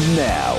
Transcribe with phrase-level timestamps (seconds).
[0.00, 0.56] And now,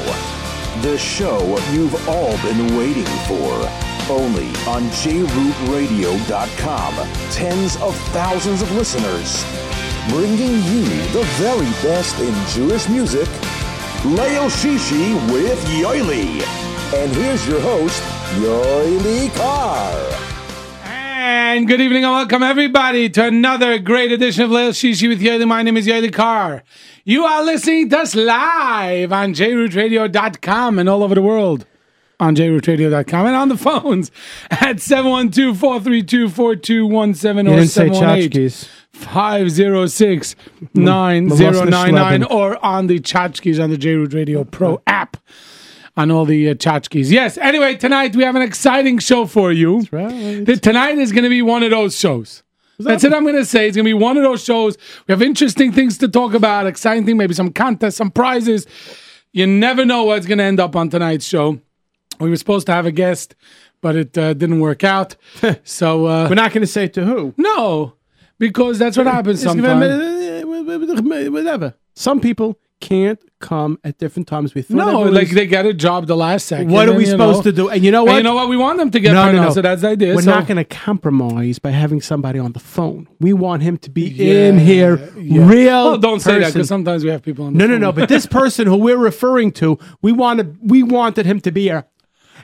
[0.83, 3.67] the show you've all been waiting for.
[4.08, 6.94] Only on jrootradio.com.
[7.31, 9.44] Tens of thousands of listeners.
[10.10, 13.28] Bringing you the very best in Jewish music.
[14.04, 16.44] Leil Shishi with Yoely.
[16.94, 18.03] And here's your host,
[18.35, 20.41] Yoely Kar.
[21.34, 25.48] And good evening and welcome everybody to another great edition of Leil Shishi with Yoely.
[25.48, 26.62] My name is Yoely Kar.
[27.05, 31.66] You are listening to us live on jrootradio.com and all over the world
[32.20, 34.12] on jrootradio.com and on the phones
[34.52, 38.67] at 712-432-4217 or didn't say 718 tchotchkes.
[38.91, 40.36] 506
[40.75, 45.16] Molosna 9099 or on the tchotchkes on the JRoot Radio Pro app
[45.98, 47.12] on all the uh, tchotchkes.
[47.12, 49.86] Yes, anyway, tonight we have an exciting show for you.
[49.91, 50.45] right.
[50.45, 52.44] That tonight is going to be one of those shows.
[52.80, 53.14] That's it.
[53.14, 54.76] I'm going to say it's going to be one of those shows.
[55.08, 58.66] We have interesting things to talk about, exciting things, maybe some contests, some prizes.
[59.34, 61.59] You never know what's going to end up on tonight's show.
[62.20, 63.36] We were supposed to have a guest,
[63.81, 65.16] but it uh, didn't work out.
[65.64, 67.33] so uh, We're not going to say to who.
[67.38, 67.94] no,
[68.39, 70.44] because that's what happens sometimes.
[71.30, 71.76] Whatever.
[71.94, 74.53] Some people can't come at different times.
[74.53, 76.69] We thought No, like was- they get a job the last second.
[76.71, 77.69] what are we supposed know, to do?
[77.69, 78.17] And you know what?
[78.17, 78.49] you know what?
[78.49, 79.49] We want them to get no, no, no.
[79.51, 80.13] So that's the idea.
[80.15, 83.07] We're So- not going to compromise by having somebody on the phone.
[83.19, 85.47] We want him to be Yeah, in here, yeah.
[85.47, 85.83] real.
[85.85, 87.53] Well, don't say that because sometimes we have people on.
[87.53, 87.91] The No, no, no.
[87.91, 91.85] But this person who we're referring to, we wanted, we wanted him to be here,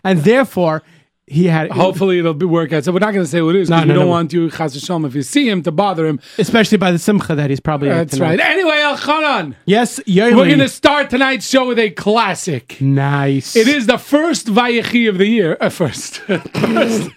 [0.03, 0.83] and therefore
[1.29, 1.69] he had.
[1.71, 2.85] Hopefully it'll be work out.
[2.85, 4.11] So we're not going to say what it is because No, we no, don't no.
[4.11, 6.19] want you, Chas Hashem, if you see him, to bother him.
[6.37, 7.89] especially by the simcha that he's probably.
[7.89, 8.39] That's right.
[8.39, 10.35] Anyway, Elchanan, Yes, Yoely.
[10.37, 12.79] we're going to start tonight's show with a classic.
[12.79, 13.55] Nice.
[13.55, 15.57] It is the first Vayechi of the year.
[15.59, 16.17] Uh, first.
[16.55, 17.09] first.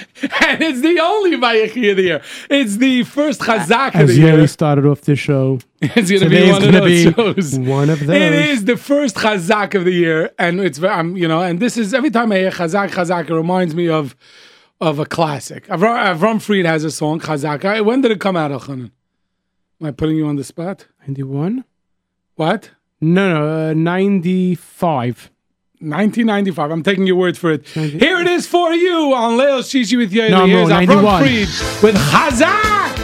[0.22, 2.22] and it's the only Vayechi of the year.
[2.50, 4.34] It's the first Chazak of As the year.
[4.34, 5.58] Yoely started off the show.
[5.80, 7.58] It's going to be one of those shows.
[7.58, 8.48] one of those.
[8.48, 11.92] is the first Chazak of the year, and it's um, you know, and this is
[11.92, 14.16] every time I hear Chazak, Chazak, it reminds me of
[14.80, 15.66] of a classic.
[15.68, 17.84] Avram, Avram Fried has a song Chazak.
[17.84, 18.90] When did it come out, Elchanan?
[19.80, 20.86] Am I putting you on the spot?
[21.00, 21.64] 91?
[22.36, 22.70] What?
[23.00, 25.30] No, no, uh, 95.
[25.80, 26.70] 1995.
[26.70, 27.66] I'm taking your word for it.
[27.68, 30.28] Here it is for you on Leil Shishi with you.
[30.30, 31.22] No, Here's wrong, Avram 91.
[31.22, 32.95] Fried with Chazak.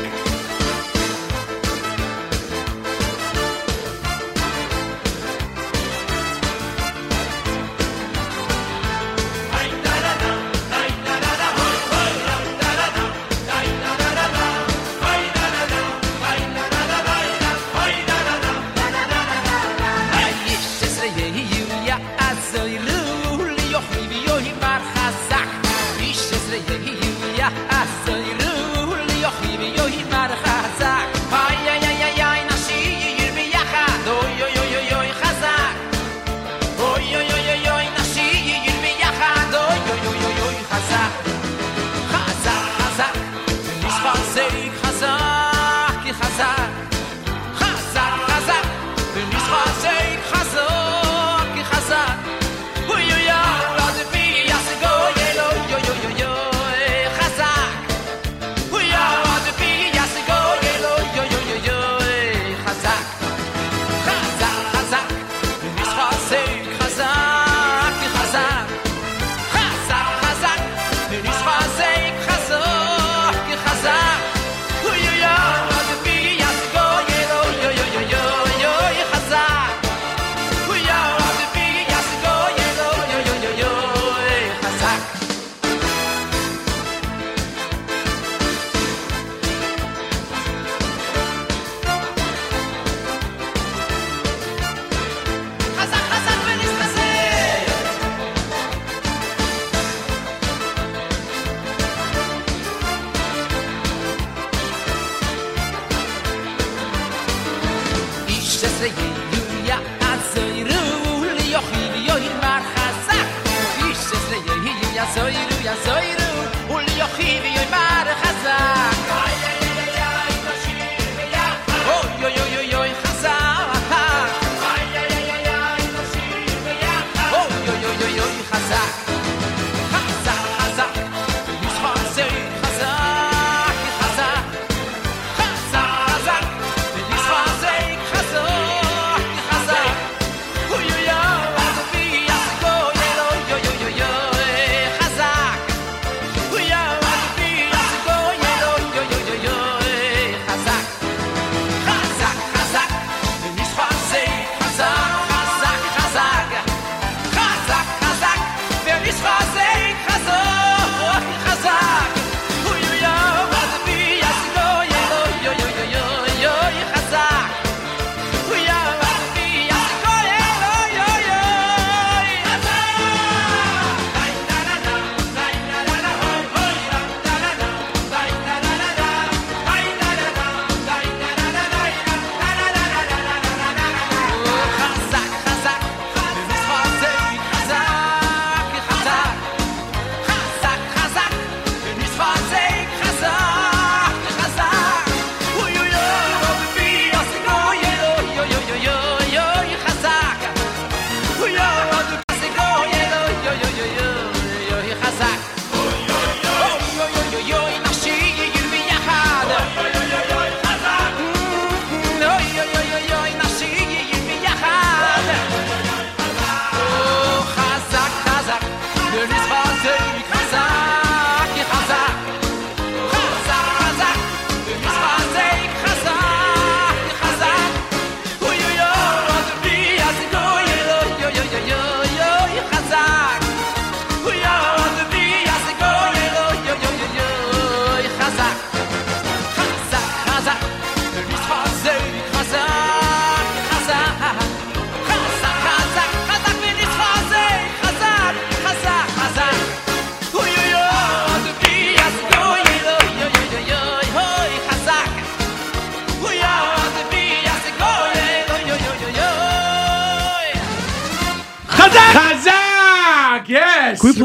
[27.42, 28.11] ya hace.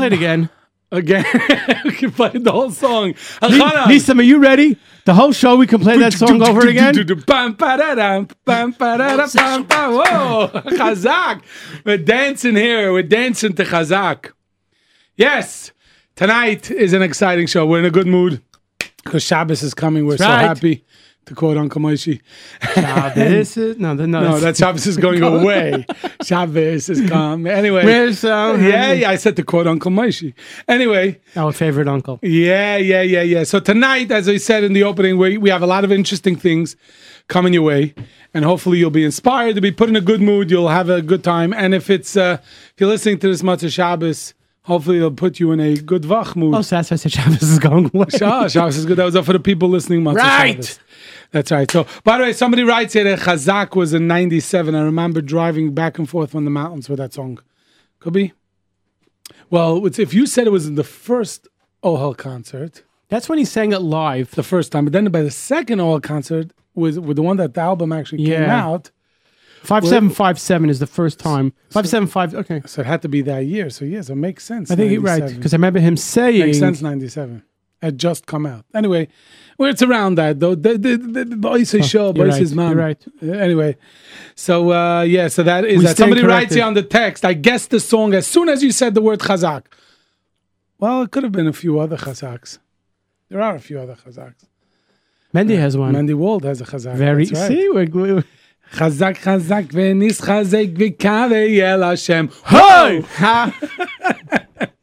[0.07, 0.50] It again?
[0.89, 1.25] Again.
[1.83, 3.13] we can play the whole song.
[3.42, 4.77] Nissim, are you ready?
[5.04, 6.95] The whole show we can play that song over again?
[7.25, 11.42] Bam, ba-da-dam, bam, ba-da-da, bam, ba- Whoa, Chazak.
[11.86, 12.94] We're dancing here.
[12.94, 14.31] We're dancing to Chazak.
[15.18, 15.74] Yes,
[16.15, 17.65] tonight is an exciting show.
[17.65, 18.42] We're in a good mood
[19.04, 20.06] because Shabbos is coming.
[20.06, 20.42] We're so right.
[20.42, 20.86] happy.
[21.27, 21.85] To quote Uncle.
[22.77, 25.85] Ah, this is no, no, No, that Shabbos is going away.
[26.24, 27.45] Shabbos is come.
[27.45, 27.83] Anyway.
[27.83, 30.33] Where's uh, yeah, yeah, I said to quote Uncle Moshe.
[30.69, 32.19] Anyway, our favorite uncle?
[32.21, 33.44] yeah, yeah, yeah, yeah.
[33.44, 36.38] So tonight, as I said in the opening, we, we have a lot of interesting
[36.38, 36.77] things
[37.27, 37.94] coming your way,
[38.33, 40.50] and hopefully you'll be inspired to be put in a good mood.
[40.50, 43.69] You'll have a good time, and if it's uh, if you're listening to this Matzah
[43.71, 46.56] Shabbos, hopefully it'll put you in a good vach mood.
[46.56, 48.06] Oh, so that's why I said Shabbos is going away.
[48.12, 48.97] Shabbos, Shabbos is good.
[48.97, 50.03] That was up for the people listening.
[50.03, 50.51] Matzah Right.
[50.63, 50.80] Shabbos.
[51.31, 51.69] That's right.
[51.69, 54.74] So, by the way, somebody writes here that Chazak was in '97.
[54.75, 57.39] I remember driving back and forth on the mountains with that song.
[58.00, 58.33] Could be.
[59.50, 61.47] Well, it's, if you said it was in the first
[61.83, 64.31] Ohel concert, That's when he sang it live.
[64.31, 67.53] the first time, but then by the second Ohel concert was with the one that
[67.53, 68.65] the album actually came Yeah.
[68.65, 68.91] out.
[69.63, 71.51] Five seven five seven is the first time.
[71.71, 72.33] Five seven five.
[72.33, 73.69] Okay, So it had to be that year.
[73.69, 74.71] So yes, it makes sense.
[74.71, 76.39] I think you're right because I remember him saying.
[76.39, 76.81] makes sense.
[76.81, 77.44] '97
[77.81, 78.65] had just come out.
[78.74, 79.07] Anyway,
[79.57, 80.56] well, it's around that though.
[80.56, 82.71] The the the, the boys is show, you're boys right, is man.
[82.71, 83.06] you're right.
[83.21, 83.77] Uh, Anyway,
[84.35, 85.97] so uh, yeah, so that is that.
[85.97, 87.25] Somebody writes you on the text.
[87.25, 89.65] I guessed the song as soon as you said the word Chazak.
[90.79, 92.59] Well, it could have been a few other Chazaks.
[93.29, 94.45] There are a few other Chazaks.
[95.33, 95.94] Mendy has one.
[95.94, 96.95] Mendy Wald has a Chazak.
[96.95, 97.25] Very.
[97.25, 97.47] That's right.
[97.50, 98.23] See, we're, we're,
[98.73, 102.30] Chazak, Chazak, v'nis chazek v'kave el Hashem.
[102.44, 103.02] Ho!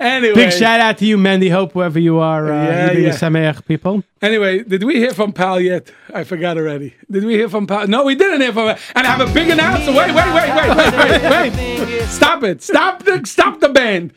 [0.00, 0.04] Ha!
[0.04, 1.50] Anyway, Big shout out to you, Mendy.
[1.50, 3.12] Hope wherever you are, uh, Yeah, you're being yeah.
[3.12, 4.02] Sameach people.
[4.22, 5.90] Anyway, did we hear from Pal yet?
[6.12, 6.94] I forgot already.
[7.10, 7.86] Did we hear from Pal?
[7.88, 9.96] No, we didn't hear from And I have a big announcement.
[9.96, 12.08] Wait, wait, wait, wait, wait, wait, wait.
[12.08, 12.62] Stop it.
[12.62, 14.12] Stop the stop the band.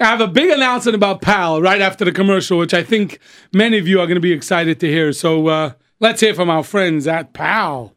[0.00, 3.18] I have a big announcement about Pal right after the commercial, which I think
[3.52, 5.12] many of you are going to be excited to hear.
[5.12, 7.94] So uh, let's hear from our friends at Pal.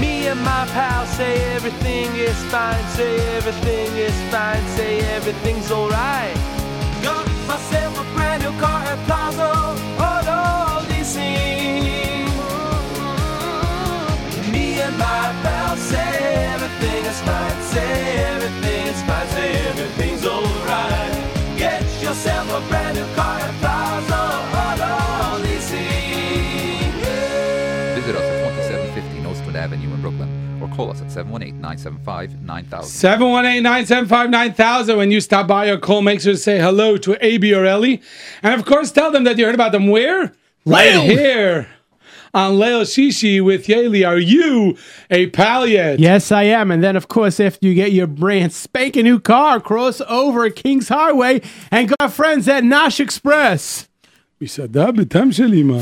[0.00, 4.69] Me and my pal say everything is fine, say everything is fine, say
[5.30, 6.34] everything's alright.
[7.02, 9.50] Got myself a brand new car at Plaza
[10.06, 12.26] Auto Leasing.
[14.52, 16.14] Me and my pal say
[16.54, 21.14] everything is fine, say everything is fine, say everything's alright.
[21.56, 23.19] Get yourself a brand new car
[30.90, 32.90] call us at 718 975 9000.
[32.90, 34.96] 718 975 9000.
[34.96, 38.02] When you stop by or call, make sure to say hello to AB or Ellie.
[38.42, 40.32] And of course, tell them that you heard about them where?
[40.66, 41.68] Right here
[42.34, 44.06] on Leil Shishi with Yaeli.
[44.06, 44.76] Are you
[45.10, 45.98] a pal yet?
[45.98, 46.70] Yes, I am.
[46.70, 50.88] And then, of course, after you get your brand spanking new car, cross over Kings
[50.88, 53.88] Highway and go our friends at Nash Express
[54.40, 55.10] We said that, but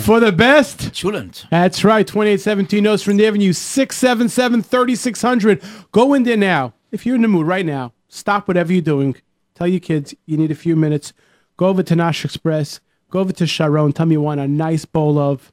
[0.03, 0.81] for the best.
[0.91, 1.49] Chulent.
[1.49, 5.63] That's right, 2817 Nostrand Avenue, 677 3600.
[5.93, 6.75] Go in there now.
[6.91, 9.15] If you're in the mood right now, stop whatever you're doing.
[9.55, 11.13] Tell your kids you need a few minutes.
[11.57, 12.81] Go over to Nash Express.
[13.11, 13.93] Go over to Sharon.
[13.93, 15.53] Tell me you want a nice bowl of.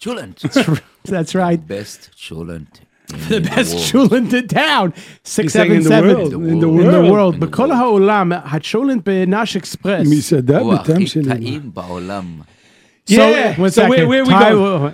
[0.00, 0.80] Chulent.
[1.04, 1.66] That's right.
[1.66, 4.94] Best chulent for the best shul in the town.
[5.24, 6.94] Six seven seven in the world.
[6.94, 7.40] In the world.
[7.40, 10.08] בכל העולם, השולנט בנאש אקספרס.
[10.10, 11.28] מסעדה בטעם של...
[11.28, 12.24] טעים בעולם.
[13.06, 14.92] Yeah, so, so where, where we go?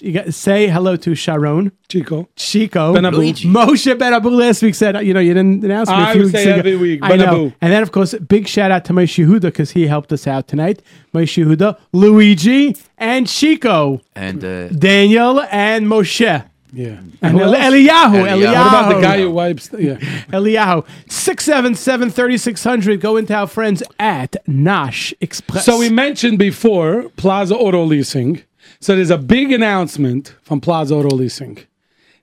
[0.00, 1.70] You got, say hello to Sharon.
[1.88, 2.28] Chico.
[2.34, 2.94] Chico.
[2.94, 3.34] Benabou.
[3.44, 4.30] Moshe Benabou.
[4.30, 5.96] last week said, you know, you didn't announce me.
[5.96, 6.58] I would say ago.
[6.60, 7.00] every week.
[7.02, 7.52] I know.
[7.60, 10.48] And then, of course, big shout out to my Huda because he helped us out
[10.48, 10.80] tonight.
[11.12, 14.00] My Huda, Luigi, and Chico.
[14.14, 16.44] And uh, Daniel and Moshe.
[16.76, 17.00] Yeah.
[17.22, 18.12] And El- Eliyahu.
[18.12, 18.28] Eliyahu.
[18.28, 18.54] Eliyahu.
[18.54, 19.68] What about the guy who wipes?
[19.68, 19.94] The, yeah.
[20.28, 20.86] Eliyahu.
[21.08, 23.00] 677 3600.
[23.00, 25.64] Go into our friends at Nash Express.
[25.64, 28.42] So we mentioned before Plaza Auto Leasing.
[28.78, 31.58] So there's a big announcement from Plaza Auto Leasing.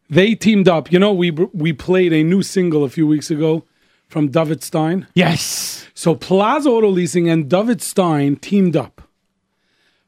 [0.08, 0.92] They teamed up.
[0.92, 3.64] You know, we we played a new single a few weeks ago
[4.08, 5.08] from David Stein.
[5.16, 5.88] Yes.
[5.96, 9.02] So Plaza Auto Leasing and David Stein teamed up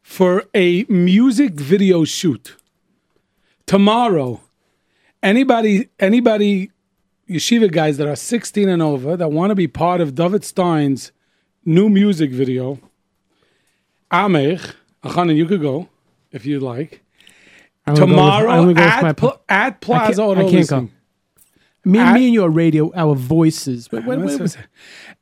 [0.03, 2.55] for a music video shoot.
[3.67, 4.41] Tomorrow,
[5.23, 6.71] anybody anybody
[7.29, 11.11] yeshiva guys that are 16 and over that want to be part of David Stein's
[11.65, 12.79] new music video,
[14.11, 14.59] Amir,
[15.03, 15.89] Achanan, you could go
[16.31, 17.01] if you'd like.
[17.87, 20.19] I'm gonna go with- Tomorrow I'm gonna go with at, Pla- at I Plaza can't,
[20.19, 20.89] Auto I can't go.
[21.87, 23.91] Me, At- me and your radio, our voices.
[23.91, 24.57] Wait.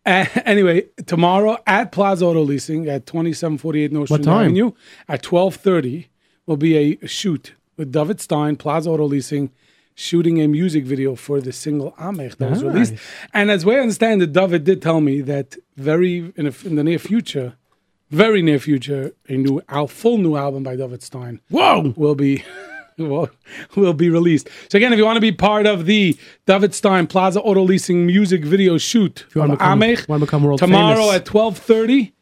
[0.06, 4.46] Uh, anyway, tomorrow at Plaza Auto Leasing at 2748 North What Street time?
[4.48, 4.72] Avenue
[5.08, 6.08] at 12:30
[6.46, 9.52] will be a shoot with David Stein, Plaza Auto Leasing,
[9.96, 12.94] shooting a music video for the single Amech that was released.
[13.34, 16.84] And as we understand it, David did tell me that very in, a, in the
[16.84, 17.54] near future,
[18.10, 21.94] very near future, a new al- full new album by David Stein Whoa!
[21.96, 22.44] will be
[22.98, 23.30] will,
[23.76, 24.50] will be released.
[24.70, 28.06] So again, if you want to be part of the David Stein Plaza Auto Leasing
[28.06, 31.16] music video shoot if you wanna become- Amech wanna become world tomorrow famous.
[31.16, 32.14] at twelve thirty.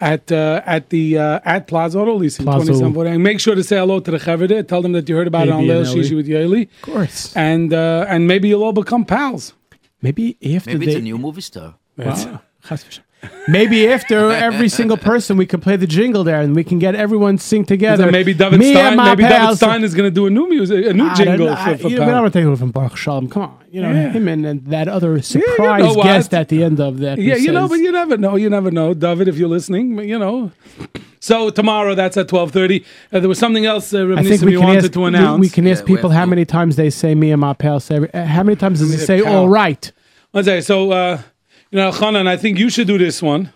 [0.00, 2.72] At uh, at the uh, at Plaza Auto Leasing, Plaza.
[2.72, 4.62] 27 And make sure to say hello to the Chaver there.
[4.62, 6.02] Tell them that you heard about it on AB and Leil Ellie.
[6.02, 6.62] Shishi with Yaeli.
[6.68, 7.34] Of course.
[7.36, 9.54] And uh, and maybe you'll all become pals.
[10.02, 11.76] Maybe after Maybe they, it's a new movie star.
[11.96, 12.40] Wow.
[13.24, 13.48] Chas v'shalom.
[13.52, 16.94] Maybe after every single person, we can play the jingle there, and we can get
[16.94, 18.10] everyone sing together.
[18.10, 19.56] Maybe David Me Stein, and my maybe David.
[19.56, 21.52] Stein is going to do a new music, a new I don't jingle know.
[21.52, 22.14] I- for, for you know, Pal.
[22.14, 23.28] we're not taking it from Baruch Shalom.
[23.28, 24.10] Come on, you know Yeah.
[24.12, 27.18] him and, and that other you surprise know guest at the end of that.
[27.18, 28.36] Yeah, you know, but you never know.
[28.36, 29.96] You never know, David, if you're listening.
[29.96, 30.52] but, You know.
[31.20, 32.84] So tomorrow, that's at twelve thirty.
[33.10, 34.92] Uh, there was something else uh, Reb I think Nissim we can wanted ask.
[34.92, 35.40] to we- announce.
[35.40, 37.96] We, can ask Yeah, people how many times they say "me and my pal." Say,
[38.12, 39.34] uh, how many times does he say pal.
[39.34, 39.90] "all right"?
[40.34, 40.90] Let's say so.
[40.90, 41.22] Uh,
[41.74, 43.52] you know, Chanan, I think you should do this one,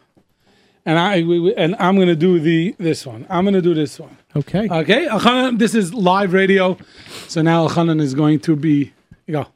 [0.84, 3.24] and I we, we- and I'm going to do the this one.
[3.30, 4.16] I'm going to do this one.
[4.34, 4.68] Okay.
[4.68, 6.76] Okay, uh, Chanan, this is live radio,
[7.28, 8.92] so now Chanan is going to be.
[9.28, 9.46] You go.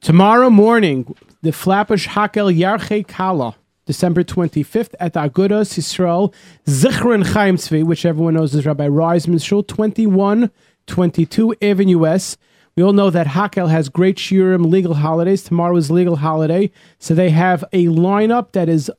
[0.00, 3.54] Tomorrow morning, the Flatbush Hakel Yarche Kala,
[3.84, 6.32] December 25th at Agudas Yisrael
[6.66, 12.36] Zichron Chaim Tzvi, which everyone knows is Rabbi Reisman's shul, 2122 Avenue S.
[12.76, 15.42] We all know that Hakel has great Shurim legal holidays.
[15.42, 18.90] Tomorrow is legal holiday, so they have a lineup that is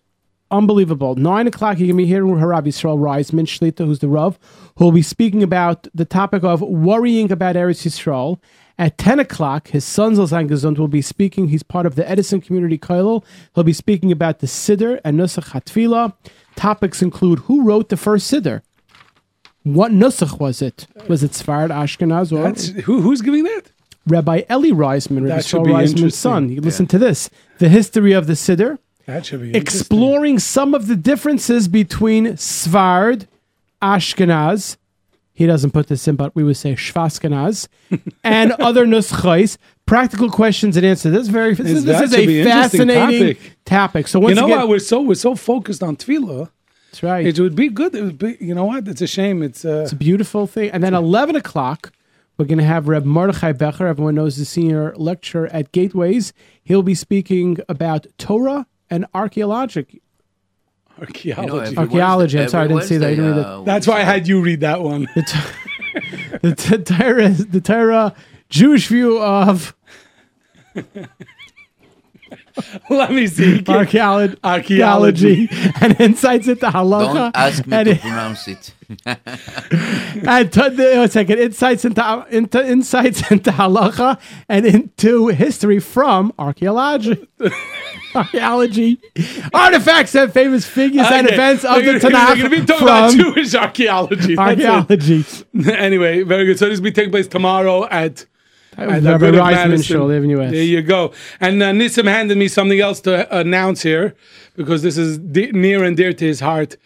[0.49, 1.13] unbelievable.
[1.13, 4.39] Nine o'clock, you're going to be hearing Harav Yisrael Reisman, Shlita, who's the Rav,
[4.77, 8.39] who will be speaking about the topic of worrying about Eretz Yisrael.
[8.79, 11.49] At 10 o'clock, his son Zolzan Gesund will be speaking.
[11.49, 13.23] He's part of the Edison Community Koilel.
[13.53, 16.15] He'll be speaking about the Siddur and Nusach HaTfilah.
[16.55, 18.63] Topics include who wrote the first Siddur?
[19.73, 20.87] What Nusach was it?
[21.07, 23.63] Was it Sfarad Ashkenaz or That's who, who's giving that?
[24.05, 26.49] Rabbi Eli Reisman, Rabbi should Reisman's son?
[26.49, 27.29] You listen to this.
[27.59, 33.27] The history of the Siddur That should be exploring some of the differences between Svard,
[33.81, 34.77] Ashkenaz,
[35.37, 37.67] he doesn't put this in, but we would say Shvaskenaz,
[38.23, 39.57] and other Nuschais.
[39.85, 41.11] Practical questions and answers.
[41.11, 41.53] This is very.
[41.53, 43.57] This, is- this is a fascinating topic.
[43.63, 44.07] topic.
[44.07, 44.67] So once You know again, what?
[44.69, 46.49] We're so we're so focused on tefillah.
[46.97, 47.25] That's right.
[47.27, 47.93] It would be good.
[47.95, 48.37] It would be.
[48.39, 48.87] You know what?
[48.87, 49.43] It's a shame.
[49.43, 50.71] It's uh, It's a beautiful thing.
[50.71, 51.91] And then 11 o'clock,
[52.37, 53.87] we're going to have Reb Mordechai Becher.
[53.87, 56.33] Everyone knows the senior lecturer at Gateways.
[56.63, 60.01] He'll be speaking about Torah and archaeology.
[60.99, 61.69] archaeology.
[61.69, 63.07] You know, Archaeology, I'm sorry, I didn't see that.
[63.07, 65.07] I didn't read uh, That's why I had you read that one.
[65.13, 68.15] the, t- the, t- Torah, the Torah
[68.49, 69.75] Jewish view of
[72.89, 73.63] Let me see.
[73.67, 75.49] archaeology, Archaeology.
[75.81, 77.13] and insights into halacha.
[77.13, 78.73] Don't ask me and, to pronounce it.
[80.27, 84.19] and t- the- one second, insights into, into insights into halacha
[84.49, 87.27] and into history from archaeology.
[88.15, 88.99] archaeology,
[89.53, 92.83] artifacts and famous figures and events of We're the gonna- We're going to be talking
[92.87, 94.37] about from Jewish archaeology.
[94.37, 95.23] Archaeology.
[95.71, 96.57] anyway, very good.
[96.59, 98.25] So this will be taking place tomorrow at.
[98.77, 99.83] At the Rabbi Good of Reisman Madison.
[99.83, 100.53] Show, Avenue West.
[100.53, 101.13] There you go.
[101.39, 104.15] And uh, Nissim handed me something else to announce here
[104.55, 106.77] because this is de- near and dear to his heart.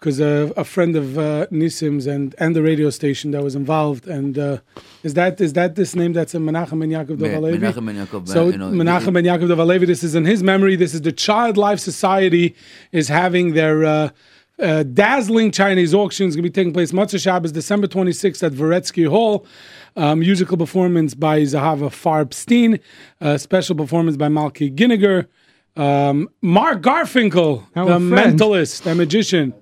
[0.00, 4.06] Because uh, a friend of uh, Nissim's and, and the radio station that was involved,
[4.06, 4.58] and uh,
[5.02, 7.58] is that is that this name that's in Menachem and Yaakov Me- Dov Halevi?
[7.58, 10.42] Menachem ben Yaakov, So you know, Menachem and Yaakov Dov Halevi, this is in his
[10.42, 10.76] memory.
[10.76, 12.54] This is the Child Life Society
[12.92, 14.10] is having their uh,
[14.58, 16.26] uh, dazzling Chinese auction.
[16.26, 19.46] It's going to be taking place Motzei Shabbos, December 26th at Varetsky Hall.
[19.96, 22.80] Uh, musical performance by Zahava Farbstein.
[23.20, 25.26] Uh, special performance by Malky Ginniger.
[25.76, 28.38] Um, Mark Garfinkel, Our the friend.
[28.38, 29.54] mentalist, the magician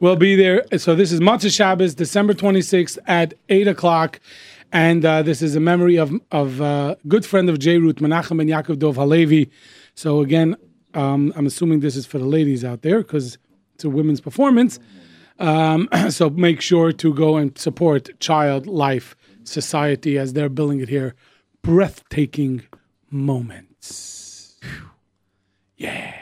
[0.00, 0.64] will be there.
[0.78, 4.20] So this is Motzei Shabbos, December 26th at 8 o'clock.
[4.72, 7.78] And uh, this is a memory of of uh, good friend of J.
[7.78, 9.50] Root, Menachem and Yaakov Dov Halevi.
[9.94, 10.56] So again,
[10.94, 13.38] um, I'm assuming this is for the ladies out there because
[13.74, 14.78] it's a women's performance.
[15.38, 20.88] Um, so make sure to go and support Child Life Society as they're building it
[20.88, 21.14] here.
[21.62, 22.62] Breathtaking
[23.10, 24.58] moments.
[25.76, 26.14] Yeah,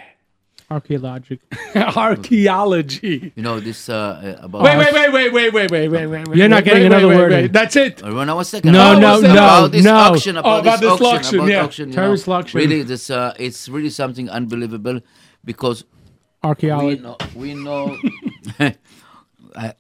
[0.70, 1.40] Archaeology.
[1.74, 3.32] Archaeology.
[3.36, 4.62] You know this uh, uh, about.
[4.62, 6.28] Wait, wait, wait, wait, wait, wait, wait, wait, wait.
[6.28, 7.52] wait, You're not wait, getting wait, another wait, word wait, in.
[7.52, 8.02] That's it.
[8.02, 8.72] One second.
[8.72, 9.94] No, about no, this- no, about this no.
[9.94, 11.64] auction, Oh, about, about this this auction, auction, about yeah.
[11.64, 12.34] auction, Terrorist know.
[12.34, 12.58] auction.
[12.58, 15.00] Really, this uh, it's really something unbelievable
[15.44, 15.84] because
[16.42, 17.02] Archaeology.
[17.02, 17.98] know we know.
[19.54, 19.74] I,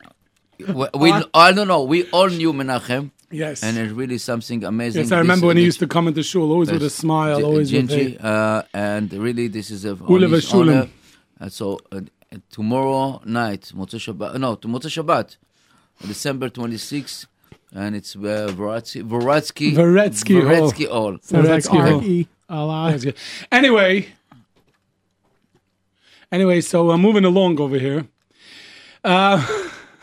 [0.58, 1.82] we, we I don't know.
[1.84, 3.62] We all knew Menachem, Yes.
[3.62, 5.02] and it's really something amazing.
[5.02, 7.72] yes, I remember when he used to come into shul, always with a smile, always
[7.72, 10.88] with Gingy, a, uh, and really this is a Ule on honor.
[11.40, 12.00] And so uh,
[12.50, 15.36] tomorrow night, Motzei Shabbat, no, to Motzei Shabbat,
[16.06, 17.26] December 26th,
[17.74, 20.70] and it's uh, Voretsky, Voretsky, Voretsky Hall.
[20.70, 21.18] Voretsky Hall.
[21.22, 22.04] Sounds like Hall.
[22.04, 22.90] R a lot.
[22.90, 23.16] That's good.
[23.50, 24.08] Anyway,
[26.30, 28.06] anyway, so I'm moving along over here.
[29.02, 29.44] Uh,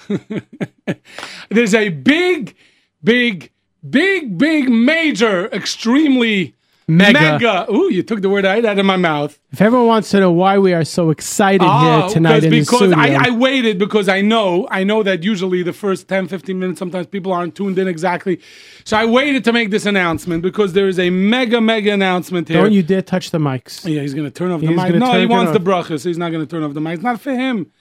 [1.49, 2.55] there's a big,
[3.03, 3.51] big,
[3.89, 6.55] big, big, major, extremely
[6.87, 7.19] Mega.
[7.19, 7.67] mega.
[7.71, 9.37] Ooh, you took the word right out of my mouth.
[9.51, 12.59] If everyone wants to know why we are so excited Oh, here tonight in the
[12.61, 16.27] because studio, I, I waited because I know I know that usually the first 10
[16.27, 18.39] 15 minutes sometimes people aren't tuned in exactly
[18.85, 22.59] so I waited to make this announcement because there is a mega mega announcement here
[22.59, 23.87] don't you dare touch the mics.
[23.87, 25.53] yeah he's gonna turn off the He's mic gonna no he wants off.
[25.63, 27.71] the brachas so he's not gonna turn off the mic it's not for him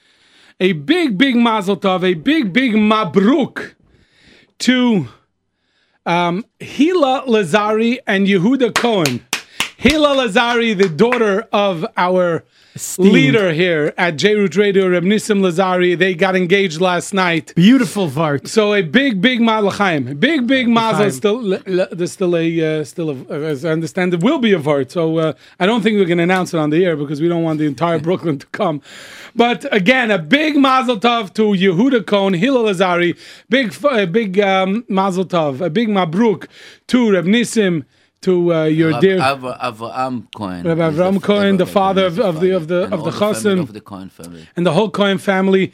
[0.61, 3.75] a big big mazel tov a big big mabruk
[4.61, 5.09] to
[6.07, 9.27] um, Hila Lazari and Yehuda Cohen
[9.79, 12.43] Hila Lazari the daughter of our
[12.99, 15.97] leader here at J Root Radio, Reb Nissim Lazari.
[15.97, 17.55] They got engaged last night.
[17.55, 18.49] Beautiful Vart.
[18.49, 21.13] So a big, big Malachaim, big, big mazel.
[21.13, 21.61] Still,
[21.93, 24.91] there's still a, uh, still, a, as I understand, it will be a vart.
[24.91, 27.45] So uh, I don't think we can announce it on the air because we don't
[27.45, 28.83] want the entire Brooklyn to come.
[29.37, 33.17] But again, a big mazel tov to Yehuda Cohen, Hila Lazari.
[33.49, 36.49] big, a big um, mazel tov, a big mabruk
[36.89, 37.85] to Reb Nissim,
[38.23, 39.21] to uh, your dear.
[39.21, 40.65] Av- Avraham Cohen.
[40.65, 43.61] The Avraham Cohen, the father of- of the- of the- of the all family Chassan.
[43.61, 44.47] of the Cohen family.
[44.57, 45.73] and the whole Cohen family.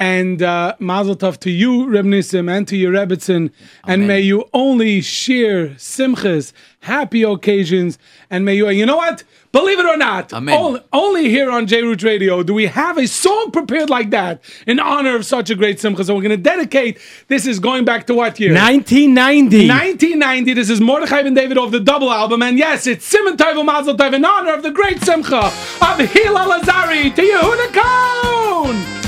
[0.00, 3.52] And uh, Mazel Tov to you, Reb Nissim, and to your Rebbitzin.
[3.84, 7.98] And may you only share simchas, happy occasions.
[8.30, 9.24] And may you, you know what?
[9.52, 13.06] Believe it or not, only, only here on J Root Radio do we have a
[13.08, 16.04] song prepared like that in honor of such a great simcha.
[16.04, 18.54] So we're going to dedicate, this is going back to what year?
[18.54, 19.68] 1990.
[19.68, 20.54] 1990.
[20.54, 23.96] This is Mordechai Ben David of the double album, and yes, it's Siman Tov Mazel
[23.96, 28.99] Tov in honor of the great Simcha of Hila Lazari to Yehuda Cohen.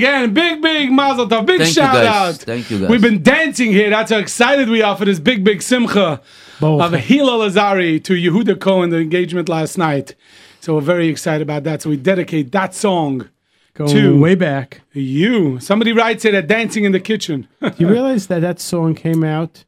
[0.00, 0.34] Again.
[0.34, 1.46] Big, big Mazel Tov.
[1.46, 2.34] Big Thank shout out.
[2.36, 2.88] Thank you, guys.
[2.88, 3.90] We've been dancing here.
[3.90, 6.20] That's how excited we are for this big, big simcha
[6.60, 6.82] Both.
[6.82, 10.14] of Hila Lazari to Yehuda Cohen, the engagement last night.
[10.60, 11.82] So we're very excited about that.
[11.82, 13.28] So we dedicate that song
[13.74, 14.80] Go to way back.
[14.92, 15.58] you.
[15.60, 17.46] Somebody writes it at Dancing in the Kitchen.
[17.78, 19.64] You realize that that song came out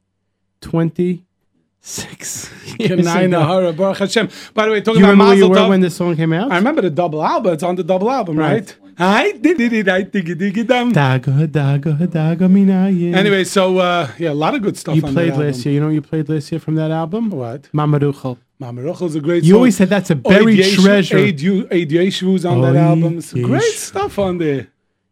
[0.61, 3.73] 26 years Kenai ago.
[3.73, 4.29] Baruch Hashem.
[4.55, 5.69] By the way, talking You about remember where you Mazel were Tov.
[5.69, 6.51] when this song came out?
[6.53, 7.53] I remember the double album.
[7.55, 8.75] It's on the double album, right?
[8.99, 10.93] Hi, diddy diddy diggy diggy dum.
[10.93, 13.15] Dago, dago, dago, minayin.
[13.15, 14.95] Anyway, so uh, yeah, a lot of good stuff.
[14.97, 15.75] you on played last year.
[15.75, 17.31] You know what you played last year from that album?
[17.31, 17.69] What?
[17.73, 18.37] Mama Ruchel.
[18.59, 19.45] Mama Ruchel's a great.
[19.45, 19.57] You song.
[19.57, 21.17] always said that's a buried Oid treasure.
[21.17, 23.19] Oid Yu- Oid on that album.
[23.19, 24.69] It's great stuff on there.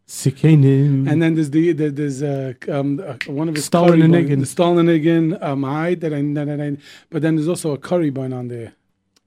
[0.07, 1.09] Sikenim.
[1.11, 4.13] And then there's the, the there's uh, um, uh, one of his Stalin curry and
[4.13, 4.47] bun- Niggin.
[4.47, 6.77] Stalin and Niggin, um, I that I, that I,
[7.11, 8.73] but then there's also a curry bun on there.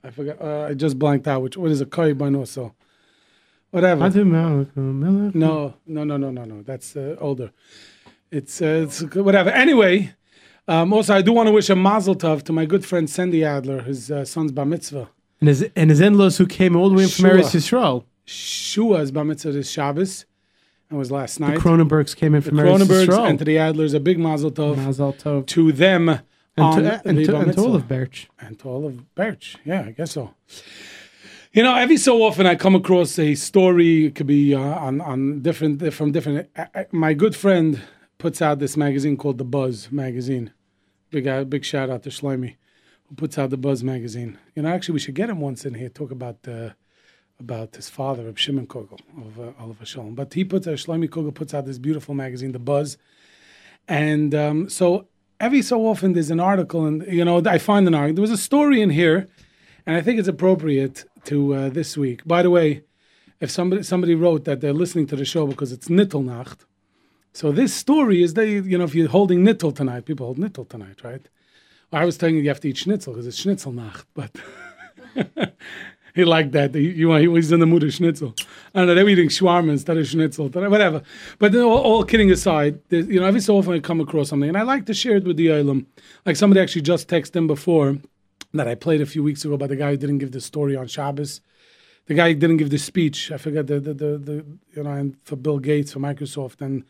[0.04, 0.42] I forgot.
[0.42, 1.42] Uh, I just blanked out.
[1.42, 2.76] Which what is a curry bun also?
[3.74, 4.02] Whatever.
[4.08, 5.34] Adu Malak, Malak.
[5.36, 6.62] No, no, no, no, no, no.
[6.62, 7.52] That's uh, older.
[8.32, 9.50] It's uh, it's whatever.
[9.50, 10.14] Anyway,
[10.68, 13.44] um, also I do want to wish a mazel tov to my good friend Sandy
[13.44, 15.10] Adler, his uh, son's bar mitzvah.
[15.40, 17.26] And his, and his in-laws who came all the way from.
[17.26, 18.06] Eretz Yisrael.
[18.28, 20.26] Shua's bar mitzvah is Shabbos.
[20.90, 21.58] That was last The night.
[21.60, 23.30] Cronenbergs came in The from Eretz Cronenbergs Yisrael.
[23.30, 25.48] and to the Adlers, a big mazel tov Mazel Tov.
[25.48, 26.20] to them And
[26.58, 28.30] on to, and, the to, and to all of Birch.
[28.40, 29.58] and to all of Birch.
[29.66, 30.36] Yeah, I guess so.
[31.56, 34.08] You know, every so often I come across a story.
[34.08, 36.50] It could be uh, on on different from different.
[36.58, 37.80] I, I, my good friend
[38.18, 40.52] puts out this magazine called The Buzz magazine.
[41.12, 42.56] Big uh, big shout out to Shlomi,
[43.08, 44.40] who puts out The Buzz magazine.
[44.56, 46.72] You know, actually, we should get him once in here talk about uh,
[47.40, 50.16] about his father, Reb Shimon Kogel of uh, Oliver Shalom.
[50.16, 52.98] But he puts uh, Shlomi Kogel puts out this beautiful magazine, The Buzz,
[53.88, 55.06] and um, so
[55.40, 58.16] every so often there's an article, and you know, I find an article.
[58.16, 59.28] There was a story in here,
[59.86, 62.26] and I think it's appropriate to uh, this week.
[62.26, 62.84] By the way,
[63.40, 66.66] if somebody somebody wrote that they're listening to the show because it's Nittelnacht,
[67.34, 70.68] so this story is they, you know, if you're holding Nittel tonight, people hold Nittel
[70.68, 71.28] tonight, right?
[71.92, 74.32] I was telling you you have to eat Schnitzel because it's Schnitzelnacht, but.
[76.14, 76.76] He liked that.
[76.76, 78.36] He, he was in the mood of schnitzel.
[78.76, 78.96] I don't know.
[78.96, 81.02] They were eating shawarma instead of schnitzel, whatever.
[81.40, 84.58] But all, all kidding aside, you know, every so often I come across something, and
[84.58, 85.88] I like to share it with the Olam.
[86.26, 87.98] Like somebody actually just texted in before
[88.54, 90.76] that I played a few weeks ago about the guy who didn't give the story
[90.76, 91.42] on Shabbos.
[92.06, 93.32] The guy who didn't give the speech.
[93.32, 96.84] I forget the the, the, the you know and for Bill Gates for Microsoft and.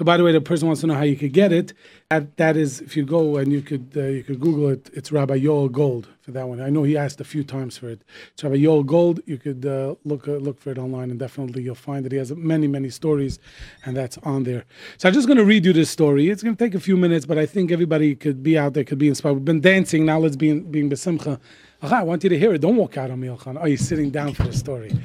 [0.00, 1.74] So by the way, the person wants to know how you could get it.
[2.08, 4.88] That that is, if you go and you could uh, you could Google it.
[4.94, 6.58] It's Rabbi Yoel Gold for that one.
[6.58, 8.00] I know he asked a few times for it.
[8.32, 9.20] It's Rabbi Yoel Gold.
[9.26, 12.16] You could uh, look uh, look for it online, and definitely you'll find that he
[12.16, 13.38] has many many stories,
[13.84, 14.64] and that's on there.
[14.96, 16.30] So I'm just going to read you this story.
[16.30, 18.84] It's going to take a few minutes, but I think everybody could be out there,
[18.84, 19.34] could be inspired.
[19.34, 20.18] We've been dancing now.
[20.18, 21.38] Let's be in, being besimcha.
[21.82, 22.62] I want you to hear it.
[22.62, 23.58] Don't walk out on me, Elchan.
[23.60, 24.98] Oh, you're sitting down for the story.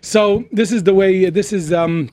[0.00, 1.28] So this is the way.
[1.28, 1.74] This is.
[1.74, 2.08] Um,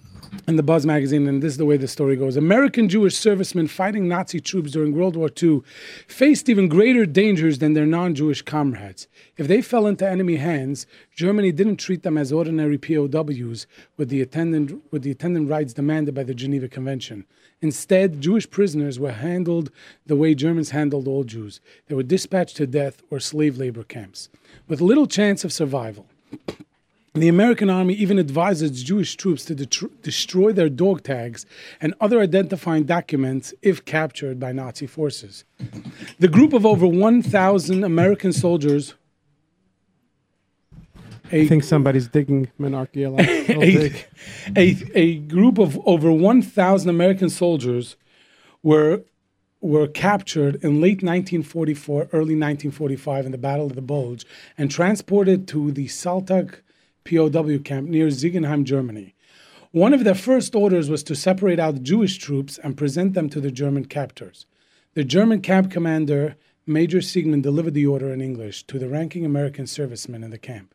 [0.48, 2.38] in the Buzz magazine, and this is the way the story goes.
[2.38, 5.62] American Jewish servicemen fighting Nazi troops during World War II
[6.08, 9.10] faced even greater dangers than their non Jewish comrades.
[9.36, 14.22] If they fell into enemy hands, Germany didn't treat them as ordinary POWs with the
[14.22, 17.26] attendant, with the attendant rights demanded by the Geneva Convention.
[17.62, 19.70] Instead, Jewish prisoners were handled
[20.06, 21.60] the way Germans handled all Jews.
[21.88, 24.30] They were dispatched to death or slave labor camps,
[24.70, 26.06] with little chance of survival.
[27.20, 31.46] The American army even advised its Jewish troops to destroy their dog tags
[31.82, 35.44] and other identifying documents if captured by Nazi forces.
[36.20, 38.94] The group of over 1,000 American soldiers.
[41.32, 44.06] I think somebody's digging archaeological a, dig.
[44.56, 47.96] a, a group of over 1,000 American soldiers
[48.64, 49.04] were
[49.60, 54.24] were captured in late 1944, early 1945 in the Battle of the Bulge,
[54.56, 56.60] and transported to the Saltag
[57.08, 59.16] POW camp near Ziegenheim, Germany.
[59.72, 63.40] One of their first orders was to separate out Jewish troops and present them to
[63.40, 64.46] the German captors.
[64.94, 69.68] The German camp commander, Major Siegmund, delivered the order in English to the ranking American
[69.68, 70.74] servicemen in the camp.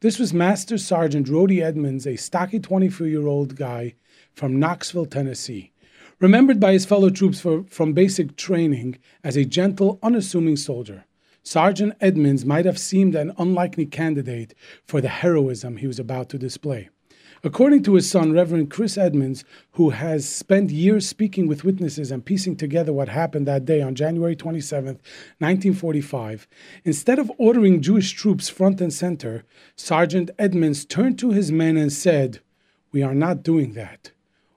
[0.00, 3.94] This was Master Sergeant Roddie Edmonds, a stocky 24 year old guy
[4.32, 5.72] from Knoxville, Tennessee.
[6.20, 11.04] Remembered by his fellow troops for, from basic training as a gentle, unassuming soldier,
[11.42, 16.38] Sergeant Edmonds might have seemed an unlikely candidate for the heroism he was about to
[16.38, 16.88] display.
[17.44, 22.24] According to his son, Reverend Chris Edmonds, who has spent years speaking with witnesses and
[22.24, 24.94] piecing together what happened that day on January 27,
[25.38, 26.48] 1945,
[26.84, 29.44] instead of ordering Jewish troops front and center,
[29.76, 32.40] Sergeant Edmonds turned to his men and said,
[32.90, 34.10] We are not doing that.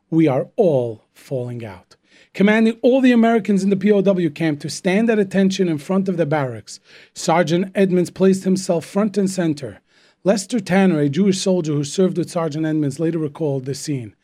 [0.10, 1.91] we are all falling out.
[2.34, 6.16] Commanding all the Americans in the POW camp to stand at attention in front of
[6.16, 6.80] the barracks,
[7.14, 9.82] Sergeant Edmonds placed himself front and center.
[10.24, 14.16] Lester Tanner, a Jewish soldier who served with Sergeant Edmonds, later recalled the scene.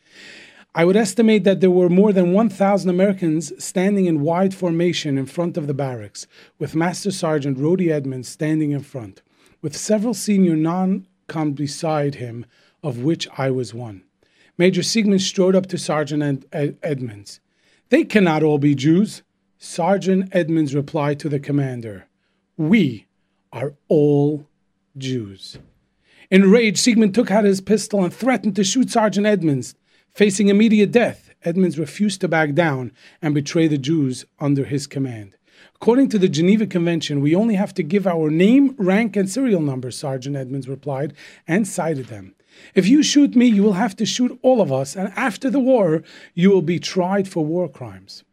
[0.74, 5.26] I would estimate that there were more than 1,000 Americans standing in wide formation in
[5.26, 6.26] front of the barracks,
[6.58, 9.20] with Master Sergeant Roddie Edmonds standing in front,
[9.60, 12.46] with several senior non com beside him,
[12.82, 14.02] of which I was one.
[14.56, 17.40] Major Siegmund strode up to Sergeant Ed- Ed- Edmonds.
[17.90, 19.22] They cannot all be Jews.
[19.58, 22.06] Sergeant Edmonds replied to the commander,
[22.56, 23.06] We
[23.52, 24.46] are all
[24.96, 25.58] Jews.
[26.30, 29.74] Enraged, Siegmund took out his pistol and threatened to shoot Sergeant Edmonds.
[30.10, 35.36] Facing immediate death, Edmonds refused to back down and betray the Jews under his command.
[35.76, 39.62] According to the Geneva Convention, we only have to give our name, rank, and serial
[39.62, 41.14] number, Sergeant Edmonds replied,
[41.46, 42.34] and cited them.
[42.74, 45.60] If you shoot me, you will have to shoot all of us, and after the
[45.60, 46.02] war,
[46.34, 48.24] you will be tried for war crimes.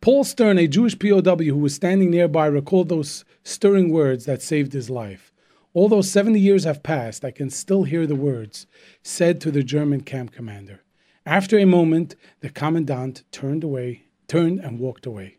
[0.00, 4.72] Paul Stern, a Jewish POW who was standing nearby, recalled those stirring words that saved
[4.72, 5.32] his life.
[5.74, 8.66] Although 70 years have passed, I can still hear the words
[9.02, 10.82] said to the German camp commander.
[11.24, 15.38] After a moment, the commandant turned away, turned and walked away.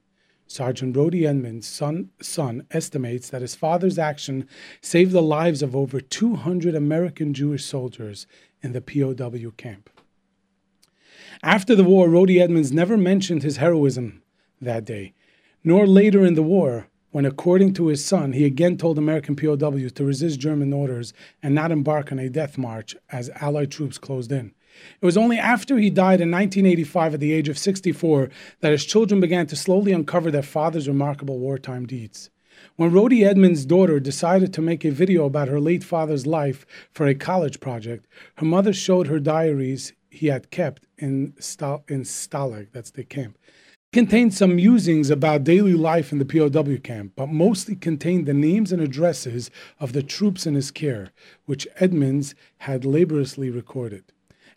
[0.53, 4.47] Sergeant Roddie Edmonds' son, son estimates that his father's action
[4.81, 8.27] saved the lives of over 200 American Jewish soldiers
[8.61, 9.89] in the POW camp.
[11.41, 14.21] After the war, Roddie Edmonds never mentioned his heroism
[14.61, 15.15] that day,
[15.63, 19.91] nor later in the war, when, according to his son, he again told American POWs
[19.93, 24.31] to resist German orders and not embark on a death march as Allied troops closed
[24.31, 24.53] in.
[25.01, 28.29] It was only after he died in 1985 at the age of 64
[28.61, 32.29] that his children began to slowly uncover their father's remarkable wartime deeds.
[32.75, 37.05] When Roddie Edmonds' daughter decided to make a video about her late father's life for
[37.07, 38.07] a college project,
[38.37, 43.37] her mother showed her diaries he had kept in, Stal- in Stalag, that's the camp.
[43.91, 48.33] It contained some musings about daily life in the POW camp, but mostly contained the
[48.33, 51.11] names and addresses of the troops in his care,
[51.45, 54.03] which Edmonds had laboriously recorded.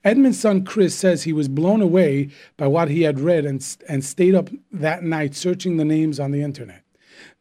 [0.07, 4.05] Edmonds' son Chris says he was blown away by what he had read and, and
[4.05, 6.85] stayed up that night searching the names on the internet.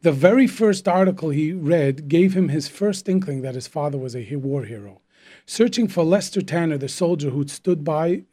[0.02, 4.16] The very first article he read gave him his first inkling that his father was
[4.16, 5.00] a war hero.
[5.46, 8.24] Searching for Lester Tanner, the soldier who'd stood by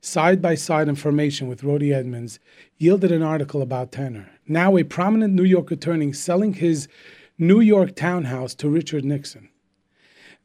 [0.00, 2.38] side by side information with Roddie Edmonds,
[2.78, 6.88] yielded an article about Tanner, now a prominent New York attorney selling his
[7.36, 9.50] New York townhouse to Richard Nixon.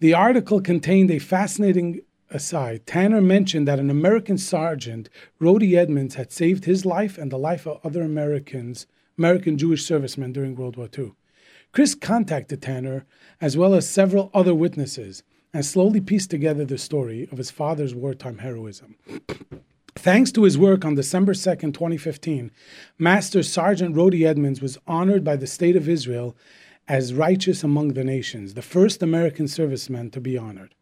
[0.01, 6.31] The article contained a fascinating aside, Tanner mentioned that an American sergeant, Roddie Edmonds, had
[6.31, 8.87] saved his life and the life of other Americans,
[9.17, 11.13] American Jewish servicemen during World War II.
[11.71, 13.05] Chris contacted Tanner,
[13.39, 17.95] as well as several other witnesses, and slowly pieced together the story of his father's
[17.95, 18.95] wartime heroism.
[19.95, 22.51] Thanks to his work on December 2nd, 2015,
[22.97, 26.35] Master Sergeant Roddie Edmonds was honored by the State of Israel
[26.87, 30.73] as righteous among the nations, the first American serviceman to be honored.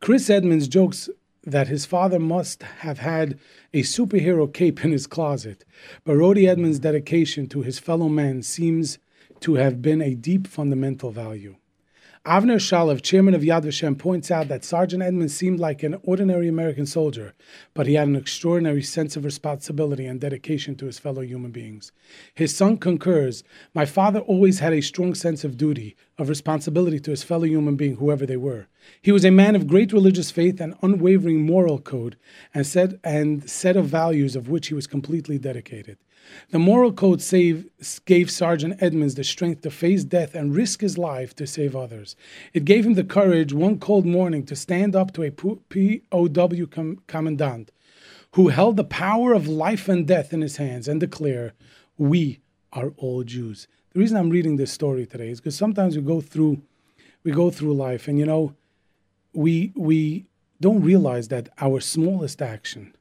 [0.00, 1.08] Chris Edmonds jokes
[1.42, 3.38] that his father must have had
[3.72, 5.64] a superhero cape in his closet,
[6.04, 8.98] but Roddie Edmonds' dedication to his fellow men seems
[9.40, 11.56] to have been a deep fundamental value.
[12.26, 16.48] Avner Shalev, chairman of Yad Vashem, points out that Sergeant Edmonds seemed like an ordinary
[16.48, 17.34] American soldier,
[17.72, 21.92] but he had an extraordinary sense of responsibility and dedication to his fellow human beings.
[22.34, 27.12] His son concurs My father always had a strong sense of duty, of responsibility to
[27.12, 28.66] his fellow human being, whoever they were.
[29.00, 32.16] He was a man of great religious faith and unwavering moral code,
[32.52, 35.96] and set, and set of values of which he was completely dedicated.
[36.50, 37.68] The moral code save,
[38.04, 42.16] gave Sergeant Edmonds the strength to face death and risk his life to save others.
[42.52, 47.02] It gave him the courage one cold morning to stand up to a POW com-
[47.06, 47.72] commandant
[48.32, 51.54] who held the power of life and death in his hands and declare,
[51.96, 52.40] We
[52.72, 53.66] are all Jews.
[53.92, 56.60] The reason I'm reading this story today is because sometimes we go through
[57.24, 58.54] we go through life and you know
[59.32, 60.26] we we
[60.60, 62.94] don't realize that our smallest action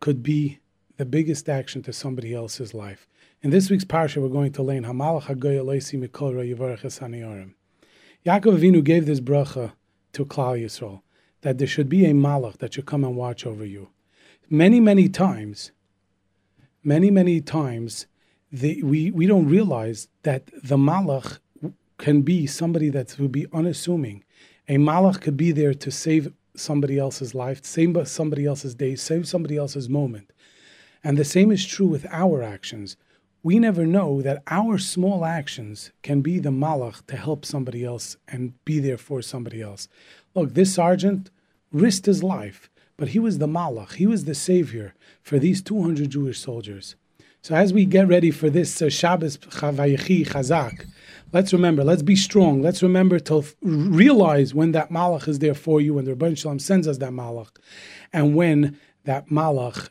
[0.00, 0.60] could be
[0.96, 3.06] the biggest action to somebody else's life.
[3.42, 7.52] In this week's parsha, we're going to learn Hamalach Hagoy Eloisi Mikol Yivarech Esaniyorim.
[8.24, 9.72] Yaakov Avinu gave this bracha
[10.12, 11.02] to Klal Yisrael
[11.42, 13.88] that there should be a malach that should come and watch over you.
[14.50, 15.70] Many, many times,
[16.82, 18.06] many, many times,
[18.50, 21.38] the, we, we don't realize that the malach
[21.98, 24.24] can be somebody that would be unassuming.
[24.68, 29.28] A malach could be there to save somebody else's life, save somebody else's day, save
[29.28, 30.32] somebody else's moment.
[31.06, 32.96] And the same is true with our actions.
[33.44, 38.16] We never know that our small actions can be the malach to help somebody else
[38.26, 39.86] and be there for somebody else.
[40.34, 41.30] Look, this sergeant
[41.70, 43.92] risked his life, but he was the Malach.
[43.92, 46.96] He was the savior for these 200 Jewish soldiers.
[47.40, 50.86] So as we get ready for this uh, Shabbos Chavayechi Chazak,
[51.32, 52.62] let's remember, let's be strong.
[52.62, 56.36] Let's remember to f- realize when that Malach is there for you, when the Ribbono
[56.36, 57.56] Shel Olam sends us that Malach,
[58.12, 59.90] and when that Malach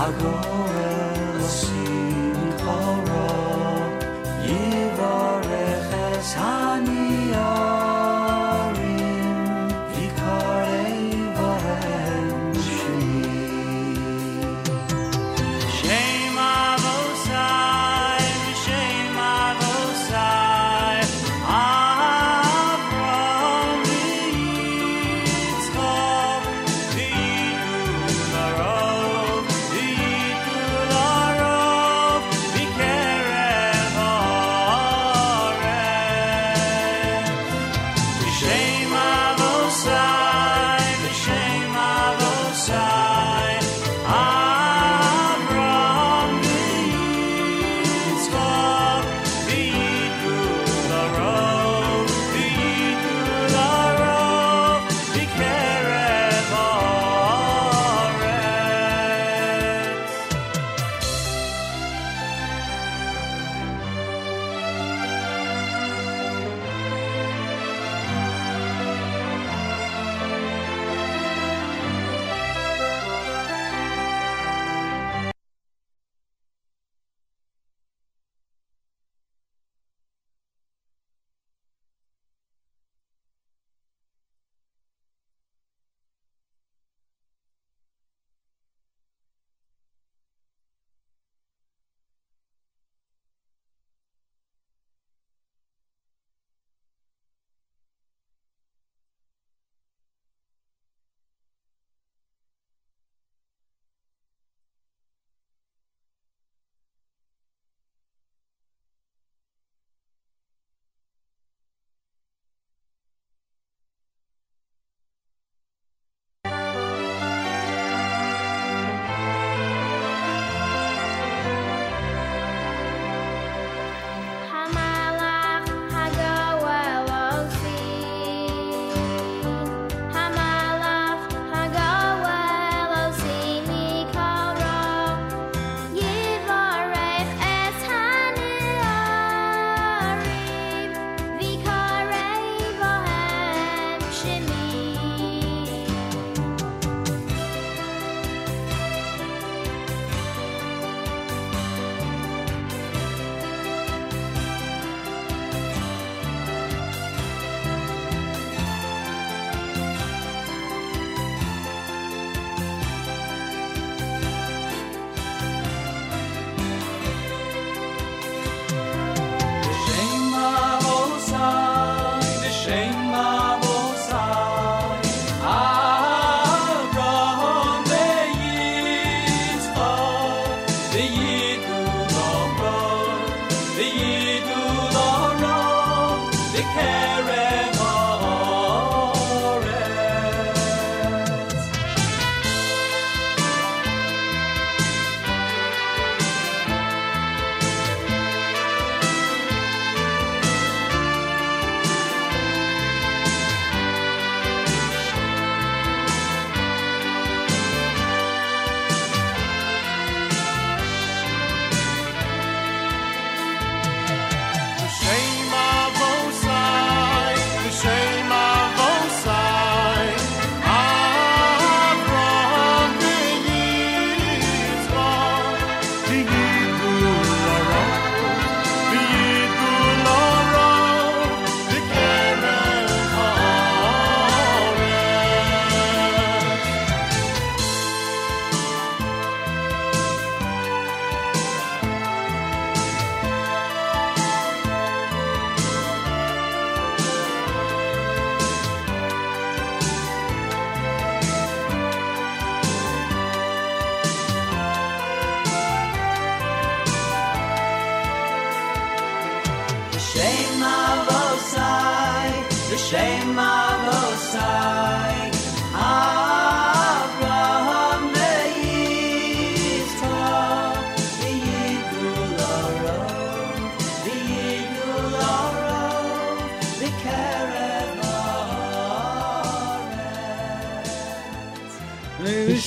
[0.00, 0.49] 大哥。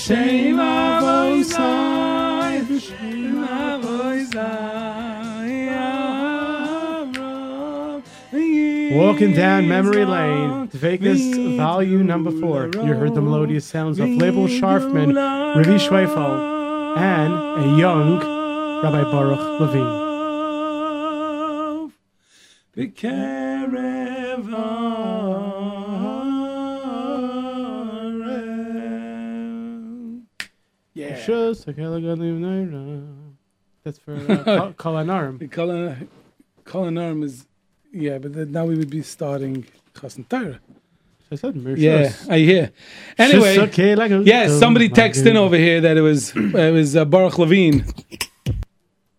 [0.03, 4.51] V'shem avosai, v'shem avosai,
[8.97, 11.21] Walking down memory lane, to Vegas
[11.55, 12.69] volume number four.
[12.73, 15.15] You heard the melodious sounds of Label Sharfman,
[15.55, 17.33] Ravi Schweifel, and
[17.63, 18.19] a young
[18.83, 20.01] Rabbi Baruch Levine.
[22.75, 23.42] Yeah.
[31.27, 33.33] Galim Naira.
[33.83, 35.39] That's for uh, Kol- Kol Anarim.
[35.39, 35.97] The color,
[36.63, 37.45] color is,
[37.91, 40.59] yeah, but then now we would be starting Chassan Torah.
[41.31, 42.11] I said Mir Yeah.
[42.29, 42.71] I hear.
[43.17, 47.05] Anyway, Akela Galim yeah, somebody texted in over here that it was it was uh,
[47.05, 47.85] Baruch Levine.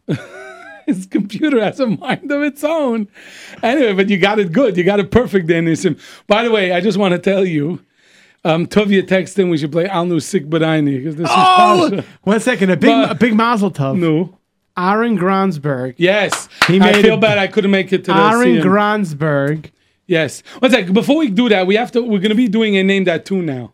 [0.86, 3.08] His computer has a mind of its own.
[3.62, 4.76] Anyway, but you got it good.
[4.76, 5.98] You got it perfect, Denisim.
[6.26, 7.80] By the way, I just want to tell you,
[8.44, 11.90] um, Tovia texted in we should play Al Nu Sik Badaini because this Oh, is
[11.90, 12.04] Pasha.
[12.22, 12.70] one second.
[12.70, 13.98] A big, But- a big mazel tov.
[13.98, 14.38] No.
[14.76, 15.94] Aaron Gransberg.
[15.98, 16.48] Yes.
[16.66, 18.56] He made I feel it- bad I couldn't make it to Aaron.
[18.56, 19.70] Gransberg.
[20.06, 20.42] Yes.
[20.58, 20.92] One sec.
[20.92, 22.02] Before we do that, we have to.
[22.02, 23.72] We're going to be doing a name that tune now.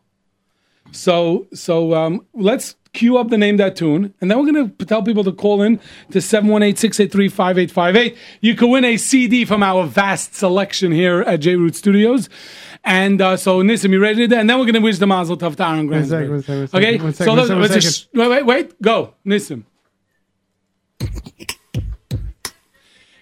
[0.93, 4.85] So so um, let's cue up the name that tune, and then we're going to
[4.85, 5.79] tell people to call in
[6.11, 8.17] to 718-683-5858.
[8.41, 12.29] You can win a CD from our vast selection here at J Root Studios.
[12.83, 14.41] And uh, so Nissim, you ready to do that?
[14.41, 16.31] And then we're going to wish the Mazel Tov to Aaron Gransberg.
[16.31, 16.99] one second, one second, Okay.
[16.99, 17.83] one so second, let's, one let's second.
[17.83, 18.81] just wait, wait, wait.
[18.83, 19.65] Go, Nissim.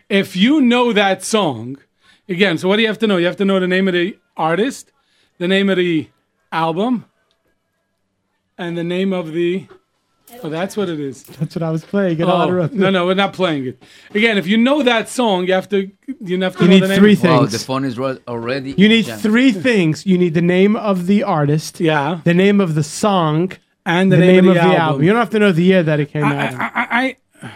[0.08, 1.76] if you know that song,
[2.28, 3.16] again, so what do you have to know?
[3.16, 4.92] You have to know the name of the artist,
[5.38, 6.08] the name of the
[6.52, 7.04] album,
[8.58, 9.66] and the name of the.
[10.42, 11.22] Oh, that's what it is.
[11.22, 12.18] That's what I was playing.
[12.20, 13.82] in Oh, honor of- no, no, we're not playing it.
[14.14, 15.90] Again, if you know that song, you have to.
[16.20, 16.98] You have to You know need the name.
[16.98, 17.52] three Wow, things.
[17.52, 18.74] the phone is already.
[18.76, 19.22] You need jammed.
[19.22, 20.04] three things.
[20.04, 23.52] You need the name of the artist, Yeah, the name of the song,
[23.86, 24.80] and the, the, name, of of the, the album.
[24.82, 25.02] album.
[25.04, 26.54] You don't have to know the year that it came I, out.
[26.54, 27.50] I, I, I,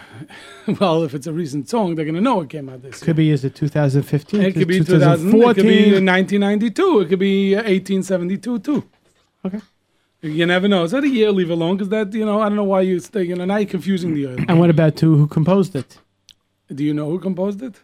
[0.79, 3.05] well, if it's a recent song, they're gonna know it came out this year.
[3.05, 4.41] Could be is it 2015?
[4.41, 5.27] It could be 2000.
[5.27, 6.99] It could be 1992.
[7.01, 8.83] It could be uh, 1872 too.
[9.45, 9.59] Okay.
[10.23, 10.85] You never know.
[10.85, 11.33] Is that a year?
[11.33, 13.23] Leave alone because that you know I don't know why you stay.
[13.23, 14.35] You know now you're confusing the year.
[14.47, 15.99] And what about two who composed it?
[16.73, 17.81] Do you know who composed it?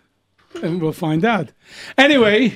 [0.64, 1.50] And we'll find out.
[1.98, 2.54] Anyway,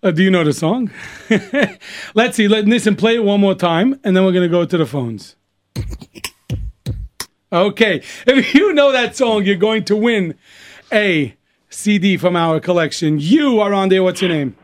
[0.00, 0.92] uh, do you know the song?
[2.14, 2.46] Let's see.
[2.46, 5.34] Let Nissim play it one more time, and then we're gonna go to the phones.
[7.52, 10.36] Okay, if you know that song, you're going to win
[10.92, 11.34] a
[11.68, 13.18] CD from our collection.
[13.18, 14.04] You are on there.
[14.04, 14.56] What's your name?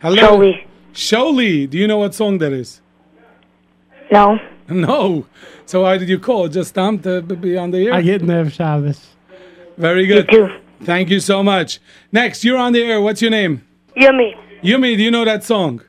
[0.00, 0.16] Hello.
[0.16, 0.66] Joey.
[0.94, 1.68] Sholi.
[1.68, 2.80] Do you know what song that is?
[4.10, 4.38] No.
[4.68, 5.26] No.
[5.66, 6.46] So why did you call?
[6.46, 7.94] Just Tom to be on the air?
[7.94, 9.04] I get Nev Shabbos.
[9.76, 10.28] Very You good.
[10.30, 10.48] too.
[10.84, 11.80] Thank you so much.
[12.12, 13.00] Next, you're on the air.
[13.00, 13.66] What's your name?
[13.96, 14.36] Yumi.
[14.62, 15.80] Yumi, do you know that song?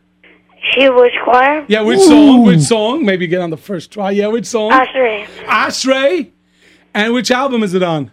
[0.74, 1.64] She was choir.
[1.68, 2.44] Yeah, which song?
[2.44, 3.06] Which song?
[3.06, 4.10] Maybe get on the first try.
[4.12, 4.72] Yeah, which song?
[4.72, 5.28] Ashtray.
[5.46, 6.32] Ashtray.
[6.96, 8.10] And which album is it on?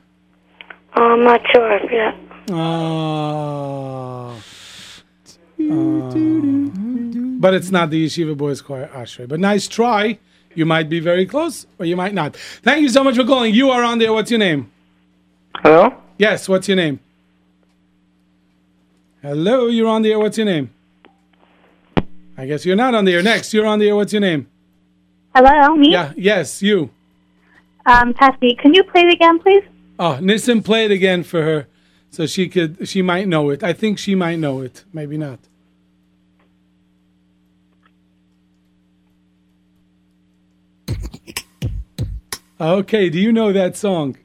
[0.97, 1.73] Oh, I'm not sure.
[1.73, 2.15] I forgot.
[2.51, 4.35] Oh.
[7.39, 9.27] But it's not the Yeshiva Boys Choir Ashtray.
[9.27, 10.19] But nice try.
[10.55, 12.37] You might be very close, or you might not.
[12.37, 13.55] Thank you so much for calling.
[13.55, 14.13] You are on there.
[14.13, 14.73] What's your name?
[15.63, 15.95] Hello?
[16.19, 16.99] Yes, what's your name?
[19.23, 20.19] Hello, you're on the air.
[20.19, 20.71] What's your name?
[22.37, 23.23] I guess you're not on the air.
[23.23, 23.95] Next, you're on the air.
[23.95, 24.49] What's your name?
[25.35, 25.93] Hello, me?
[25.93, 26.91] Yeah, yes, you.
[27.87, 29.63] Um, Patsy, can you play it again, please?
[29.99, 31.69] Oh, Nissim, play it again for her,
[32.11, 32.89] so she could.
[32.89, 33.63] She might know it.
[33.63, 34.85] I think she might know it.
[34.93, 35.39] Maybe not.
[42.61, 44.17] Okay, do you know that song?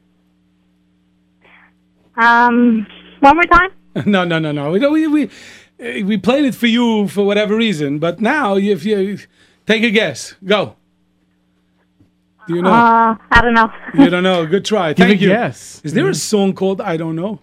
[2.17, 2.86] Um,
[3.19, 3.69] one more time?
[4.05, 4.71] no, no, no, no.
[4.71, 8.86] We we we, uh, we played it for you for whatever reason, but now if
[8.86, 9.19] you
[9.67, 10.75] take a guess, go.
[12.47, 12.71] Do you know?
[12.71, 13.71] Uh, I don't know.
[14.03, 14.45] you don't know.
[14.45, 14.93] Good try.
[14.93, 15.29] Give Thank a you.
[15.29, 15.81] guess.
[15.84, 17.39] Is there a song called I don't know?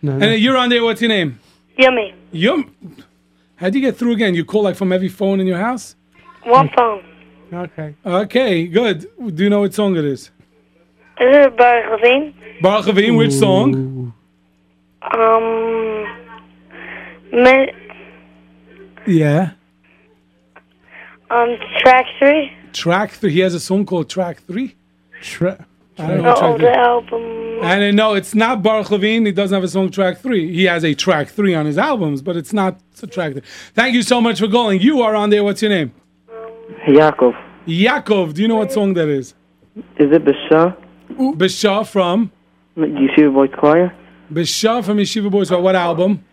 [0.00, 0.30] No, And no.
[0.30, 0.82] you're on there.
[0.82, 1.40] What's your name?
[1.76, 2.14] Yummy.
[2.32, 2.72] Yum.
[3.56, 4.34] How'd you get through again?
[4.34, 5.94] You call like from every phone in your house?
[6.44, 7.04] One phone.
[7.52, 7.94] Okay.
[8.04, 9.06] Okay, good.
[9.34, 10.30] Do you know what song it is?
[11.20, 12.34] Is it Baruch Levine?
[12.60, 14.12] Baruch Avim, which song?
[15.02, 16.04] Um,
[17.32, 17.72] mi-
[19.06, 19.50] Yeah.
[21.30, 22.52] um, track three.
[22.72, 23.32] Track three.
[23.32, 24.74] He has a song called Track Three.
[25.22, 25.66] Tra-
[25.98, 26.34] I don't know.
[26.34, 26.68] The track old three.
[26.68, 27.22] album.
[27.62, 29.26] And uh, no, it's not Baruch Levine.
[29.26, 30.52] He doesn't have a song track three.
[30.52, 33.42] He has a track three on his albums, but it's not a track three.
[33.74, 34.80] Thank you so much for calling.
[34.80, 35.42] You are on there.
[35.42, 35.92] What's your name?
[36.86, 37.34] Yaakov.
[37.66, 38.34] Yaakov.
[38.34, 39.34] Do you know what song that is?
[39.96, 40.76] Is it Bashar?
[41.10, 42.30] Bashar from
[42.76, 43.94] Do you see the voice choir?
[44.32, 45.48] Bashar from Yeshiva Boys.
[45.48, 45.60] Choir.
[45.60, 46.24] What album?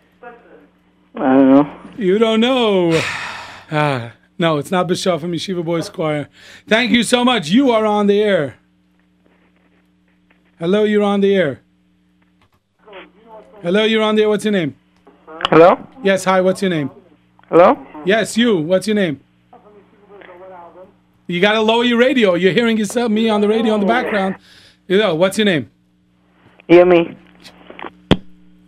[1.14, 1.80] I don't know.
[1.96, 3.00] You don't know.
[3.68, 6.28] Ah, No, it's not Bishop from Yeshiva Boys Choir.
[6.68, 7.48] Thank you so much.
[7.48, 8.58] You are on the air.
[10.60, 11.60] Hello, you're on the air.
[13.60, 14.28] Hello, you're on the air.
[14.28, 14.76] What's your name?
[15.50, 15.84] Hello?
[16.04, 16.92] Yes, hi, what's your name?
[17.48, 17.76] Hello?
[18.04, 18.58] Yes, you.
[18.58, 19.20] What's your name?
[21.26, 22.34] You got to lower your radio.
[22.34, 24.36] You're hearing yourself, me on the radio in the background.
[24.88, 25.70] You know, what's your name?
[26.68, 27.16] Yummy.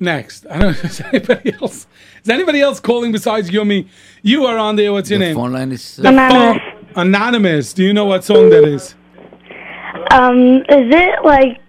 [0.01, 0.47] Next.
[0.51, 0.89] I don't know.
[0.89, 1.87] Is anybody else?
[2.23, 3.89] Is anybody else calling besides Yumi?
[4.23, 4.93] You are on there.
[4.93, 5.37] What's your The name?
[5.37, 5.97] phone line is.
[5.97, 6.63] The Anonymous.
[6.63, 7.73] phone- Anonymous.
[7.75, 8.95] Do you know what song that is?
[10.11, 11.61] Um, is it like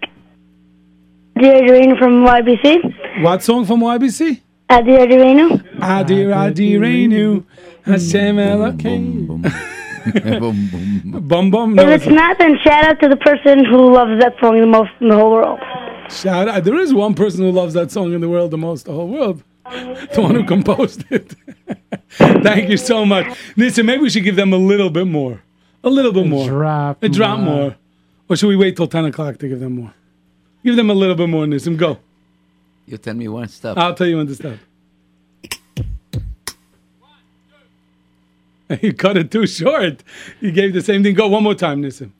[1.38, 3.22] Dear Doreen from YBC?
[3.22, 4.40] What song from YBC?
[4.68, 5.58] Uh, Dear Doreen?
[5.78, 7.44] Adir Adirenu.
[7.84, 9.76] Hashem Elokeinu.
[10.04, 10.68] Boom,
[11.02, 11.28] boom.
[11.28, 11.74] Bum bum.
[11.74, 14.60] No, if it's it's not, then shout out to the person who loves that song
[14.60, 15.60] the most in the whole world.
[16.10, 16.64] Shout out.
[16.64, 19.08] There is one person who loves that song in the world the most, the whole
[19.08, 19.42] world.
[19.70, 21.34] The one who composed it.
[22.10, 23.36] Thank you so much.
[23.56, 25.42] Listen, maybe we should give them a little bit more.
[25.84, 26.48] A little bit more.
[26.48, 27.02] Drop.
[27.02, 27.76] A drop more.
[28.28, 29.94] Or should we wait till 10 o'clock to give them more?
[30.64, 31.76] Give them a little bit more, Nissim.
[31.76, 31.98] Go.
[32.86, 33.78] You tell me one stop.
[33.78, 34.54] I'll tell you when to stop.
[38.82, 40.02] You cut it too short.
[40.40, 41.14] You gave the same thing.
[41.14, 42.10] Go one more time, Nissim.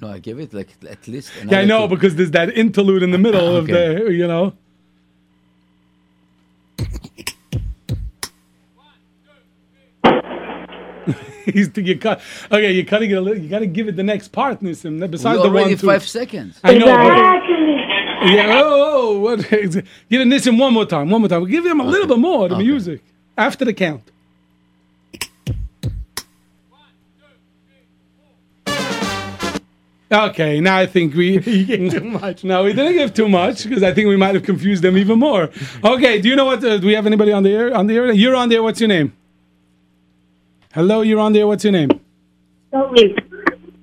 [0.00, 1.32] No, I give it like at least.
[1.46, 1.94] Yeah, I know two.
[1.94, 4.04] because there's that interlude in the middle of Okay.
[4.04, 4.52] the, you know.
[11.46, 12.20] He's you cut.
[12.52, 13.42] Okay, you gotta get a little.
[13.42, 14.98] You gotta give it the next part, Nissim.
[15.10, 15.86] Besides We the already one, two.
[15.86, 16.60] five seconds.
[16.62, 16.86] I know.
[16.86, 18.60] But, yeah.
[18.62, 19.48] Oh, oh, what?
[19.50, 21.08] Give it Nissim one more time.
[21.08, 21.42] One more time.
[21.42, 22.44] We Give him a little bit more.
[22.46, 23.00] Of the music
[23.36, 24.02] after the count.
[30.10, 32.42] Okay, now I think we you gave too much.
[32.44, 35.18] No, we didn't give too much because I think we might have confused them even
[35.18, 35.50] more.
[35.84, 36.64] Okay, do you know what?
[36.64, 37.74] Uh, do we have anybody on the air?
[37.74, 38.12] On the air?
[38.12, 38.62] You're on there.
[38.62, 39.12] What's your name?
[40.72, 41.46] Hello, you're on there.
[41.46, 41.90] What's your name?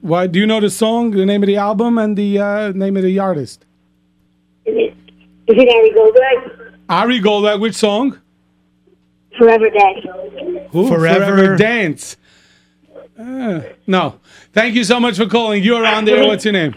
[0.02, 2.96] Why do you know the song, the name of the album, and the uh, name
[2.98, 3.66] of the artist?
[4.66, 4.94] Is
[5.48, 6.72] it Ari Goldberg?
[6.90, 7.62] Ari Goldberg.
[7.62, 8.20] Which song?
[9.38, 10.04] Forever Day.
[10.72, 10.88] Who?
[10.88, 11.56] Forever.
[11.56, 12.18] Dance.
[13.18, 14.20] Uh, no.
[14.52, 15.64] Thank you so much for calling.
[15.64, 16.26] You're on there.
[16.26, 16.76] What's your name?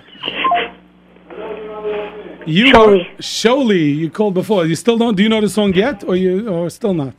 [2.46, 3.16] You Sholi.
[3.18, 3.96] Sholi.
[3.96, 4.64] You called before.
[4.64, 5.16] You still don't.
[5.16, 7.14] Do you know the song yet, or you, or still not?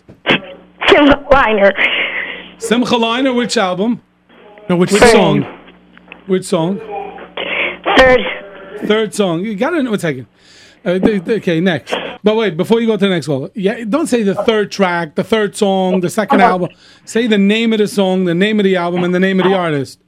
[0.87, 1.71] Simcha Liner.
[2.57, 3.33] Simcha Liner.
[3.33, 4.01] Which album?
[4.69, 5.43] No, which Which song?
[6.25, 6.79] Which song?
[7.97, 8.21] Third.
[8.85, 9.41] Third song.
[9.41, 9.91] You got to know.
[9.91, 10.27] One second.
[10.85, 11.93] Uh, okay, next.
[12.23, 15.15] But wait, before you go to the next one, yeah, don't say the third track,
[15.15, 16.69] the third song, the second album.
[17.05, 19.45] Say the name of the song, the name of the album, and the name of
[19.45, 19.99] the artist.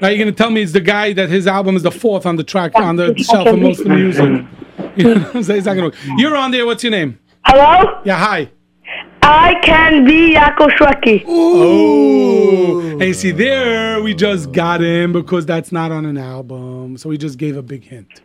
[0.00, 2.36] Now you're gonna tell me it's the guy that his album is the fourth on
[2.36, 4.46] the track on the shelf of most of the music.
[4.96, 5.58] You know what I'm saying?
[5.58, 5.96] It's not gonna work.
[6.16, 6.64] You're on there.
[6.64, 7.18] What's your name?
[7.44, 8.00] Hello?
[8.04, 8.50] Yeah, hi.
[9.22, 11.24] I can be Yaakov Shweki.
[11.26, 16.96] Oh, and you see there, we just got him because that's not on an album.
[16.96, 18.22] So we just gave a big hint.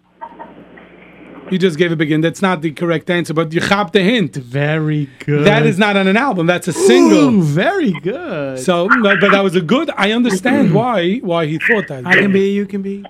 [1.54, 2.24] You just gave a big hint.
[2.24, 4.36] That's not the correct answer, but you got the hint.
[4.36, 5.46] Very good.
[5.46, 6.48] That is not on an album.
[6.48, 7.30] That's a single.
[7.30, 8.58] Ooh, very good.
[8.58, 9.92] So, but, but that was a good.
[9.96, 12.08] I understand why why he thought that.
[12.08, 13.06] I can be, you can be.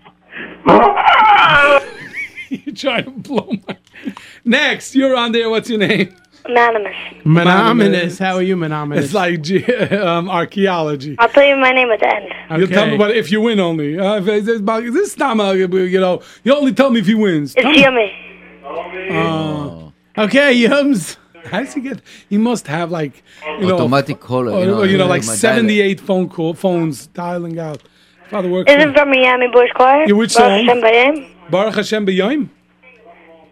[2.49, 3.77] you trying to blow my.
[4.43, 5.49] Next, you're on there.
[5.49, 6.13] What's your name?
[6.43, 6.95] Anonymous.
[7.23, 8.19] Monominous.
[8.19, 9.05] How are you, monominous?
[9.05, 9.39] It's like
[9.93, 11.15] um, archaeology.
[11.17, 12.59] I'll tell you my name at the end.
[12.59, 12.97] You'll tell me, Okay.
[12.97, 13.97] but if you win only.
[13.97, 17.05] Uh, if it's about, this is not, uh, you know, you only tell me if
[17.05, 17.53] he wins.
[17.53, 17.83] Tell It's me-
[18.64, 19.93] yummy.
[20.18, 21.18] Okay, Yums.
[21.45, 22.01] How does he get?
[22.30, 23.22] He must have like,
[23.59, 24.51] you know, Automatic caller.
[24.51, 25.41] Oh, you know, you know, like my dialect.
[25.41, 27.82] seventy-eight phone call phones dialing out.
[28.30, 28.72] Father works.
[28.72, 30.05] Is it from Miami Boys Choir?
[30.07, 30.66] Yeah, which Baruch song?
[30.66, 31.51] Hashem Bayim?
[31.51, 32.49] Baruch Hashem b'yoim.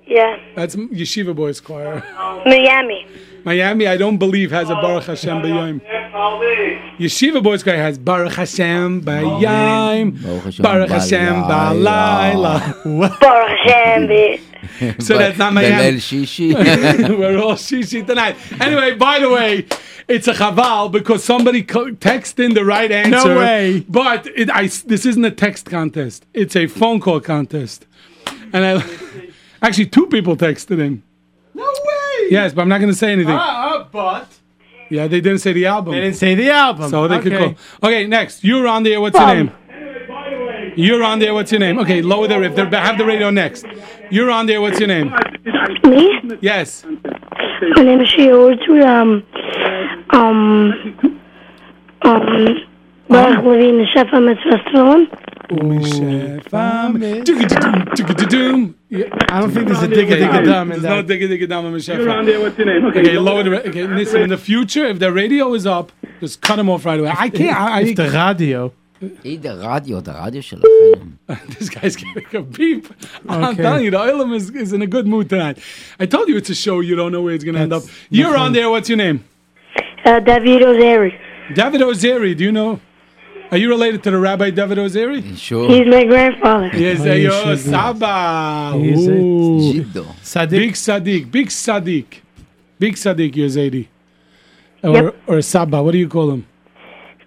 [0.08, 0.38] Yeah.
[0.56, 2.02] That's Yeshiva Boys Choir.
[2.46, 3.06] Miami.
[3.44, 5.82] Miami, I don't believe has a Baruch Hashem b'yoim.
[6.98, 10.62] Yeshiva Boys Choir has Baruch Hashem b'yoim.
[10.62, 13.20] Baruch Hashem b'layla.
[13.20, 14.40] Baruch Hashem Bay.
[15.00, 15.98] So that's not Belel Miami.
[15.98, 16.54] Shishi.
[17.18, 18.36] We're all shishi tonight.
[18.60, 19.66] Anyway, by the way,
[20.08, 23.30] it's a chaval because somebody co- texted in the right answer.
[23.30, 23.86] No way.
[23.90, 26.26] But it, I, this isn't a text contest.
[26.34, 27.86] It's a phone call contest.
[28.54, 28.84] And I,
[29.62, 31.02] actually, two people texted in.
[31.54, 32.28] No way.
[32.30, 33.34] Yes, but I'm not going to say anything.
[33.36, 34.28] Uh, but
[34.90, 35.94] Yeah, they didn't say the album.
[35.94, 36.90] they didn't say the album.
[36.90, 37.56] So they could Okay.
[37.82, 37.90] call.
[37.90, 38.44] Okay, next.
[38.44, 39.00] You're on there.
[39.02, 39.52] What's your name?
[40.76, 41.34] You're on there.
[41.34, 41.80] What's your name?
[41.80, 42.56] Okay, lower the riff.
[42.56, 43.66] They're- Have the radio next.
[44.10, 44.62] You're on there.
[44.62, 45.14] What's your name?
[45.84, 46.38] Me?
[46.42, 46.86] Yes.
[46.86, 48.86] My name is Shia Ortu.
[48.86, 49.24] Um,
[50.12, 50.74] um,
[52.04, 52.58] um,
[53.10, 55.08] Baruch Levine Shefa Mitzvah Tefillin.
[58.30, 58.76] Doom.
[59.30, 61.08] I don't think there's a digga digga dum in There's no that.
[61.08, 62.90] digga digga dum in Shefa.
[62.98, 63.52] Okay, lower the.
[63.52, 64.22] ra- Okay, listen.
[64.22, 65.92] In the future, if the radio is up,
[66.22, 67.12] Just cut him off right away.
[67.16, 67.58] I can't.
[67.60, 68.72] I, It's the radio.
[69.02, 70.58] Jeder Radio, the radio show.
[71.58, 72.86] this guy's giving a beep.
[72.86, 72.96] Okay.
[73.28, 75.58] I'm telling you, the Olam is, is in a good mood tonight.
[76.00, 76.82] I told you it's a show.
[76.82, 77.84] You don't know where it's going to end up.
[78.10, 78.70] You're on there.
[78.70, 79.24] What's your name?
[80.06, 81.20] Uh, David Ozeri.
[81.56, 82.38] David Ozeri.
[82.38, 82.80] Do you know?
[83.50, 85.38] Are you related to the Rabbi David Ozeri?
[85.38, 85.68] Sure.
[85.70, 86.70] He's my grandfather.
[86.74, 88.78] Yes, oh, your Saba.
[88.78, 90.50] He's Sadiq.
[90.50, 91.32] Big Sadiq.
[91.32, 92.06] Big Sadiq.
[92.80, 93.88] Big Sadiq Yezedi.
[94.84, 95.16] Or, yep.
[95.28, 95.82] or Saba.
[95.84, 96.48] What do you call him?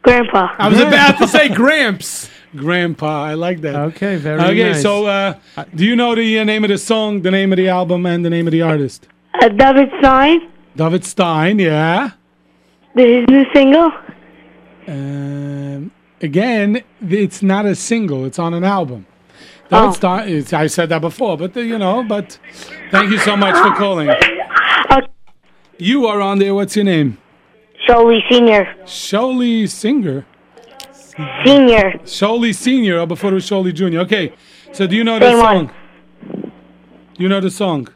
[0.05, 0.55] Grandpa.
[0.59, 2.31] I was about to say Gramps.
[2.55, 3.25] Grandpa.
[3.25, 3.75] I like that.
[3.75, 4.83] Okay, very Okay, nice.
[4.83, 5.35] so uh,
[5.75, 8.25] do you know the uh, name of the song, the name of the album, and
[8.25, 9.09] the name of the artist?
[9.41, 10.39] Uh, David Stein.
[10.77, 12.11] David Stein, yeah.
[12.95, 13.91] His new single.
[14.87, 15.91] Um,
[16.21, 19.07] again, it's not a single; it's on an album.
[19.71, 19.93] David Oh.
[19.93, 20.29] Stein.
[20.29, 22.05] It's, I said that before, but uh, you know.
[22.05, 22.39] But
[22.93, 24.11] thank you so much for calling.
[25.79, 26.55] You are on there.
[26.55, 27.19] What's your name?
[27.89, 28.75] Sholey Senior.
[28.85, 30.27] Sholey Singer.
[31.45, 31.93] Senior.
[32.05, 32.99] Sholey Senior.
[33.01, 34.01] Oh, before it was Sholey Junior.
[34.01, 34.33] Okay.
[34.73, 35.55] So do you know the Same song?
[35.67, 35.71] one.
[37.17, 37.89] Do you know the song?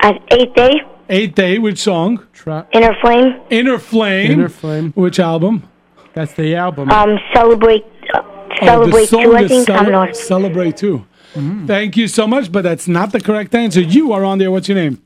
[0.00, 0.80] At eighth day.
[1.08, 1.58] Eighth Day.
[1.58, 2.26] Which song?
[2.32, 3.40] Try- Inner Flame.
[3.50, 4.30] Inner Flame.
[4.32, 4.92] Inner Flame.
[4.96, 5.68] Which album?
[6.14, 6.90] That's the album.
[6.90, 7.84] Um, celebrate.
[8.14, 8.22] Uh,
[8.62, 9.36] Oh, celebrate the song two.
[9.36, 10.12] I think Cele- coming on.
[10.14, 11.06] Celebrate too.
[11.66, 13.80] Thank you so much, but that's not the correct answer.
[13.80, 14.50] You are on there.
[14.50, 15.00] What's your name?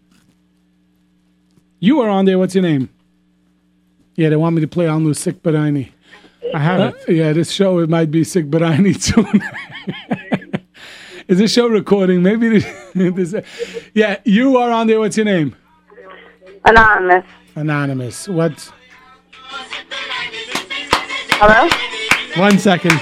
[1.78, 2.38] You are on there.
[2.38, 2.88] What's your name?
[4.16, 5.90] Yeah, they want me to play Alnu Sick Barani.
[6.54, 7.14] I have it.
[7.16, 9.42] yeah, this show it might be Sick Barani soon.
[11.26, 12.22] Is this show recording?
[12.22, 12.66] Maybe this,
[13.32, 13.34] this.
[13.94, 15.00] Yeah, you are on there.
[15.00, 15.56] What's your name?
[16.64, 17.24] Anonymous.
[17.56, 18.28] Anonymous.
[18.28, 18.72] What?
[21.40, 21.68] Hello?
[22.40, 23.00] One second.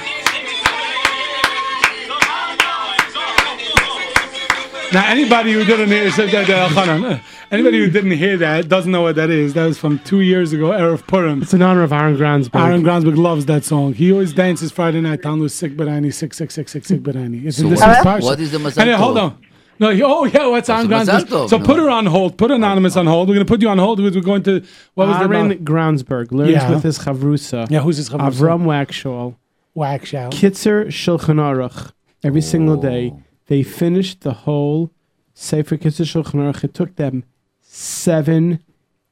[4.93, 7.05] Now, anybody who didn't hear said that, hold on.
[7.05, 7.23] Uh,
[7.53, 9.55] anybody who didn't hear that doesn't know what that is.
[9.55, 11.43] That was from two years ago, Erev Purim.
[11.43, 12.61] It's in honor of Aaron Gransberg.
[12.61, 13.95] Aaron Gransberg loves that song.
[13.95, 15.23] He always dances Friday night.
[15.23, 17.45] Down with Sick Barani, Sick, Sick, Sick, Sick, Sick Barani.
[17.45, 19.39] It's in So this what- week's what is the Mazal Anyway, hold on.
[19.79, 21.49] No, he, oh yeah, what's Aaron What's Gransberg?
[21.49, 21.65] So No.
[21.65, 22.37] put her on hold.
[22.39, 23.29] Put Anonymous on hold.
[23.29, 24.63] We're going to put you on hold because we're going to.
[24.95, 26.71] What was Aaron the Gransberg learns Yeah.
[26.71, 27.69] with his chavrusa.
[27.71, 28.31] Yeah, who's his chavrusa?
[28.31, 29.35] Avram Waxhaw.
[29.75, 30.33] Wax shout.
[30.33, 31.93] Kitzur Shulchan Aruch.
[32.23, 33.23] Every single day, oh.
[33.49, 34.91] they finished the whole
[35.35, 36.63] Sefer Kitzur Shulchan Aruch.
[36.63, 37.25] It took them
[37.77, 38.61] seven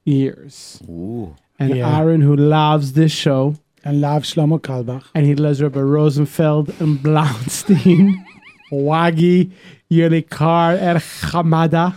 [0.05, 0.81] years.
[0.89, 1.35] Ooh.
[1.59, 1.99] And Yeah.
[1.99, 5.05] Aaron, who loves this show, And loves Shlomo Carlebach.
[5.15, 8.15] and he loves Rabbi Rosenfeld and Blaustein,
[8.73, 9.51] Wagi,
[9.91, 10.97] Yoely Kar, Er
[11.31, 11.95] Hamada.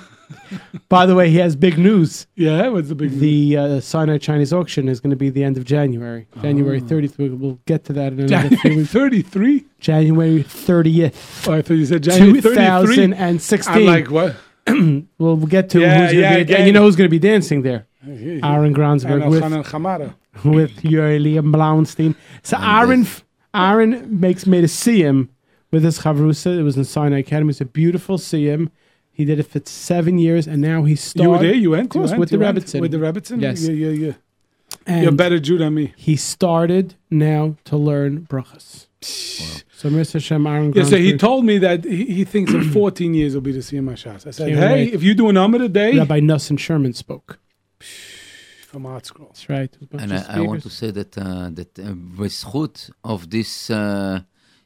[0.90, 2.26] By the way, he has big news.
[2.36, 5.58] Yeah, what's the big The uh, Sinai Chinese auction is going to be the end
[5.58, 7.18] of January, January 30th.
[7.18, 8.92] We- We'll get to that in another few January weeks.
[8.92, 9.66] 33?
[9.80, 11.48] January 30th.
[11.48, 12.56] Oh, I thought you said January 33.
[13.08, 13.74] 2016.
[13.76, 14.36] I'm like, what?
[15.18, 17.12] we'll, get to Yeah, who's going yeah, to be, and you know who's going to
[17.12, 17.88] be dancing there.
[18.06, 22.16] Aaron Gransberg with, with Yuri and Blaustein.
[22.42, 23.08] So Aaron,
[23.54, 25.30] Aaron makes made a siyum
[25.72, 26.60] with his chavrusa.
[26.60, 27.52] It was in Sinai Academy.
[27.52, 28.72] It's a beautiful siyum.
[29.12, 31.24] He did it for seven years, and now he started.
[31.24, 31.54] You were there?
[31.54, 31.86] You went?
[31.86, 32.56] Of course, went, with the went?
[32.56, 33.42] With the Rebbitzin?
[33.42, 33.62] Yes.
[33.62, 34.14] Yeah, yeah, yeah.
[34.88, 35.94] And You're a better Jew than me.
[35.96, 38.88] He started now to learn brachas.
[39.04, 39.62] Wow.
[39.76, 40.22] So Mr.
[40.22, 40.74] Shem Aaron.
[40.74, 43.60] Yeah, so he told me that he, he thinks in 14 years will be the
[43.60, 44.28] Siyama Shas.
[44.28, 44.94] I said, Can't hey, wait.
[44.94, 45.98] if you do an a day.
[45.98, 47.40] Rabbi Nosson Scherman spoke.
[47.80, 49.46] From ArtScrolls.
[49.46, 49.78] That's right.
[49.92, 51.94] And I, I, want to say that uh, that uh,
[53.04, 54.22] of this uh,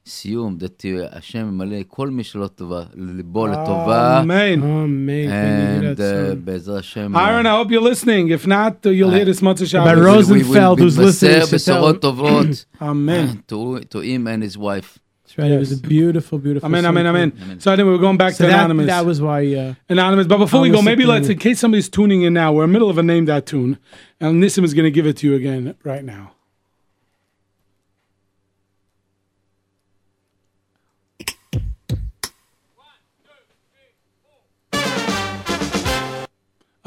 [0.07, 4.21] סיום, that uh, השם ממלא כל מי שלא טובה, ליבו לטובה.
[4.23, 4.59] Amen.
[4.63, 5.29] Amen.
[5.31, 7.17] And Can you hear uh, that בעזרת השם.
[7.17, 8.29] Aaron, I hope you're listening.
[8.31, 10.05] If not, uh, you'll hear this Motzah Rabbi Shabbos.
[10.05, 11.99] Rosenfeld, who's listening, מתבשר should tell בשורות him.
[12.01, 13.43] טובות Amen.
[13.49, 14.99] to, to him and his wife.
[15.25, 15.53] That's right.
[15.53, 16.67] It was a beautiful, beautiful.
[16.67, 16.97] Amen, song.
[16.99, 17.61] amen, amen.
[17.61, 18.87] So I think we're going back So to that, Anonymous.
[18.95, 19.41] that was why.
[19.55, 20.27] Uh, Anonymous.
[20.27, 22.49] But before we I go, was maybe thinking- let's, in case somebody's tuning in now,
[22.53, 23.79] we're in the middle of a name that tune.
[24.21, 26.25] And Nissim is going to give it to you again right now.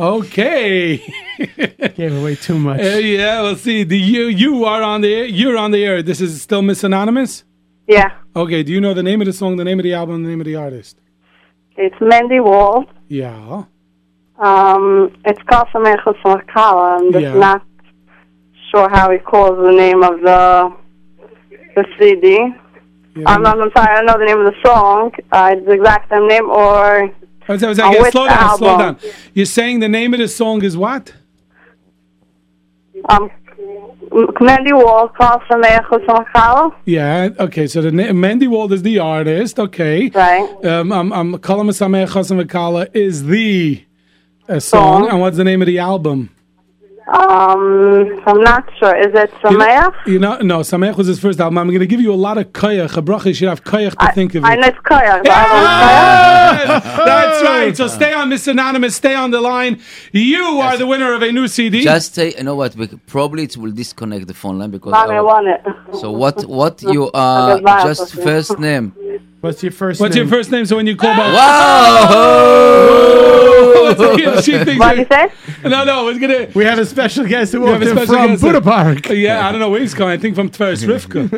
[0.00, 0.96] Okay.
[1.94, 2.80] gave away too much.
[2.80, 3.84] Uh, yeah, we'll see.
[3.84, 5.24] The you you are on the air.
[5.26, 6.02] You're on the air.
[6.02, 7.44] This is still Miss Anonymous.
[7.86, 8.10] Yeah.
[8.34, 8.62] Okay.
[8.62, 10.40] Do you know the name of the song, the name of the album, the name
[10.40, 10.96] of the artist?
[11.76, 12.86] It's Mandy Wall.
[13.08, 13.64] Yeah.
[14.38, 16.98] Um, it's Kasam Echos Makala.
[16.98, 17.34] I'm just Yeah.
[17.34, 17.62] not
[18.70, 20.72] sure how he calls the name of the
[21.76, 22.54] the CD.
[23.26, 25.10] I'm, not, I'm sorry, I don't know the name of the song.
[25.30, 27.10] Uh, it's the exact same name, or
[27.50, 28.96] I was, I was yeah, which slow down, slow down.
[29.34, 31.12] You're saying the name of the song is what?
[33.08, 33.28] um,
[34.40, 37.30] Mandy Echos Yeah.
[37.40, 37.66] Okay.
[37.66, 39.58] So the na- Mendy Wald is the artist.
[39.58, 40.10] Okay.
[40.10, 40.64] Right.
[40.64, 40.92] Um.
[40.92, 41.12] Um.
[41.12, 41.32] um
[42.94, 43.84] is the
[44.48, 44.62] uh, song.
[45.02, 45.10] Song.
[45.10, 46.30] And what's the name of the album?
[47.12, 48.94] Um, I'm not sure.
[48.96, 49.94] Is it Sameach?
[50.06, 51.58] You know, no, Sameach was his first album.
[51.58, 53.26] I'm going to give you a lot of kayach, a bracha.
[53.26, 54.60] You should have kayach to think of I it.
[54.60, 55.22] know it's Koyach.
[57.10, 57.76] That's right.
[57.76, 58.94] So stay on, Miss Anonymous.
[58.96, 59.80] Stay on the line.
[60.12, 61.82] You are the winner of a new CD.
[61.82, 62.76] Just say, you know what?
[62.76, 64.92] We, probably it will disconnect the phone line because.
[64.92, 65.60] Mommy, I our- want it.
[65.96, 66.44] so what?
[66.46, 67.56] What you are?
[67.56, 68.94] Goodbye, Just first name.
[69.40, 70.24] What's your first What's name?
[70.26, 70.66] your first name?
[70.66, 71.34] So when you call back.
[71.34, 72.06] Wow!
[74.42, 75.32] she thinks What did you say?
[75.68, 76.48] No, no, it's gonna.
[76.54, 78.42] We have a special guest who We have walked a in special from guest.
[78.42, 79.08] Buddha Park.
[79.10, 80.12] Yeah, I don't know where he's coming.
[80.12, 81.30] I think from Tveres Rivka.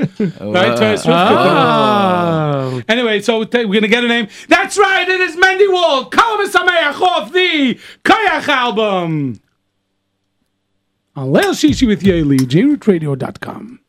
[0.55, 0.77] right?
[0.79, 1.09] Tveres Rivka.
[1.09, 2.79] Oh.
[2.79, 2.83] Ah.
[2.89, 4.29] Anyway, so we're gonna get a name.
[4.49, 5.09] That's right.
[5.09, 6.13] It is Mendy Wald.
[6.13, 9.41] Kalam Sameach off the Koyach album.
[11.15, 13.81] On Leil Shishi with Yoely, jrootradio.com.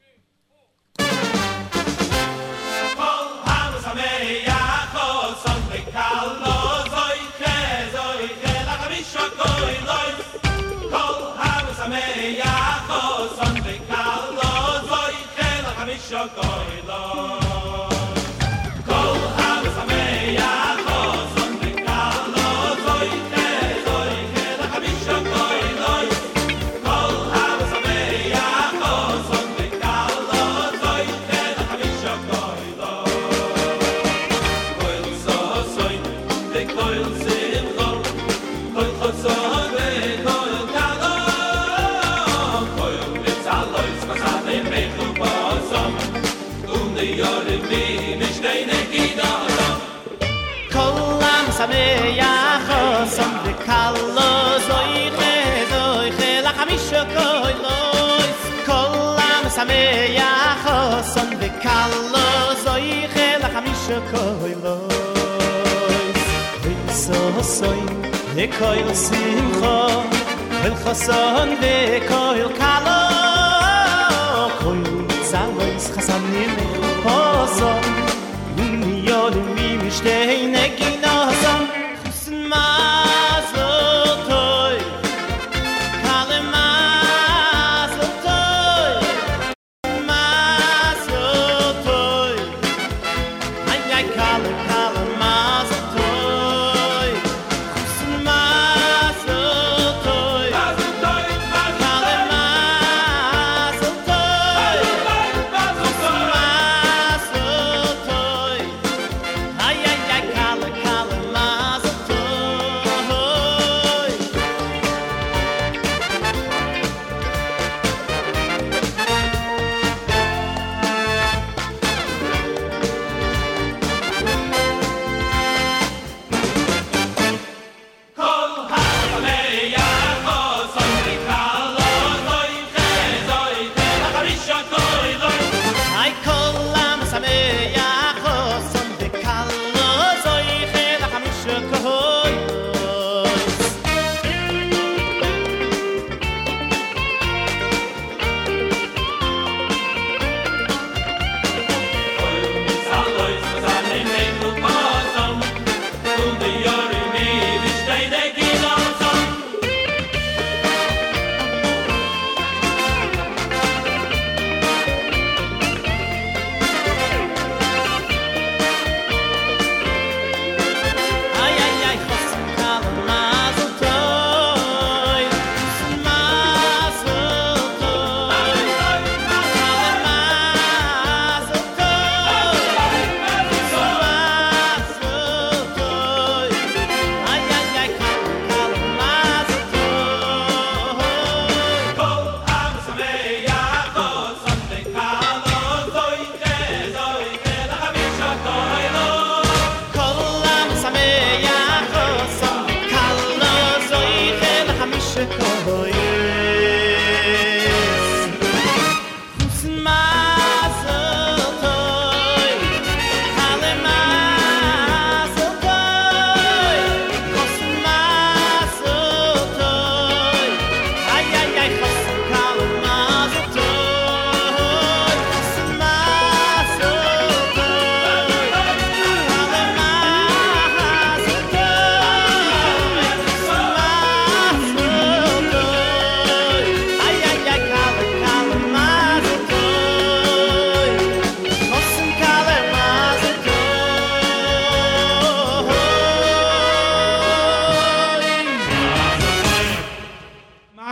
[68.36, 70.02] לכל שמחו
[70.64, 73.04] כל וכל קלו
[74.60, 74.84] כל
[75.24, 77.80] צלויס חסן נמר
[78.56, 81.03] מיליון ממשתי נגיד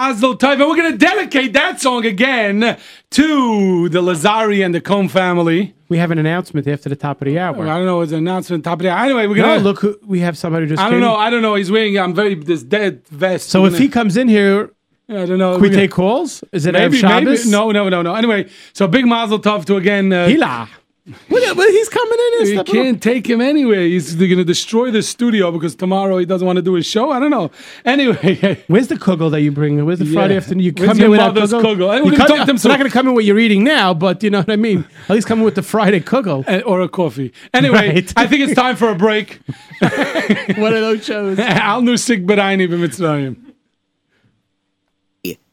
[0.02, 0.54] Mazel Tov.
[0.54, 2.76] And we're going to dedicate that song again
[3.12, 5.76] to the Lazari and the Combe family.
[5.90, 7.68] We have an announcement after the top of the hour.
[7.68, 8.02] I don't know.
[8.02, 9.06] It's an announcement top of the hour.
[9.06, 11.02] Anyway, we're going to look, who- we have somebody just I don't came.
[11.02, 11.14] know.
[11.16, 11.54] I don't know.
[11.54, 12.00] He's wearing.
[12.00, 13.50] I'm very this dead vest.
[13.50, 14.72] So if gonna- he comes in here,
[15.08, 15.54] I don't know.
[15.54, 16.44] can we gonna- take calls?
[16.52, 17.40] Is it maybe, Erev Shabbos?
[17.46, 18.16] maybe no, no, no, no.
[18.16, 20.12] Anyway, so big Mazel Tov to again.
[20.12, 20.68] Uh, Hila.
[21.32, 22.40] Well, well, he's coming in.
[22.42, 23.90] and You can't take him anyway.
[23.90, 27.12] He's going to destroy the studio because tomorrow he doesn't want to do his show.
[27.12, 27.50] I don't know.
[27.84, 29.84] Anyway, Where's the kugel that you bring?
[29.84, 30.14] Where's the Yeah.
[30.14, 30.64] Friday afternoon?
[30.64, 31.64] You Where's come your in with that mother's kugel.
[31.76, 31.92] kugel?
[31.92, 33.40] Hey, You we're come- talk to them We're not going to come in what you're
[33.40, 34.86] eating now, but you know what I mean.
[35.10, 36.48] At least come in with the Friday kugel.
[36.48, 37.34] Uh, or a coffee.
[37.52, 38.14] Anyway, Right.
[38.16, 39.40] I think it's time for a break.
[39.80, 41.40] One of those shows.
[41.40, 43.38] Al Nusik B'Rayni B'Mitzrayim.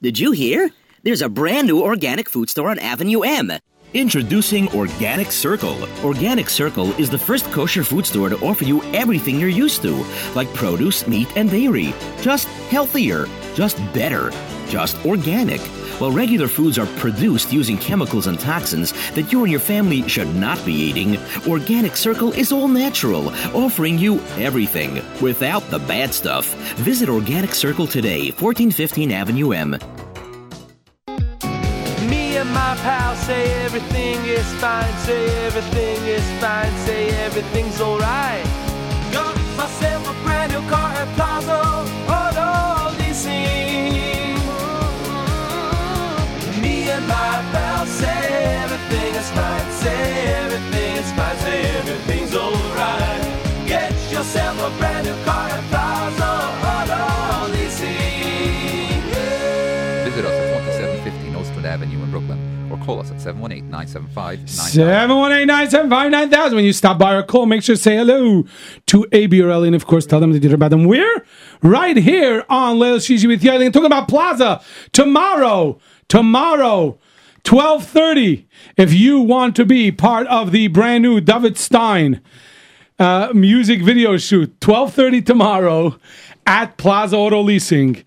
[0.03, 0.71] Did you hear?
[1.05, 3.51] There's a brand new organic food store on Avenue M.
[3.95, 5.89] Introducing Organic Circle.
[6.05, 10.05] Organic Circle is the first kosher food store to offer you everything you're used to,
[10.35, 11.95] like produce, meat, and dairy.
[12.21, 14.31] Just healthier, just better,
[14.69, 15.63] just organic.
[16.01, 20.35] While regular foods are produced using chemicals and toxins that you and your family should
[20.35, 21.17] not be eating,
[21.47, 26.55] Organic Circle is all natural, offering you everything without the bad stuff.
[26.77, 29.79] Visit Organic Circle today, 1415 Avenue M.
[32.59, 38.45] My pal say everything is fine, say everything is fine, say everything's alright.
[39.13, 41.61] Got myself a brand new car at Plaza
[42.17, 42.51] Auto
[42.99, 44.35] Leasing.
[46.63, 48.23] Me and my pal say
[48.65, 50.03] everything is fine, say
[50.43, 53.23] everything is fine, say everything's alright.
[53.73, 54.98] Get yourself a brand
[62.89, 66.55] call us at 718 975 718-975-9000.
[66.55, 68.47] When you stop by or call, make sure to say hello
[68.87, 70.87] to AB or Ellie, and of course tell them that you about them.
[70.87, 71.23] We're
[71.61, 74.63] right here on Leil Shishi with Yoely and talking about Plaza
[74.93, 75.79] tomorrow.
[76.09, 76.99] Tomorrow.
[77.45, 82.21] 12:30 if you want to be part of the brand new David Stein
[82.99, 85.99] uh, music video shoot 12:30 tomorrow
[86.47, 88.05] at Plaza Auto Leasing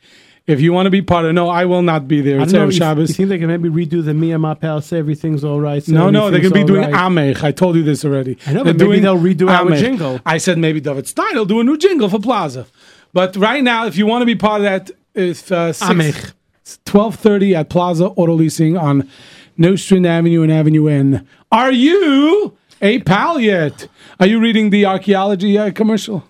[0.51, 2.53] if you want to be part of no I will not be there I it's.
[2.53, 5.43] Erev Shabbos you think they can maybe redo the Me and My Pal say everything's
[5.43, 5.83] all right?
[5.83, 6.93] say no, no, they're going to be doing right.
[6.93, 7.43] Amech.
[7.43, 8.37] I told you this already.
[8.45, 10.19] I know, They're but maybe they'll redo our jingle.
[10.25, 12.67] I said maybe David Stein will do a new jingle for Plaza.
[13.13, 16.33] But right now, if you want to be part of that, it's uh, Amech.
[16.61, 19.09] it's 1230 at Plaza Auto Leasing on
[19.57, 21.27] Nostrand Avenue and Avenue N.
[21.51, 23.87] Are you a pal yet?
[24.19, 26.23] Are you reading the archaeology uh, commercial?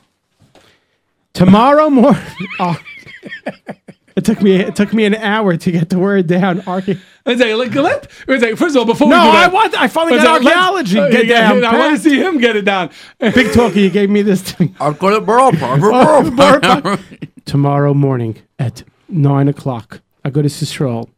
[1.33, 2.21] Tomorrow morning.
[2.59, 2.77] Oh.
[4.15, 4.55] it took me.
[4.55, 6.61] It took me an hour to get the word down.
[6.61, 9.41] Arche- Let's say, like, let, let's say, first of all, before No, we do I
[9.41, 10.99] that, want- I finally got say, archaeology.
[10.99, 12.89] uh, Get yeah, down, I want to see him get it down.
[13.19, 14.75] Big talker, you gave me this thing.
[14.79, 15.51] I'll call it Burrow.
[17.45, 21.09] Tomorrow morning at nine o'clock, Agudas Yisrael,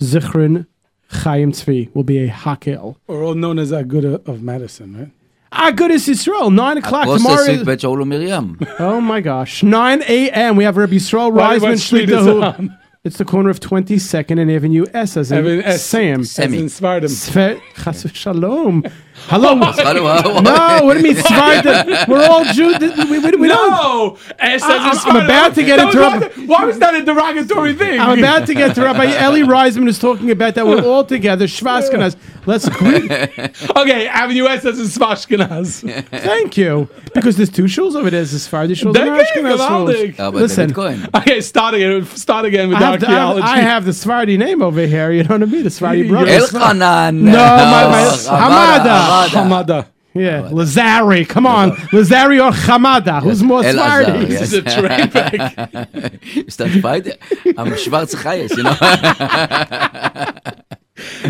[0.00, 0.66] Zichron
[1.08, 2.96] Chaim Tzvi will be a hakel.
[3.08, 5.10] Or all known as Aguda of Madison, right?
[5.56, 7.44] Ah, Agudas Yisrael, nine o'clock tomorrow.
[7.56, 8.58] the bet Shaul Miriam?
[8.80, 10.56] Oh my gosh, nine a.m.
[10.56, 12.38] We have Rabbi Yisrael What- what Reisman street is Shlidahu.
[12.38, 12.78] it on?
[13.04, 15.84] It's the corner of 22nd and Avenue S as in Evan S.
[15.84, 16.20] Sam.
[16.22, 17.10] As in Svardim.
[17.10, 18.82] Sve- Chas Shalom.
[19.26, 19.54] Hello.
[19.60, 20.40] Hello.
[20.40, 22.08] no, what do you mean Svardim?
[22.08, 22.78] We're all Jews.
[23.08, 23.70] We, we, we don't.
[23.70, 26.36] no, S as in I- I'm- I'm about to get That was interrupted.
[26.38, 27.98] not- Why was that a derogatory thing?
[28.00, 31.46] I'm about to get to Rabbi Eli Reisman is talking about that we're all together.
[31.46, 32.16] Shvaskenas.
[32.46, 33.06] Let's agree.
[33.76, 35.80] okay, Avenue S as in Svashkenaz.
[36.20, 36.90] Thank you.
[37.14, 38.20] Because there's two shuls over there.
[38.20, 40.14] There's a Sephardi shul and Thank you, Ashkenaz geweldig.
[40.16, 40.34] shuls.
[40.34, 42.04] Listen, Okay, start again.
[42.04, 43.46] Start again with I have, the, I, have, archaeology.
[43.48, 45.10] I have the Sephardi name over here.
[45.12, 45.62] You know what I mean?
[45.64, 46.50] The Sephardi You're brothers.
[46.50, 47.14] Elchanan.
[47.14, 49.13] No, my, my Hamada.
[49.14, 49.28] Hamada.
[49.30, 49.86] Hamada.
[50.16, 51.28] Yeah, Lazari.
[51.28, 53.20] Come on, Lazari or Hamada.
[53.20, 54.10] Who's more El Sephardi?
[54.12, 56.20] Azar, This is a train wreck.
[56.46, 57.18] Ist das beide?
[57.58, 58.74] Am schwarzen Chayes, you know?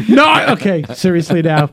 [0.09, 1.71] No, okay, seriously now.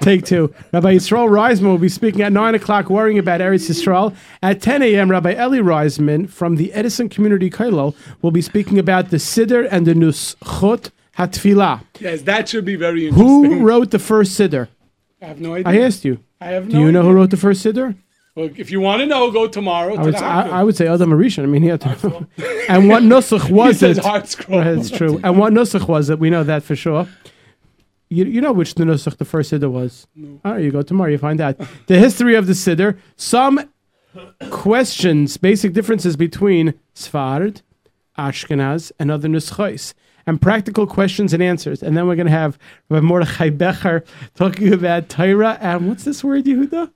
[0.00, 0.52] Take two.
[0.72, 4.14] Rabbi Yisrael Reisman will be speaking at 9 o'clock, worrying about Eretz Yisrael.
[4.42, 9.10] At 10 a.m., Rabbi Eli Reisman from the Edison Community Kollel will be speaking about
[9.10, 11.82] the Siddur and the Nuschot HaTfilah.
[12.00, 13.44] Yes, that should be very interesting.
[13.44, 14.66] Who wrote the first Siddur?
[15.24, 15.72] I have no idea.
[15.72, 16.20] I asked you.
[16.40, 17.96] I have no Do you know who wrote the first Siddur?
[18.36, 20.62] Well, if you want to know, go tomorrow I to would, the say, I, I
[20.64, 21.44] would say Adam Arishan.
[21.44, 22.26] I mean, he had to know.
[22.68, 24.04] and what Nusach was says it?
[24.04, 24.62] hard scroll.
[24.62, 25.20] That's true.
[25.24, 26.18] And what Nusach was it?
[26.18, 27.06] We know that for sure.
[28.10, 30.06] You, you know which the Nusach the first Siddur was.
[30.44, 31.56] All right, you go tomorrow, you find out.
[31.86, 33.70] the history of the Siddur, some
[34.50, 37.62] questions, basic differences between Sfard,
[38.18, 39.94] Ashkenaz, and other Nuschos,
[40.26, 41.82] and practical questions and answers.
[41.82, 42.58] And then we're going to have
[42.88, 44.04] Rabbi Mordechai Becher
[44.34, 46.90] talking about Torah and what's this word, Yehuda?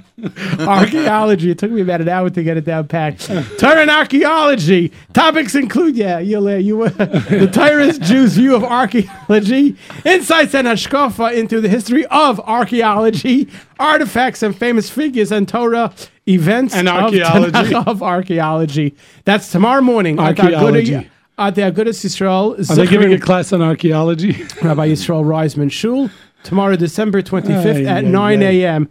[0.60, 1.50] archaeology.
[1.50, 3.26] It took me about an hour to get it down packed.
[3.58, 4.92] Torah and archaeology.
[5.12, 10.66] Topics include, yeah, you'll, uh, you, uh, the Torah's Jews' view of archaeology, insights and
[10.66, 15.92] hashkafa into the history of archaeology, artifacts and famous figures and Torah
[16.26, 17.52] events And archaeology.
[17.52, 18.94] Tanakh Of, archaeology.
[19.24, 20.18] That's tomorrow morning.
[20.18, 21.10] Archaeology.
[21.38, 22.58] At the Agudas Yisrael.
[22.70, 24.32] Are they giving a class on archaeology?
[24.62, 26.10] Rabbi Yisrael Reisman Shul
[26.42, 28.88] tomorrow, December 25th Ay, at ay, 9 a.m.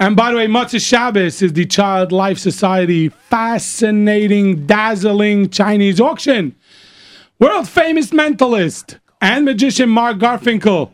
[0.00, 6.54] And by the way, Motzei Shabbos is the Child Life Society fascinating, dazzling Chinese auction.
[7.40, 10.92] World famous mentalist and magician Mark Garfinkel.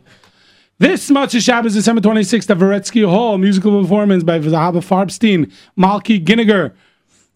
[0.79, 6.73] This Motzei Shabbos, December 26th at Varetsky Hall, musical performance by Zahaba Farbstein, Malky Ginniger.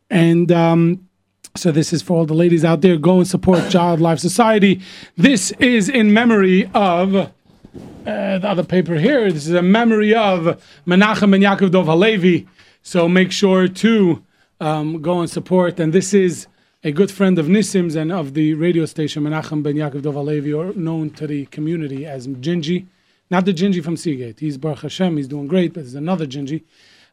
[0.10, 1.08] And um,
[1.56, 2.98] so this is for all the ladies out there.
[2.98, 4.82] Go and support Child Life Society.
[5.18, 7.32] This is in memory of
[8.39, 9.32] the other paper here.
[9.32, 12.47] This is a memory of Menachem and Yaakov Dov Halevi.
[12.82, 14.24] So make sure to
[14.60, 15.80] um, go and support.
[15.80, 16.47] And this is
[16.84, 20.53] a good friend of Nissim's and of the radio station, Menachem ben Yaakov Dov Halevi,
[20.53, 22.88] or known to the community as Gingy.
[23.30, 24.39] Not the Gingy from Seagate.
[24.39, 25.18] He's Baruch Hashem.
[25.18, 26.64] He's doing great, but there's another Gingy,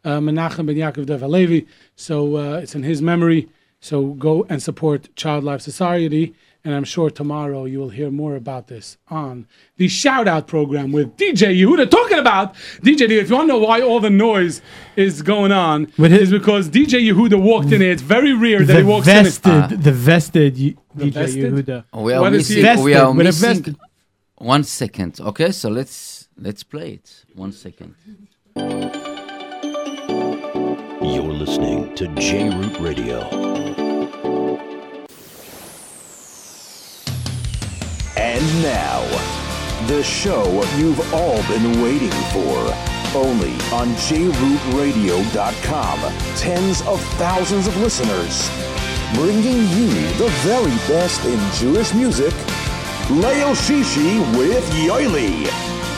[0.05, 1.67] uh, Menachem ben Yaakov Dov Halevi.
[1.97, 3.49] So uh, it's in his memory.
[3.81, 6.35] So go and support Child Life Society.
[6.67, 9.47] And I'm sure tomorrow you will hear more about this on
[9.77, 13.07] the shout out program with DJ Yehuda talking about DJ.
[13.07, 13.23] Yehuda.
[13.23, 14.61] If you want to know why all the noise
[14.97, 17.93] is going on, is because DJ Yehuda walked in here.
[17.93, 19.81] It's very rare that the he walks vested, in.
[19.81, 21.55] the vested y- DJ vested?
[21.55, 21.85] Yehuda.
[21.95, 22.85] We are What is he- missing.
[22.85, 23.49] We are Vested, with a missing.
[23.55, 23.77] vested-
[24.39, 25.21] One second.
[25.21, 27.25] Okay, so let's let's play it.
[27.37, 27.95] One second.
[31.15, 33.19] You're listening to J Root Radio.
[38.17, 39.03] And now,
[39.87, 42.75] the show you've all been waiting for.
[43.15, 46.01] Only on jrootradio.com.
[46.37, 48.49] Tens of thousands of listeners.
[49.15, 52.33] Bringing you the very best in Jewish music.
[53.09, 55.47] Leil Shishi with Yoely.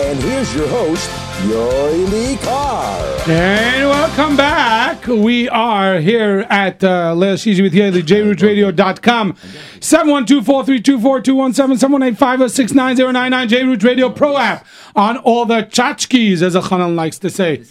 [0.01, 2.99] And here's your host, Yoely Kar.
[3.29, 5.07] And welcome back.
[5.07, 9.35] We are here at uh, Leil Shishi with Yoely, jrootradio.com.
[9.35, 14.67] 712-432-4217, 718-506-9099, J-Root Radio Pro app
[14.97, 17.63] on all the tchotchkes, as Elchanan likes to say.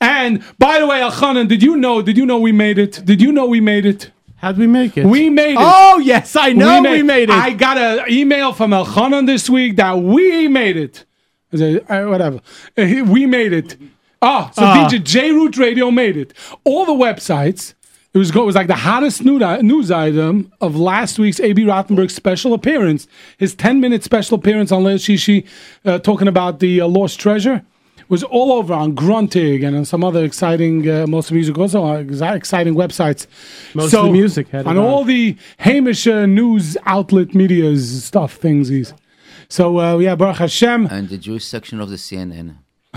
[0.00, 3.00] And by the way, Elchanan, did you know, did you know we made it?
[3.04, 4.10] Did you know we made it?
[4.38, 5.06] How'd we make it?
[5.06, 5.58] We made it.
[5.60, 7.36] Oh, yes, I know we made it.
[7.36, 11.04] I got an email from Elchanan this week that we made it.
[11.62, 12.40] "Uh, whatever.
[12.78, 13.76] Uh, We made it.
[14.22, 14.88] Oh, so Ah.
[14.90, 16.32] DJ J Root Radio made it.
[16.64, 17.74] All the websites.
[18.14, 21.64] It was, go- it was like the hottest news, news item of last week's AB
[21.64, 23.06] Rothenberg special appearance.
[23.36, 25.44] His 10 minute special appearance on Leil Shishi
[25.84, 27.60] uh, talking about the uh, lost treasure
[28.08, 31.58] was all over on Gruntig and on some other exciting, uh, most of the music
[31.58, 33.26] also on exciting websites.
[33.74, 38.94] Most of the music had on all the Hamish uh, news outlet media's stuff, thingsies.
[39.48, 42.56] So uh, yeah, Baruch Hashem, And the Jewish section of the CNN.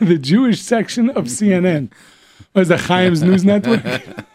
[0.00, 1.92] the Jewish section of CNN.
[2.52, 3.82] What is that, Chaim's News Network?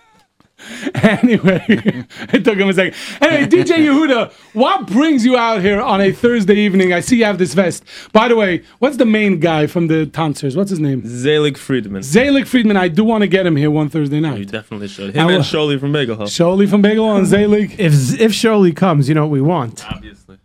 [0.96, 2.96] anyway, it took him a second.
[3.22, 6.94] Anyway, DJ Yehuda, what brings you out here on a Thursday evening?
[6.94, 7.84] I see you have this vest.
[8.14, 10.56] By the way, what's the main guy from the Tonsers?
[10.56, 11.04] What's his name?
[11.06, 12.02] Zelig Friedman.
[12.02, 12.78] Zalik Friedman.
[12.78, 14.40] I do want to get him here one Thursday night.
[14.40, 15.16] You definitely should.
[15.16, 16.28] I Him will- and Sholi from Bagel Hut.
[16.28, 17.76] Sholi from Bagel and Zalik.
[17.80, 19.86] If if Shirley comes, you know what we want.
[19.90, 20.38] Obviously.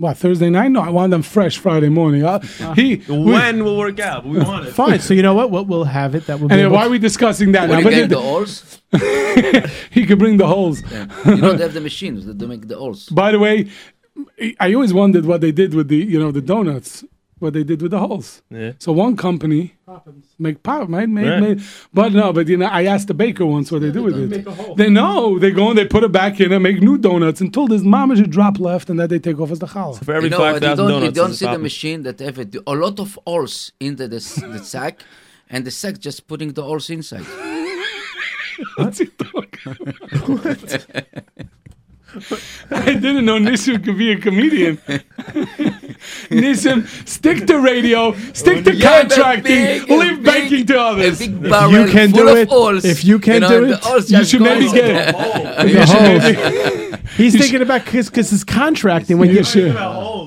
[0.00, 0.68] What, Thursday night?
[0.70, 2.24] No, I want them fresh Friday morning.
[2.24, 2.40] Uh,
[2.74, 4.24] he, When will work out?
[4.24, 4.72] We want it.
[4.72, 5.00] Fine.
[5.00, 5.50] So you know what?
[5.50, 6.24] We'll, we'll have it.
[6.26, 6.54] That will be.
[6.54, 7.68] and able why to- are we discussing that?
[7.68, 7.90] What now?
[7.90, 8.80] do you But the- the alls?
[9.90, 10.80] he could bring the holes.
[11.26, 13.10] You don't have the machines that do make the alls.
[13.10, 13.68] By the way,
[14.58, 17.04] I always wondered what they did with the you know the donuts.
[17.40, 18.42] What they did with the holes.
[18.50, 18.72] Yeah.
[18.78, 19.74] So one company
[20.38, 21.40] make pop, made, made, Right.
[21.40, 21.60] made.
[21.92, 24.76] But no, but you know, I asked the baker once what they do with it.
[24.76, 27.66] They know they go and they put it back in and make new donuts until
[27.66, 30.04] there's mama should drop left and then they take off as the challah.
[30.04, 32.74] For every You know, 5,000 don't, you don't see the machine that have a, a
[32.74, 35.02] lot of holes into the, the sack,
[35.48, 37.24] and the sack just putting the holes inside.
[38.76, 40.86] What's he talking about?
[42.70, 44.76] I didn't know Nissim could be a comedian.
[46.30, 51.18] Nissim, stick to radio, stick to You contracting, big- leave a banking to others.
[51.18, 52.84] big barrel you can do it, alls.
[52.84, 55.16] if you can know, do it, You should maybe get it.
[55.16, 56.22] The You should holes.
[56.22, 59.74] maybe- He's thinking about because his contracting when You you should.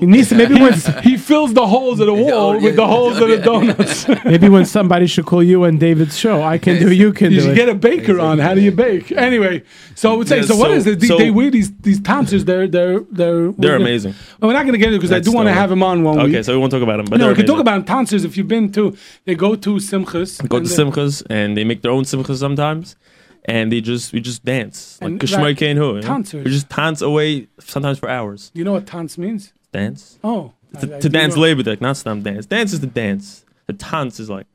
[0.02, 3.38] Nisa, maybe when He fills the holes of the wall with the holes of the
[3.50, 4.06] donuts.
[4.24, 7.38] maybe when somebody should call you and David's show, I can do, you can You
[7.38, 7.56] do should it.
[7.56, 8.38] get a baker on.
[8.38, 9.10] How do you bake?
[9.12, 9.62] Anyway,
[9.94, 11.00] so I would say, so, what so- is it?
[11.00, 12.44] They, so- they wear these these dancers.
[12.44, 14.14] They're they're they're They're we're- amazing.
[14.40, 15.82] Well, we're not going to get into it because I do want to have him
[15.82, 16.44] on one Okay, week.
[16.44, 17.06] so we won't talk about them.
[17.06, 18.96] But no, we can talk about dancers if you've been to.
[19.24, 20.46] They go to simchas.
[20.48, 22.96] go to simchas and they make their own simchas sometimes,
[23.44, 25.94] and they just we just dance like that- and who.
[26.38, 28.50] We just dance away sometimes for hours.
[28.54, 29.52] You know what tanz means?
[29.72, 30.18] Dance.
[30.24, 32.46] Oh, To, I- I to dance know- labor deck, not stam dance.
[32.46, 33.44] Dance is the dance.
[33.66, 34.46] The dance is like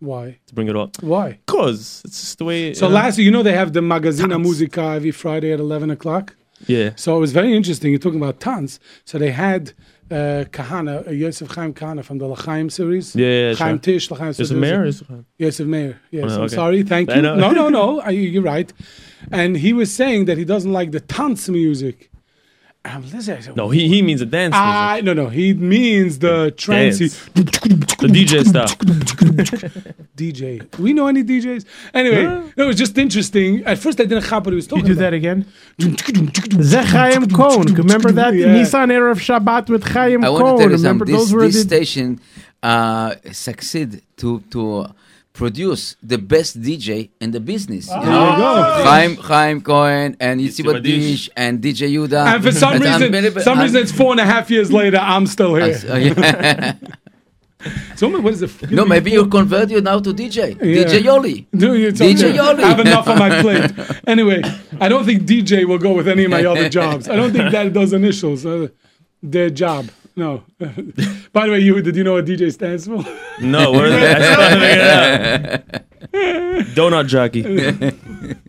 [0.00, 0.38] Why?
[0.46, 1.02] to bring it up.
[1.02, 1.38] Why?
[1.46, 2.72] Cause it's just the way.
[2.74, 2.94] So know?
[2.94, 6.36] last year, you know, they have the Magazina Musica every Friday at eleven o'clock.
[6.66, 6.90] Yeah.
[6.96, 7.90] So it was very interesting.
[7.90, 8.80] You're talking about tanz.
[9.04, 9.72] So they had
[10.10, 13.14] uh, Kahana, uh, Yosef Chaim Kahana from the Lachaim series.
[13.14, 13.78] Yeah, yeah, Chaim sure.
[13.80, 14.26] Tish, Lachaim.
[14.26, 14.84] Yosef there's Meir
[15.38, 15.66] Yosef?
[15.66, 16.00] Meir.
[16.10, 16.54] Yes, Oh, I'm okay.
[16.54, 16.82] sorry.
[16.82, 17.22] Thank you.
[17.22, 18.00] No, no, no.
[18.08, 18.72] I, you're right.
[19.30, 22.10] And he was saying that he doesn't like the tanz music.
[22.84, 23.38] And I'm listening.
[23.38, 24.52] I said, No, he he means a dance.
[24.52, 24.64] music.
[24.64, 25.28] I, no, no.
[25.28, 27.08] He means the trancy.
[27.08, 28.78] The DJ stuff.
[30.16, 30.78] DJ.
[30.78, 31.64] We know any DJs?
[31.92, 33.64] Anyway, it was just interesting.
[33.64, 34.86] At first, I didn't have what he was talking.
[34.86, 35.44] You talking do about.
[35.78, 36.18] that again?
[36.62, 37.74] Zechayim Cohn.
[37.74, 38.34] Remember that?
[38.34, 38.46] Yeah.
[38.46, 41.14] Nissan Era of Shabbat with Chaim I want to tell you Remember something.
[41.14, 42.20] This, those were this the station
[42.62, 44.86] uh, succeed to to
[45.38, 47.86] produce the best DJ in the business.
[47.86, 48.30] You There know?
[48.32, 48.84] you go.
[48.88, 52.26] Chaim Chaim Cohen and Yitziba Yitziba Dish and DJ Yuda.
[52.34, 54.98] And for some reason, some reason, it's four and a half years later.
[54.98, 55.78] I'm still here.
[55.88, 56.74] Uh, yeah.
[57.96, 58.70] So what is it?
[58.70, 60.38] no, maybe you convert you now to DJ.
[60.38, 60.84] Yeah.
[60.84, 61.46] DJ Yoely.
[61.52, 62.38] No, it's DJ okay.
[62.38, 62.62] Yoely.
[62.62, 63.72] I have enough on my plate.
[64.06, 64.40] Anyway,
[64.80, 67.08] I don't think DJ will go with any of my other jobs.
[67.08, 68.68] I don't think that those initials, uh,
[69.34, 69.90] their job.
[70.18, 70.42] No.
[71.32, 73.04] By the way, you did you know what DJ stands for?
[73.40, 74.04] No, where are they?
[74.04, 76.74] I still haven't figured it out.
[76.74, 77.42] Donut jockey.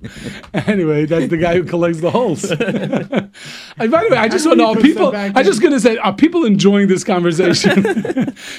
[0.54, 2.44] anyway, that's the guy who collects the holes.
[3.80, 5.16] And by the way, I just want to know know you put people.
[5.16, 7.82] I'm just gonna say, are people enjoying this conversation?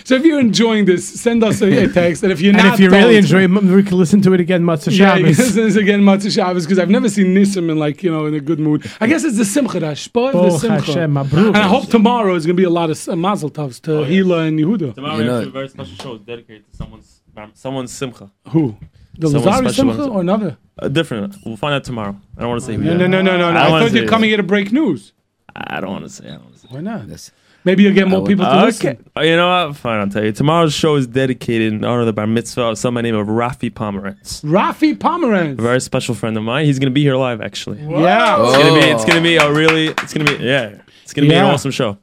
[0.05, 2.73] so if you're enjoying this, send us a, a text, and if you're And not,
[2.75, 4.97] if you really enjoy it, we can listen to it again, Motzei Shabbos.
[4.97, 7.77] Yeah, you can listen to this again, Motzei Shabbos, because I've never seen Nissim in
[7.77, 8.89] like you know in a good mood.
[9.01, 11.01] I guess it's the Simcha, the Shpor, the Simcha.
[11.03, 14.47] And I hope tomorrow is gonna be a lot of uh, Mazel Tovs to Hila
[14.47, 14.95] and Yehuda.
[14.95, 17.21] Tomorrow You we know- have a very special show dedicated to someone's
[17.53, 18.31] someone's simcha.
[18.49, 18.77] Who?
[19.19, 20.57] The Someone Lazari special Simcha or another?
[20.81, 21.35] Uh, different.
[21.45, 22.15] We'll find out tomorrow.
[22.37, 22.83] I don't want to say who.
[22.83, 22.97] No, yet.
[22.97, 23.51] no, no, no, no.
[23.51, 23.59] no.
[23.59, 25.11] I, I, thought you're coming here to break news.
[25.55, 26.27] I don't want to say.
[26.27, 26.67] I don't want to say.
[26.69, 27.07] Why not?
[27.07, 27.31] Yes.
[27.65, 28.65] Maybe you'll get more people to Okay.
[28.65, 29.09] listen.
[29.17, 29.75] Uh, You know what?
[29.75, 30.31] Fine, I'll tell you.
[30.31, 34.41] Tomorrow's show is dedicated in honor of the bar mitzvah of somebody named Rafi Pomerantz.
[34.43, 35.59] Rafi Pomerantz.
[35.59, 36.65] A very special friend of mine.
[36.65, 37.81] He's gonna be here live, actually.
[37.81, 38.41] Yeah.
[38.41, 38.87] It's gonna be.
[38.87, 39.87] It's gonna be a really.
[39.87, 40.41] It's gonna be.
[40.43, 40.81] Yeah.
[41.03, 41.97] It's gonna be an awesome show.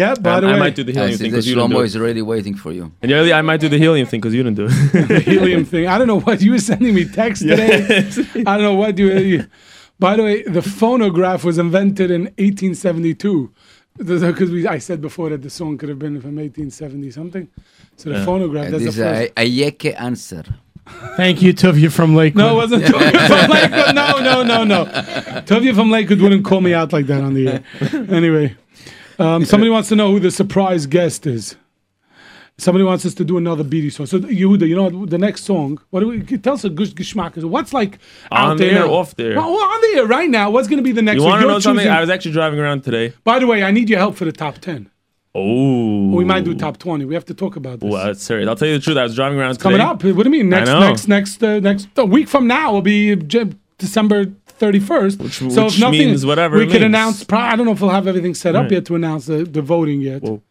[0.00, 1.70] Yeah, by the I, way, I might do the I helium thing because you didn't
[1.70, 1.86] do Shlomo it.
[1.86, 2.84] is already waiting for you.
[3.00, 5.08] And Yoely, I might do the helium thing because you didn't do it.
[5.08, 5.86] the helium thing.
[5.86, 7.76] I don't know what you were sending me text today.
[8.50, 9.46] I don't know what you, you.
[10.00, 13.52] By the way, the phonograph was invented in 1872.
[13.96, 17.48] Because we, I said before that the song could have been from 1870 something.
[17.96, 18.24] So the Yeah.
[18.24, 18.66] phonograph.
[18.66, 19.32] Uh, That's the this is first.
[19.36, 20.42] a, a Yeke answer.
[21.16, 22.44] Thank you, Tuvia from Lakewood.
[22.44, 23.94] No, it wasn't Tovia from Lakewood.
[23.94, 24.84] No, no, no, no.
[25.46, 27.62] Tovia from Lakewood wouldn't call me out like that on the air.
[28.10, 28.54] Anyway,
[29.18, 31.56] um, somebody wants to know who the surprise guest is.
[32.56, 34.06] Somebody wants us to do another beady song.
[34.06, 35.80] So Yehuda, you know the next song.
[35.90, 37.44] What do we tell us a good geschmack is?
[37.44, 37.98] What's like
[38.30, 39.36] out On the there air, off the air?
[39.36, 40.50] Well, well, on the air right now.
[40.50, 41.16] What's going to be the next?
[41.16, 41.88] you want to know something?
[41.88, 43.12] I was actually driving around today.
[43.24, 44.88] By the way, I need your help for the top ten.
[45.34, 46.10] Oh.
[46.10, 47.04] We might do top twenty.
[47.04, 47.90] We have to talk about this.
[47.90, 48.48] Well, that's serious.
[48.48, 48.98] I'll tell you the truth.
[48.98, 49.84] I was driving around Coming today.
[49.84, 50.16] Coming up.
[50.16, 50.48] What do you mean?
[50.48, 53.16] Next, next, next, uh, next a week from now will be
[53.78, 54.26] December
[54.58, 55.18] thirty first.
[55.20, 57.24] Which- so which if nothing, means whatever we could announce.
[57.24, 58.72] Pro- I don't know if we'll have everything set up Right.
[58.72, 60.22] yet to announce the, the voting yet.
[60.22, 60.42] Whoa.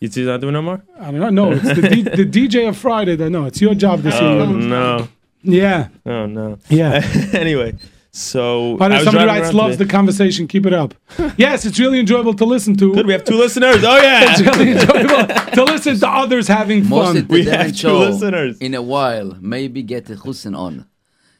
[0.00, 0.82] You see not doing no more?
[0.98, 1.30] I don't know.
[1.30, 3.14] No, it's the, D- the DJ of Friday.
[3.16, 4.46] That no, it's your job this Oh year.
[4.46, 5.08] no.
[5.44, 5.88] Yeah.
[6.04, 6.58] Oh no.
[6.68, 7.00] Yeah.
[7.32, 7.74] anyway,
[8.10, 9.84] so By the I way, was somebody writes loves today.
[9.84, 10.48] the conversation.
[10.48, 10.94] Keep it up.
[11.36, 12.92] yes, it's really enjoyable to listen to.
[12.94, 13.76] Good, we have two listeners.
[13.84, 14.32] Oh yeah.
[14.32, 17.26] it's really enjoyable to listen to others having Most fun.
[17.28, 18.58] We have two listeners.
[18.58, 19.36] in a while.
[19.40, 20.86] Maybe get a Hussein on.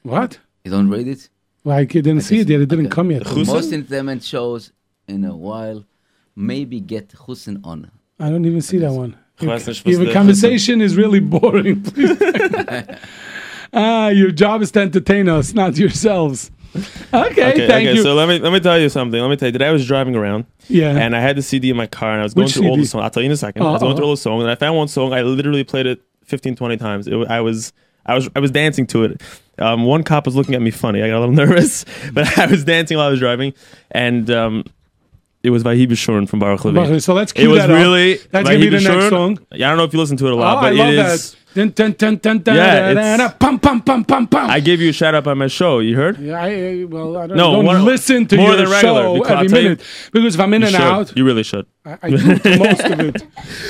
[0.05, 0.39] What?
[0.65, 1.29] You don't read it?
[1.65, 2.61] Like you didn't see it yet.
[2.61, 3.27] It didn't come yet.
[3.27, 3.55] Hussein?
[3.55, 4.73] Most entertainment shows
[5.07, 5.85] in a while.
[6.35, 7.91] Maybe get Hussein on.
[8.19, 9.17] I don't even see that one.
[9.41, 11.83] Ich weiß nicht, was Your conversation is really boring.
[11.87, 12.17] Please.
[13.73, 16.51] ah, your job is to entertain us, not yourselves.
[16.75, 18.03] Okay, Okay, thank okay, you.
[18.03, 19.21] so let me let me tell you something.
[19.21, 19.53] Let me tell you.
[19.53, 20.97] Today I was driving around, Yeah.
[20.97, 22.77] and I had the CD in my car, and I was going Which through all
[22.77, 22.89] the CD?
[22.89, 23.03] songs.
[23.05, 23.63] I'll tell you in a second.
[23.63, 25.13] I was going through all the songs, and I found one song.
[25.13, 27.07] I literally played it 15, 20 times.
[27.09, 27.73] It, I was
[28.07, 29.23] I was I was dancing to it.
[29.59, 31.03] Um, one cop was looking at me funny.
[31.03, 33.53] I got a little nervous, but I was dancing while I was driving,
[33.91, 34.65] and um,
[35.43, 36.99] it was Vahi B'Shurn from Baruch Levi.
[36.99, 37.77] So let's It was that up.
[37.77, 39.39] really That's gonna be the next song.
[39.53, 40.89] Yeah, I don't know if you listen to it a lot, Oh, but I love
[40.89, 41.37] it is.
[41.55, 44.49] Dun, dun, dun, dun, dun, Yeah, dun, dun, pum, pum, pum, pum, pum.
[44.51, 45.81] I gave you a shout out on my show.
[45.81, 46.19] You heard?
[46.19, 49.25] Yeah, I, well, I don't, No, don't one- listen to more your than regular, show
[49.25, 49.77] every tell you-
[50.13, 50.81] because if I'm in and should.
[50.81, 51.67] out, You really should.
[51.85, 52.17] I, I do
[52.59, 53.23] most of it.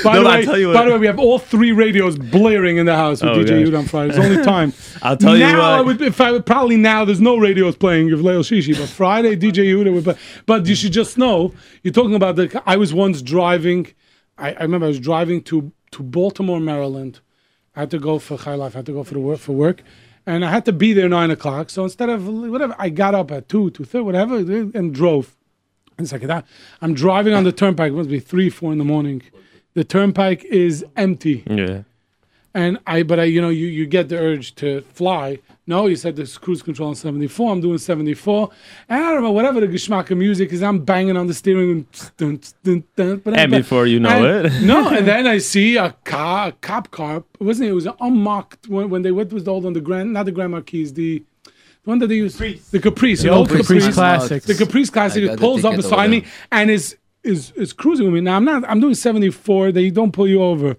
[0.04, 2.16] By, No, the way, tell you by what- the way, we have all three radios
[2.18, 3.66] blaring in the house with Oh, DJ.
[3.66, 4.10] Yuda on Friday.
[4.10, 4.72] It's the only time.
[5.02, 8.12] I'll tell you now I would, if I would probably now there's no radios playing
[8.12, 10.04] of Leil Shishi, but Friday DJ Yuda would.
[10.04, 10.16] Play.
[10.46, 11.52] But you should just know
[11.82, 12.62] you're talking about the.
[12.64, 13.88] I was once driving.
[14.38, 17.20] I, I remember I was driving to to Baltimore, Maryland.
[17.74, 18.74] I had to go for high life.
[18.74, 19.82] I had to go for work for work,
[20.26, 21.70] and I had to be there nine o'clock.
[21.70, 25.36] So instead of whatever, I got up at two, two thirty, whatever, and drove.
[25.98, 26.46] And it's like that.
[26.80, 27.92] I'm driving on the turnpike.
[27.92, 29.22] It must be three, four in the morning.
[29.74, 31.44] The turnpike is empty.
[31.46, 31.82] Yeah.
[32.54, 35.38] And I, but I, you know, you, you get the urge to fly.
[35.66, 37.52] No, you said there's cruise control on 74.
[37.52, 38.50] I'm doing 74.
[38.88, 41.70] And I don't know, whatever the geschmack of music is, I'm banging on the steering
[41.70, 44.62] and dun, dun, dun, dun, And before you know and- it.
[44.62, 47.18] no, and then I see a car, a cop car.
[47.40, 47.70] It wasn't it?
[47.70, 50.26] It was an unmarked when, when they went with the old on the Grand, not
[50.26, 51.22] the Grand Marquis, the
[51.84, 54.46] the one that they used, the Caprice, The old Caprice Classics.
[54.46, 55.24] the Caprice Classic.
[55.24, 58.20] It pulls up beside me and is is is cruising with me.
[58.20, 58.62] Now I'm not.
[58.68, 59.72] I'm doing 74.
[59.72, 60.76] They don't pull you over.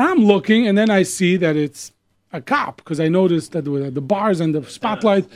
[0.00, 1.92] I'm looking, and then I see that it's
[2.32, 5.26] a cop because I noticed that the, bars and the spotlight,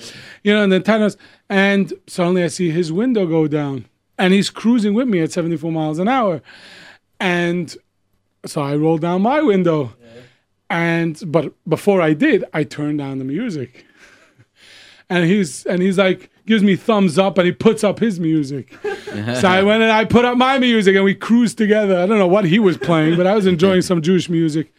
[0.42, 1.16] you know, and the antennas.
[1.48, 3.86] And suddenly I see his window go down,
[4.18, 6.40] and he's cruising with me at 74 miles an hour.
[7.20, 7.76] And
[8.46, 9.94] so I roll down my window,
[10.70, 13.86] and but before I did, I turned down the music.
[15.10, 18.76] And he's and he's like gives me thumbs up, and he puts up his music.
[18.82, 21.98] so I went and I put up my music, and we cruised together.
[21.98, 24.72] I don't know what he was playing, but I was enjoying some Jewish music.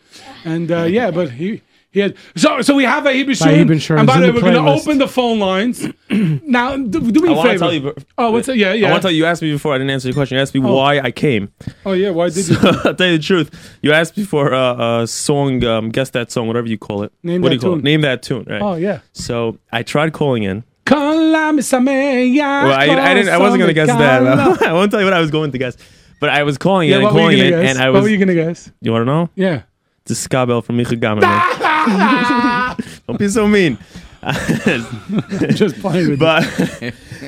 [0.43, 1.61] And uh, yeah, but he
[1.91, 3.25] he had so so we have a Vahib
[3.67, 3.97] Ibishur.
[3.97, 6.75] And by the way, we're going to open the phone lines now.
[6.77, 7.57] Do, do me I a favor.
[7.59, 7.95] tell you.
[8.17, 8.57] oh, what's it?
[8.57, 8.87] Yeah, yeah.
[8.87, 9.19] I want to tell you.
[9.19, 9.73] You asked me before.
[9.73, 10.35] I didn't answer your question.
[10.35, 10.75] You asked me Oh.
[10.75, 11.51] why I came.
[11.85, 12.57] Oh yeah, why did you?
[12.61, 13.77] I'll tell you the truth.
[13.81, 15.63] You asked me for a, a song.
[15.63, 16.47] Um, guess that song.
[16.47, 17.11] Whatever you call it.
[17.23, 17.79] Name what that do you call tune.
[17.79, 17.83] it?
[17.83, 18.45] Name that tune.
[18.49, 18.61] Right.
[18.61, 18.99] Oh yeah.
[19.13, 20.63] So I tried calling in.
[20.87, 23.29] Well, I, I didn't.
[23.33, 24.61] I wasn't gonna guess that.
[24.63, 25.77] I won't tell you what I was going to guess.
[26.19, 27.75] But I was calling Yeah, in and what were calling you in, gonna guess?
[27.75, 27.97] and I was.
[27.99, 28.71] What were you gonna guess?
[28.81, 29.29] You want to know?
[29.35, 29.63] Yeah.
[30.05, 30.99] The ska bell from Micha.
[33.07, 33.77] Don't be so mean.
[35.55, 36.43] Just playing with but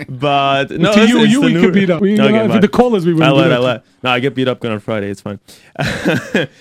[0.09, 2.01] but no, to it's- you, it's you the we new- could beat up.
[2.01, 2.61] We, you know, for fine.
[2.61, 3.85] the callers, we I wouldn't let, I let.
[4.03, 5.09] No, I get beat up good on Friday.
[5.09, 5.39] It's fine.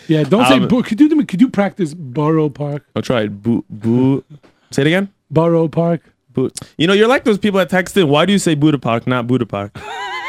[0.09, 0.57] Yeah, don't say.
[0.57, 1.25] Um, Bo- could you do me?
[1.25, 2.85] Could you practice Borough Park?
[2.95, 3.43] I'll try it.
[3.43, 4.25] Boo, boo.
[4.73, 5.11] Say it again.
[5.31, 6.03] Borough Park.
[6.37, 6.51] Boo.
[6.77, 8.09] You know, you're like those people that text in.
[8.09, 9.73] Why do you say Buddha Park, not Buddha Park?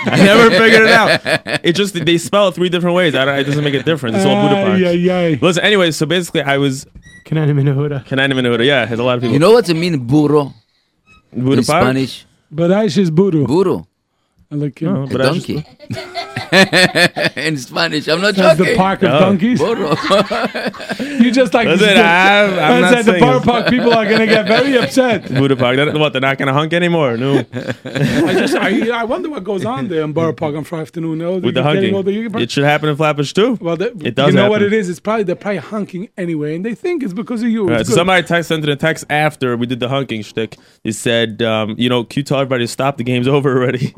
[0.05, 1.59] I never figured it out.
[1.63, 3.13] It just they spell it three different ways.
[3.13, 4.15] I don't, it doesn't make a difference.
[4.15, 4.79] It's all Buddha Park.
[4.79, 5.37] Yeah, yeah.
[5.41, 6.85] Listen, anyway, so basically, I was
[7.25, 8.05] Canaan Minahuda.
[8.05, 8.65] Canaan Minahuda.
[8.65, 9.33] Yeah, there's a lot of people.
[9.33, 10.53] You know what I mean, burro?
[11.33, 12.25] Buddha in Spanish?
[12.49, 13.45] But I is Buru.
[13.45, 13.87] Burro.
[14.49, 14.95] I like him.
[14.95, 15.65] Oh, A but just- donkey.
[17.35, 18.73] in Spanish, I'm not That's joking.
[18.73, 19.19] the park of Oh.
[19.19, 19.59] donkeys.
[19.59, 19.95] Burro.
[21.19, 23.39] You just like Listen, this- I'm- I'm not said the saying Borough.
[23.41, 25.27] Park people are gonna get very upset.
[25.27, 25.75] Buddha Park.
[25.75, 26.13] They're- what?
[26.13, 27.17] They're not gonna hunk anymore?
[27.17, 27.39] No.
[27.39, 27.41] I
[28.33, 31.17] just I, I wonder what goes on there in Borough Park on Friday afternoon.
[31.17, 33.57] No, With the They're getting hunking, the- it should happen in Flatbush too.
[33.59, 34.87] well, they, it does You know what it is?
[34.89, 37.67] It's probably they're probably hunking anyway, and they think it's because of you.
[37.67, 40.55] Right, so somebody text, sent in a text after we did the hunking shtick.
[40.83, 42.95] He said, um, you know, can you tell everybody to stop?
[42.97, 43.93] The game's over already.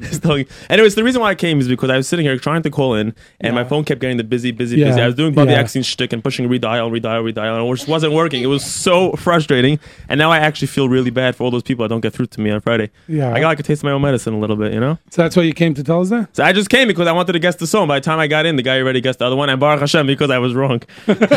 [0.22, 2.70] Telling- Anyways, the reason why I came is because I was sitting here trying to
[2.70, 5.00] call in, and my phone kept getting the busy, busy, busy.
[5.00, 5.60] I was doing Bobby yeah.
[5.60, 8.42] Axing shtick and pushing redial, redial, redial, and it just wasn't working.
[8.42, 9.78] It was so frustrating.
[10.08, 12.26] And now I actually feel really bad for all those people that don't get through
[12.26, 12.90] to me on Friday.
[13.08, 13.32] Yeah.
[13.32, 14.98] I got like a taste of my own medicine a little bit, you know?
[15.10, 16.34] So that's why you came to tell us that.
[16.36, 17.88] So I just came because I wanted to guess the song.
[17.88, 19.80] By the time I got in, the guy already guessed the other one, and Baruch
[19.80, 20.82] Hashem because I was wrong.
[21.06, 21.28] Imagine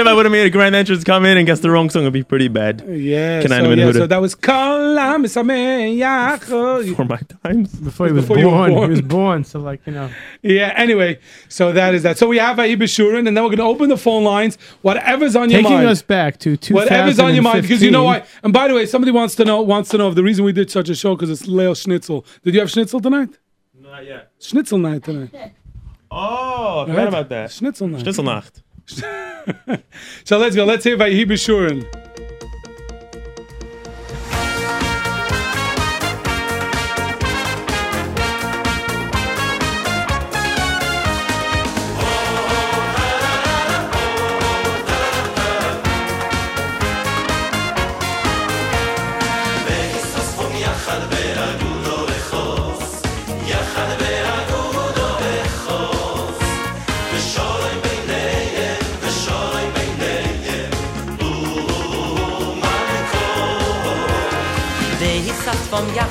[0.00, 2.02] if I would have made a grand entrance, come in and guess the wrong song,
[2.02, 2.84] it'd be pretty bad.
[2.88, 4.34] Yeah, Can I so, even yeah, so that was
[5.20, 6.40] Misameya.
[6.96, 7.74] For my times.
[7.74, 8.84] Before he was Before born, born.
[8.84, 9.44] he was born.
[9.44, 10.10] So like you know,
[10.42, 11.18] Yeah, anyway,
[11.48, 12.18] so that is that.
[12.18, 14.56] So we have Aib Shurin, and then we're going to open the phone lines.
[14.82, 15.74] Whatever's on your mind.
[15.74, 16.74] taking us back to 2015.
[16.74, 18.24] Whatever's on your mind, because you know why.
[18.42, 20.52] And by the way, somebody wants to know wants to know if the reason we
[20.52, 22.24] did such a show because it's Leo Schnitzel.
[22.44, 23.38] Did you have Schnitzel tonight?
[23.78, 24.30] Not yet.
[24.38, 25.30] Schnitzel night tonight.
[26.10, 27.08] Oh, I forgot Right?
[27.08, 27.52] about that.
[27.52, 28.04] Schnitzel night.
[28.04, 28.62] Schnitzelnacht.
[30.24, 30.64] So let's go.
[30.64, 31.86] Let's hear Vayihi B'Shurin.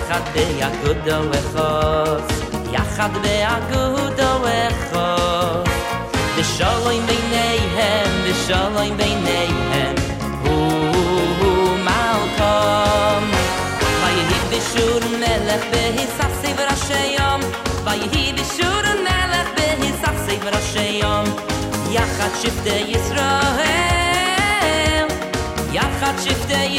[0.09, 2.23] יחד ביאגודו אחוז
[2.71, 5.69] יחד ביאגודו אחוז
[6.37, 9.95] בשולוים ביניהם בשולוים ביניהם
[10.41, 13.23] הוא ומלכם
[14.03, 17.41] ויהי בשור מלך בהיסף סיב ראשי יום.
[17.83, 21.25] ויהי בשור מלך בהיסף סיב ראשי יום.
[21.91, 23.47] יחד שבטי ישראל
[25.73, 26.78] יחד שבטי ישראל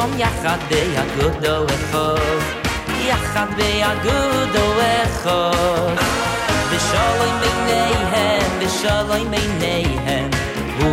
[0.00, 2.06] vom yachad be a good o echo
[3.08, 4.66] yachad be a good o
[4.96, 5.40] echo
[6.70, 10.30] the shall i may nay hen the shall i may nay hen
[10.86, 10.90] o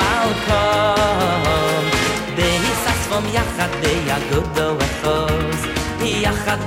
[0.00, 1.84] malcom
[2.36, 2.48] be
[2.84, 5.18] sas from yachad be a good o echo
[6.24, 6.60] yachad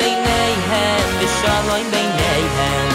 [0.00, 1.04] may nay hen
[1.92, 2.88] may nay hen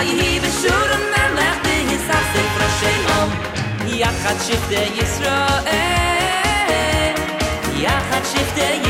[0.00, 3.30] ויהי בשור מלך בהיססי ראשי יום
[3.86, 5.60] יחד שבטי ישראל
[7.76, 8.89] יחד שבטי ישראל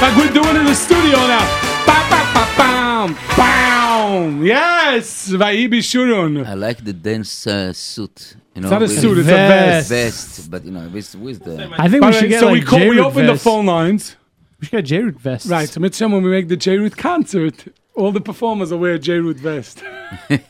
[0.00, 1.44] like we're doing in the studio now.
[1.86, 4.44] Ba ba ba bam, bam.
[4.44, 6.46] Yes, Vayi Bishurun.
[6.46, 8.36] I like the dance uh, suit.
[8.54, 9.88] You know, It's not a suit, it's a vest.
[9.88, 11.70] Vest, but you know, with, with the.
[11.78, 13.66] I think we should way, get so like we call, we J-Root open the phone
[13.66, 14.16] lines.
[14.60, 15.48] We should get J-Root vests.
[15.48, 17.66] Right, so Mitzvah, when we make the J Root concert,
[17.96, 19.82] all the performers will wear a J Root vest.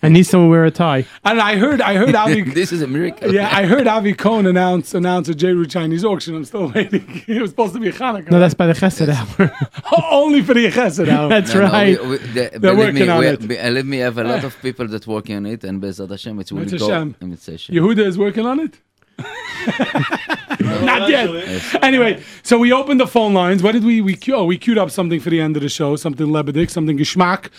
[0.02, 1.06] I need someone to wear a tie.
[1.24, 2.42] And I heard, I heard Avi.
[2.60, 3.32] this is a miracle.
[3.36, 6.34] Yeah, I heard Avi Cohn announce announce a J Root Chinese auction.
[6.34, 7.24] I'm still waiting.
[7.26, 8.30] it was supposed to be Hanukkah.
[8.30, 9.52] No, that's by the Chesed hour.
[9.92, 11.28] Oh, only for the Chesed hour.
[11.28, 12.02] That's No, no, right.
[12.02, 13.40] we- we- the- They're believe working me, on we- it.
[13.40, 16.10] be- Believe me, I have a lot of people that working on it, and Bezat
[16.10, 16.88] Hashem, it will Mitzvah go.
[16.88, 17.16] Shem.
[17.20, 17.74] in Mitzvah Shem.
[17.76, 18.74] Yehuda is working on it.
[20.60, 21.82] Not yet.
[21.82, 23.62] Anyway, so we opened the phone lines.
[23.62, 24.34] What did we we queue?
[24.34, 25.96] Oh, we queued up something for the end of the show.
[25.96, 27.50] Something lebedik, something geschmack.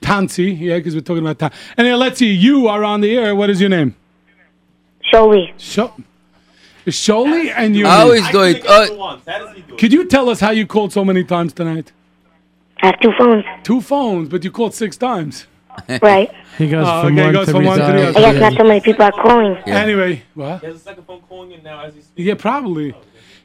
[0.00, 1.50] Tansi, yeah, because we're talking about tan.
[1.76, 3.34] And then let's see, you are on the air.
[3.34, 3.94] What is your name?
[5.12, 5.52] Sholi.
[5.58, 5.94] Sho-
[6.86, 7.86] Sholi and you.
[7.86, 8.56] How is doing?
[8.66, 9.20] Uh, oh,
[9.78, 11.92] Could you tell us how you called so many times tonight?
[12.82, 13.44] I have two phones.
[13.62, 15.46] Two phones, but you called six times.
[16.02, 16.30] Right.
[16.58, 18.18] He goes Oh, from okay, one goes to from one to the other.
[18.18, 19.56] I guess not so many people are calling.
[19.66, 20.60] Anyway, what?
[20.60, 22.94] He has a second phone calling in now as he's Yeah, probably.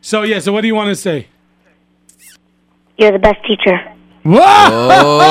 [0.02, 1.28] So yeah, so what do you want to say?
[2.98, 3.80] You're the best teacher.
[4.24, 4.40] Whoa!
[4.40, 5.20] Oh.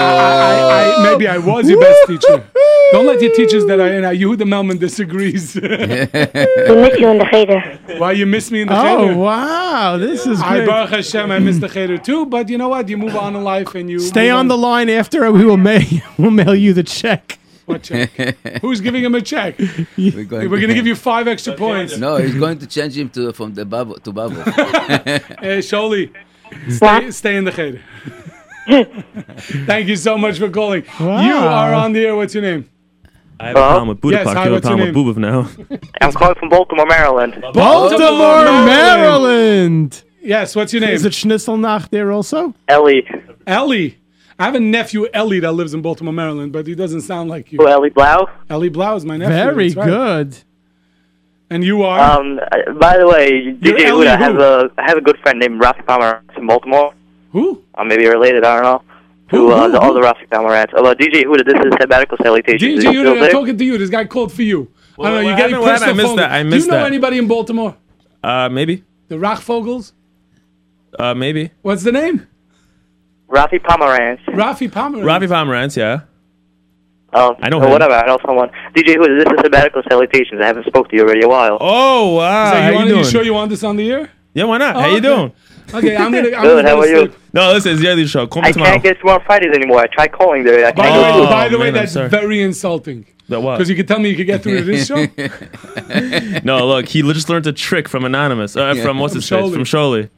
[0.00, 2.48] I, I, maybe I was your best teacher.
[2.94, 4.12] Don't let your teachers that I know.
[4.22, 5.46] Yehuda Melman disagrees.
[6.68, 7.60] We miss you in the cheder.
[7.98, 9.16] Why you miss me in the Oh, cheder?
[9.18, 9.96] wow.
[9.96, 10.68] This is I great.
[10.68, 12.24] Baruch Hashem, I miss the cheder too.
[12.26, 12.88] But you know what?
[12.88, 15.56] You move on in life and you Stay move on the line after we will
[15.56, 15.82] mail
[16.18, 17.38] we'll mail you the check.
[17.66, 18.10] What check?
[18.62, 19.58] Who's giving him a check?
[19.98, 21.98] We're going, We're gonna give you five extra points.
[21.98, 24.42] No, he's going to change him to from the bubble to bubble.
[25.46, 26.12] Hey, Sholi,
[26.68, 27.80] stay, stay in the cheder.
[29.66, 30.84] Thank you so much for calling.
[31.00, 32.14] You are on the air.
[32.14, 32.68] What's your name?
[33.44, 34.36] I have a problem with Buddha Yes, Park.
[34.38, 35.78] hi, You have a what's your problem with Bubov now.
[36.00, 37.44] I'm calling from Baltimore, Maryland.
[37.52, 40.02] Baltimore, Maryland.
[40.22, 40.90] Yes, what's your name?
[40.94, 42.54] Is it Schnitzelnach there also?
[42.68, 43.06] Ellie.
[43.46, 43.98] Ellie.
[44.38, 47.52] I have a nephew, Ellie, that lives in Baltimore, Maryland, but he doesn't sound like
[47.52, 47.58] you.
[47.58, 48.28] Who, Ellie Blau?
[48.48, 49.34] Ellie Blau is my nephew.
[49.36, 49.86] Very that's right.
[49.86, 50.38] good.
[51.50, 52.18] And you are?
[52.18, 53.30] Um, uh, by the way,
[53.60, 54.24] You're DJ Ellie Huda who?
[54.24, 56.94] has a I have a good friend named Rafi Palmer from Baltimore.
[57.32, 57.62] Who?
[57.74, 58.93] Or maybe related, I don't know.
[59.30, 59.86] Who, To uh, the who?
[59.90, 60.70] other Rafi Pomerantz.
[60.74, 62.62] Oh, uh, DJ Huda, this is sabbatical salutations.
[62.62, 63.24] DJ, he still you, there?
[63.24, 63.78] I'm talking to you.
[63.78, 64.70] This guy called for you.
[64.96, 65.24] Well, I don't know.
[65.24, 65.62] what You're getting happened?
[65.62, 65.90] What happened?
[65.90, 66.16] I missed phone.
[66.16, 66.30] that.
[66.32, 66.86] I Do you know that.
[66.86, 67.76] anybody in Baltimore?
[68.22, 68.84] Uh, maybe.
[69.08, 69.92] The Rockfogels?
[70.98, 71.50] Uh, maybe.
[71.62, 72.26] What's the name?
[73.28, 74.24] Rafi Pomerantz.
[74.26, 75.02] Rafi Pomerantz.
[75.04, 76.00] Rafi Pomerantz, yeah.
[77.16, 77.70] Oh, I know or him.
[77.70, 77.94] whatever.
[77.94, 78.50] I know someone.
[78.74, 80.40] DJ Huda, this is sabbatical salutations.
[80.42, 81.58] I haven't spoke to you already a while.
[81.60, 82.50] Oh, wow.
[82.52, 82.98] So How you, you doing?
[82.98, 84.10] you sure you want this on the air?
[84.34, 84.76] Yeah, why not?
[84.76, 85.00] Oh, How you okay.
[85.02, 85.32] doing?
[85.72, 86.28] Okay, I'm gonna.
[86.36, 87.14] I'm Good, gonna how go are to you?
[87.32, 88.26] No, listen, it's the other show.
[88.26, 88.70] Call me I tomorrow.
[88.72, 89.80] can't get you on Fridays anymore.
[89.80, 90.66] I tried calling there.
[90.66, 92.08] I By can't the get way, by the way, man, I'm that's sorry.
[92.08, 93.06] very insulting.
[93.28, 93.56] That what?
[93.56, 95.06] Because you could tell me you could get through to this show.
[96.44, 98.56] no, look, he just learned a trick from Anonymous.
[98.56, 99.52] Uh, From what's From his face?
[99.52, 100.10] From Sholey.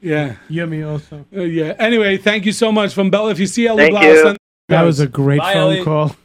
[0.00, 0.36] Yeah.
[0.48, 1.24] Yummy also.
[1.34, 1.74] Uh, yeah.
[1.78, 3.30] Anyway, thank you so much from Bella.
[3.30, 4.22] If you see Ellie Thank Blau, you.
[4.22, 4.38] send-
[4.68, 5.84] That was a great Bye, phone Ellie.
[5.84, 6.16] call.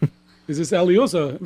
[0.47, 1.37] Is this Ellie also?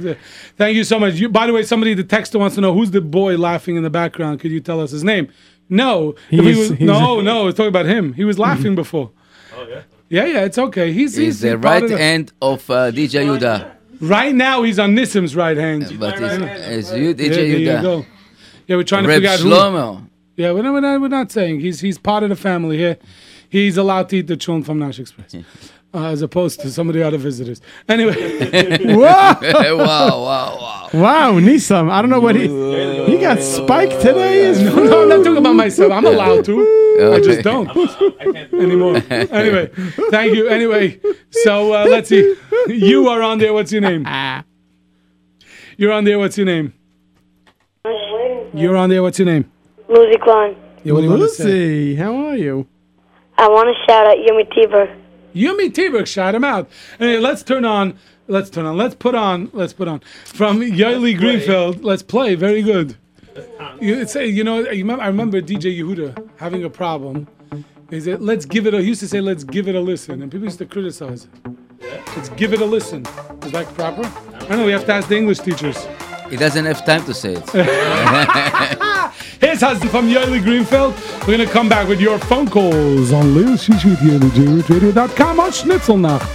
[0.58, 1.16] Thank you so much.
[1.16, 3.84] You, by the way, somebody the texter wants to know who's the boy laughing in
[3.84, 4.40] the background.
[4.40, 5.30] Could you tell us his name?
[5.72, 7.48] No, If He's- was, he's- no, no.
[7.48, 8.14] It's talking about him.
[8.14, 9.10] He was laughing before.
[9.58, 9.82] Oh, yeah?
[10.10, 10.44] Yeah, yeah.
[10.46, 10.92] It's okay.
[10.92, 13.72] He's he's He's the part right of the- hand of uh, DJ Yuda.
[14.02, 15.98] Right now, he's on Nissim's right hand.
[16.00, 17.82] But it's, it's you, Yeah, DJ there you Yuda.
[17.82, 18.06] go.
[18.68, 20.08] Yeah, we're trying to Reb figure out who.
[20.38, 22.98] Yeah, we're not, we're, not, we're not saying he's he's part of the family here.
[23.50, 25.36] He's allowed to eat the chun from Nash Express,
[25.94, 27.62] uh, as opposed to some of the other visitors.
[27.88, 28.14] Anyway,
[28.86, 28.98] Whoa!
[28.98, 29.38] wow,
[29.78, 30.90] wow, wow.
[30.94, 31.90] Wow, Nissim.
[31.90, 32.48] I don't know what he
[33.12, 34.42] he got spiked today.
[34.46, 35.92] Is no, no, I'm not talking about myself.
[35.92, 37.12] I'm allowed to.
[37.14, 37.70] I just don't
[38.54, 39.02] anymore.
[39.10, 39.68] Anyway,
[40.10, 40.48] thank you.
[40.48, 41.00] Anyway,
[41.30, 42.36] so uh, let's see.
[42.68, 43.54] You are on there.
[43.54, 44.06] What's your name?
[45.78, 46.20] You're on there.
[46.20, 46.74] What's your name?
[48.54, 49.02] You're on there.
[49.02, 49.50] What's your name?
[49.88, 50.56] Lucy Klein.
[50.84, 51.44] Yeah, what do you want to say?
[51.44, 52.68] Lucy, how are you?
[53.38, 55.01] I want to shout out Yumi Tiber.
[55.34, 56.70] Yumi T-Bird, shout him out.
[57.00, 57.98] Anyway, let's turn on.
[58.28, 58.78] Let's turn on.
[58.78, 59.50] Let's put on.
[59.54, 61.84] Let's put on from Yaeli Greenfield.
[61.84, 62.36] Let's play.
[62.36, 62.98] Very good.
[63.80, 67.28] You say, you know, you remember, I remember DJ Yehuda having a problem.
[67.90, 70.22] He said, "Let's give it a." He used to say, "Let's give it a listen,"
[70.22, 71.52] and people used to criticize it.
[72.16, 73.06] Let's give it a listen.
[73.44, 74.04] Is that proper?
[74.06, 74.66] I don't know.
[74.66, 75.78] We have to ask the English teachers.
[76.30, 77.44] He doesn't have time to say it.
[79.42, 80.94] Here's Hassan from Yaeli Greenfield.
[81.28, 85.52] We're gonna come back with your phone calls on Lil Shishi with Yaeli Radio.com on
[85.52, 86.30] Schnitzelnacht.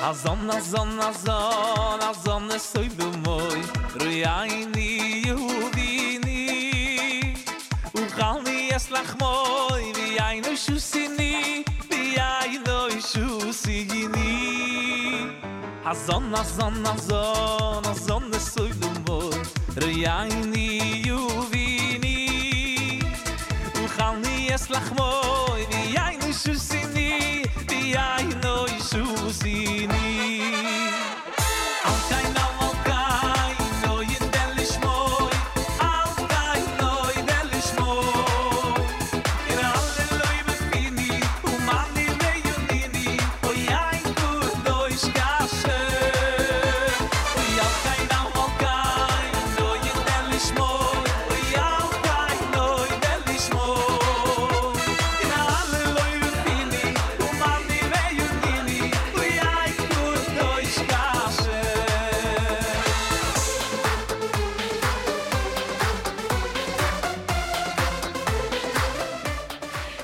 [0.00, 3.58] Azon, azon, azon, azon, soy du moi
[3.98, 6.44] Ruyayni, Yehudini
[7.92, 12.88] Uchalni es lach moi Vi ayno shusini Vi ayno
[15.86, 19.18] a zon a zon a zon a zon a soy du mo
[19.76, 21.20] reyni u
[21.50, 23.00] vini
[23.82, 25.10] u khal ni es lach mo
[25.70, 27.10] vi ayni shusini
[27.68, 27.80] vi
[28.88, 30.83] shusini.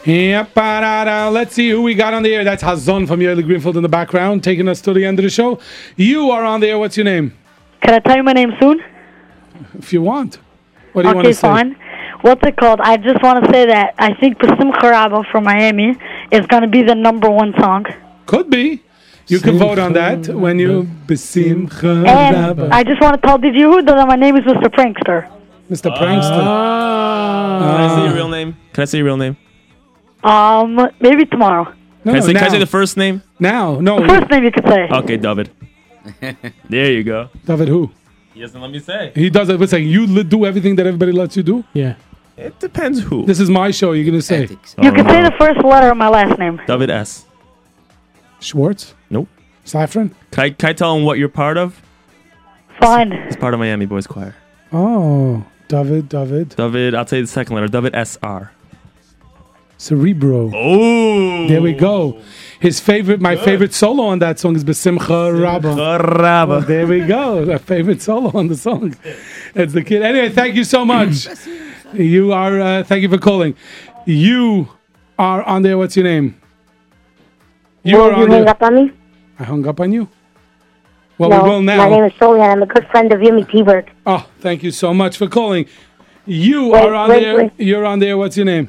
[0.06, 2.44] Let's see who we got on the air.
[2.44, 5.30] That's Hazon from Yaeli Greenfield in the background, taking us to the end of the
[5.30, 5.60] show.
[5.96, 6.78] You are on the air.
[6.78, 7.34] What's your name?
[7.82, 8.82] Can I tell you my name soon?
[9.78, 10.38] If you want.
[10.92, 11.40] What do you want okay, to say?
[11.40, 11.76] fine.
[12.22, 12.80] What's it called?
[12.82, 15.96] I just want to say that I think Basim Rabba from Miami
[16.30, 17.86] is going to be the number one song.
[18.26, 18.82] Could be.
[19.26, 23.54] You can vote on that when you besim And I just want to tell Did
[23.54, 24.68] you who that my name is Mr.
[24.68, 25.30] Prankster.
[25.70, 25.96] Mr.
[25.96, 26.42] Prankster.
[26.42, 27.58] Ah.
[27.60, 28.56] Can I see your real name?
[28.72, 29.36] Can I see your real name?
[30.22, 31.72] Um, maybe tomorrow.
[32.02, 33.22] Can, I say, can I say the first name?
[33.38, 34.00] Now, no.
[34.00, 34.88] The first name you could say.
[34.90, 35.50] Okay, David.
[36.68, 37.28] there you go.
[37.44, 37.90] David who?
[38.32, 39.12] He doesn't let me say.
[39.14, 39.58] He does it.
[39.58, 39.88] What's saying?
[39.88, 41.64] You do everything that everybody lets you do?
[41.74, 41.96] Yeah.
[42.36, 43.26] It depends who.
[43.26, 43.92] This is my show.
[43.92, 44.42] You're going to say.
[44.82, 46.58] You can say the first letter of my last name.
[46.66, 47.26] David S.
[48.38, 48.94] Schwartz?
[49.10, 49.28] Nope.
[49.64, 50.14] Saffron?
[50.30, 51.82] Can I, can I tell him what you're part of?
[52.80, 53.12] Fine.
[53.12, 54.34] It's part of Miami Boys Choir.
[54.72, 56.50] Oh, David, David.
[56.56, 57.68] David, I'll tell you the second letter.
[57.68, 58.52] David S R.
[59.80, 60.50] Cerebro.
[60.54, 62.20] Oh, there we go.
[62.60, 65.68] His favorite, my favorite solo on that song is Besimcha Rabba.
[65.74, 66.50] Rabba.
[66.50, 67.46] Well, there we go.
[67.46, 68.94] My favorite solo on the song.
[69.54, 70.02] It's the kid.
[70.02, 71.26] Anyway, thank you so much.
[71.94, 72.60] you are.
[72.60, 73.54] Uh, thank you for calling.
[74.04, 74.68] You
[75.18, 75.78] are on there.
[75.78, 76.38] What's your name?
[77.82, 78.50] You Will are you on hang there.
[78.50, 78.92] up on me?
[79.38, 80.10] I hung up on you.
[81.16, 81.88] Well, no, we will now.
[81.88, 82.52] My name is Solian.
[82.52, 83.90] I'm a good friend of Yumi T-Bird.
[84.04, 85.64] Oh, thank you so much for calling.
[86.26, 87.36] You Wait, are on wait, there.
[87.36, 87.52] wait.
[87.56, 88.18] You're on there.
[88.18, 88.68] What's your name?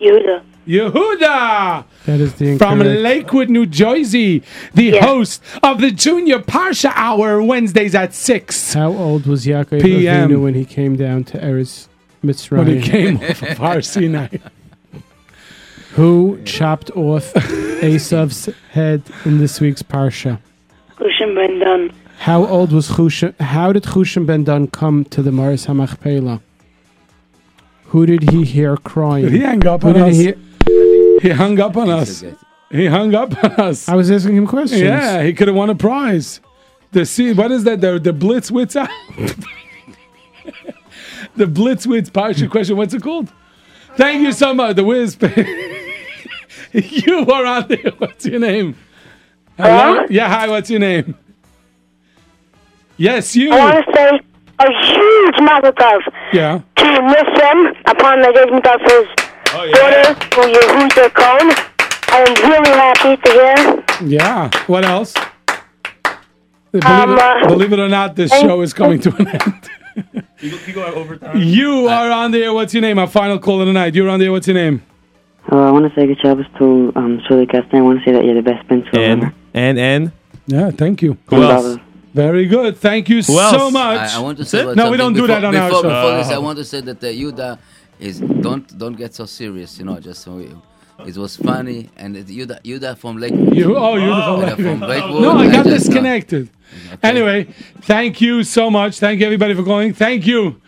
[0.00, 0.42] Yehuda.
[0.66, 2.78] Yehuda That is the from.
[2.80, 4.42] Lakewood, New Jersey,
[4.72, 8.72] the host of the Junior Parsha Hour Wednesdays at six.
[8.72, 10.30] How old was Yaakov PM.
[10.30, 11.88] Avinu when he came down to Eretz
[12.24, 12.58] Mitzrayim?
[12.58, 14.28] When he came off of Har Sinai.
[15.92, 20.40] Who chopped off Esav's head in this week's parsha?
[20.96, 21.92] Kushin Ben Dun.
[22.18, 23.38] How old was Chushan?
[23.40, 26.40] How did Chushan ben Dun come to the Maris Hamachpela?
[27.94, 29.30] Who did he hear crying?
[29.30, 30.16] He hung up Who on did us.
[30.16, 32.24] he hear- He hung up on us.
[32.72, 33.88] He hung up on us.
[33.88, 34.82] I was asking him questions.
[34.82, 36.40] Yeah, he could have won a prize.
[36.90, 37.80] The see, what is that?
[37.80, 38.74] The the Blitzwitz.
[41.36, 42.76] the Blitzwitz Parsha question.
[42.76, 43.32] What's it called?
[43.96, 44.74] Thank you so much.
[44.74, 45.16] The Wiz.
[46.72, 47.92] you are on there.
[47.98, 48.74] What's your name?
[49.56, 50.04] Hello?
[50.10, 50.48] Yeah, hi.
[50.48, 51.16] What's your name?
[52.96, 53.52] Yes, you.
[53.52, 54.20] I want to say
[54.58, 56.00] a huge mazel tov
[56.32, 56.60] Yeah.
[56.76, 59.06] to Nissim upon the engagement of his
[59.72, 61.50] daughter, who Yehuda Cohen.
[62.08, 63.84] I am really happy to hear.
[64.06, 64.50] Yeah.
[64.66, 65.14] What else?
[66.70, 69.70] Believe, Um, it, uh, believe it or not, this show is coming to an end.
[71.34, 72.52] You are on there.
[72.52, 72.98] What's your name?
[72.98, 73.94] Our final call of the night.
[73.94, 74.30] You're on there.
[74.32, 74.82] What's your name?
[75.44, 77.78] Hello, I want to say good Shabbos to um, Shirley Castan.
[77.80, 80.12] I want to say that you're the best pencil And and and
[80.46, 81.16] Yeah, thank you.
[81.28, 81.78] Who else?
[82.14, 82.76] Very good.
[82.76, 83.72] Thank you Who so else?
[83.72, 84.10] much.
[84.12, 85.64] I, I want to say about No, we don't something do before, that on before,
[85.64, 85.82] our show.
[85.82, 87.58] Before this, I want to say that uh, Yuda
[87.98, 89.78] is don't don't get so serious.
[89.78, 90.62] You know, just so you.
[91.04, 93.32] It was funny, and it, Yuda, Yuda from Lake.
[93.32, 94.88] You, oh, you're Yuda the from phone.
[94.88, 95.22] Lakewood.
[95.22, 96.50] No, I got just, uh, disconnected.
[97.02, 97.48] Anyway,
[97.82, 99.00] thank you so much.
[99.00, 99.92] Thank you everybody for calling.
[99.92, 100.60] Thank you.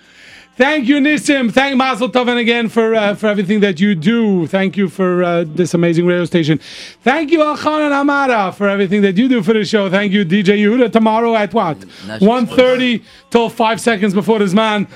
[0.56, 1.52] Thank you, Nissim.
[1.52, 4.46] Thank Mazel Tov and again for uh, for everything that you do.
[4.46, 6.58] Thank you for uh, this amazing radio station.
[7.02, 9.90] Thank you, Achan and Amara, for everything that you do for the show.
[9.90, 10.90] Thank you, DJ Yehuda.
[10.92, 11.78] Tomorrow at what?
[11.80, 14.88] 1.30 till five seconds before this man.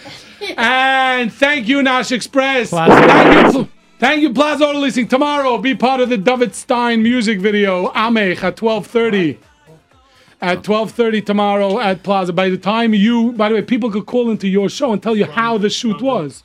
[0.57, 2.71] And thank you, Nash Express.
[2.71, 3.69] Thank you.
[3.99, 5.09] Thank you, Plaza Auto Leasing.
[5.09, 9.37] Tomorrow, be part of the David Stein music video, Amech, at 12.30.
[10.43, 12.33] At 12.30 tomorrow at Plaza.
[12.33, 15.15] By the time you, by the way, people could call into your show and tell
[15.15, 16.45] you how the shoot was.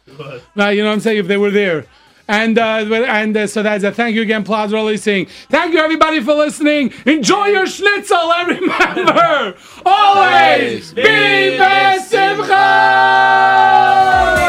[0.54, 1.20] Now, you know what I'm saying?
[1.20, 1.86] If they were there.
[2.28, 3.94] And uh, and uh, so that's it.
[3.96, 5.28] Thank you again, Plaza Auto Leasing.
[5.50, 6.92] Thank you, everybody, for listening.
[7.06, 9.56] Enjoy your schnitzel, and remember,
[9.86, 12.50] always be besimcha!
[12.50, 14.45] Ay,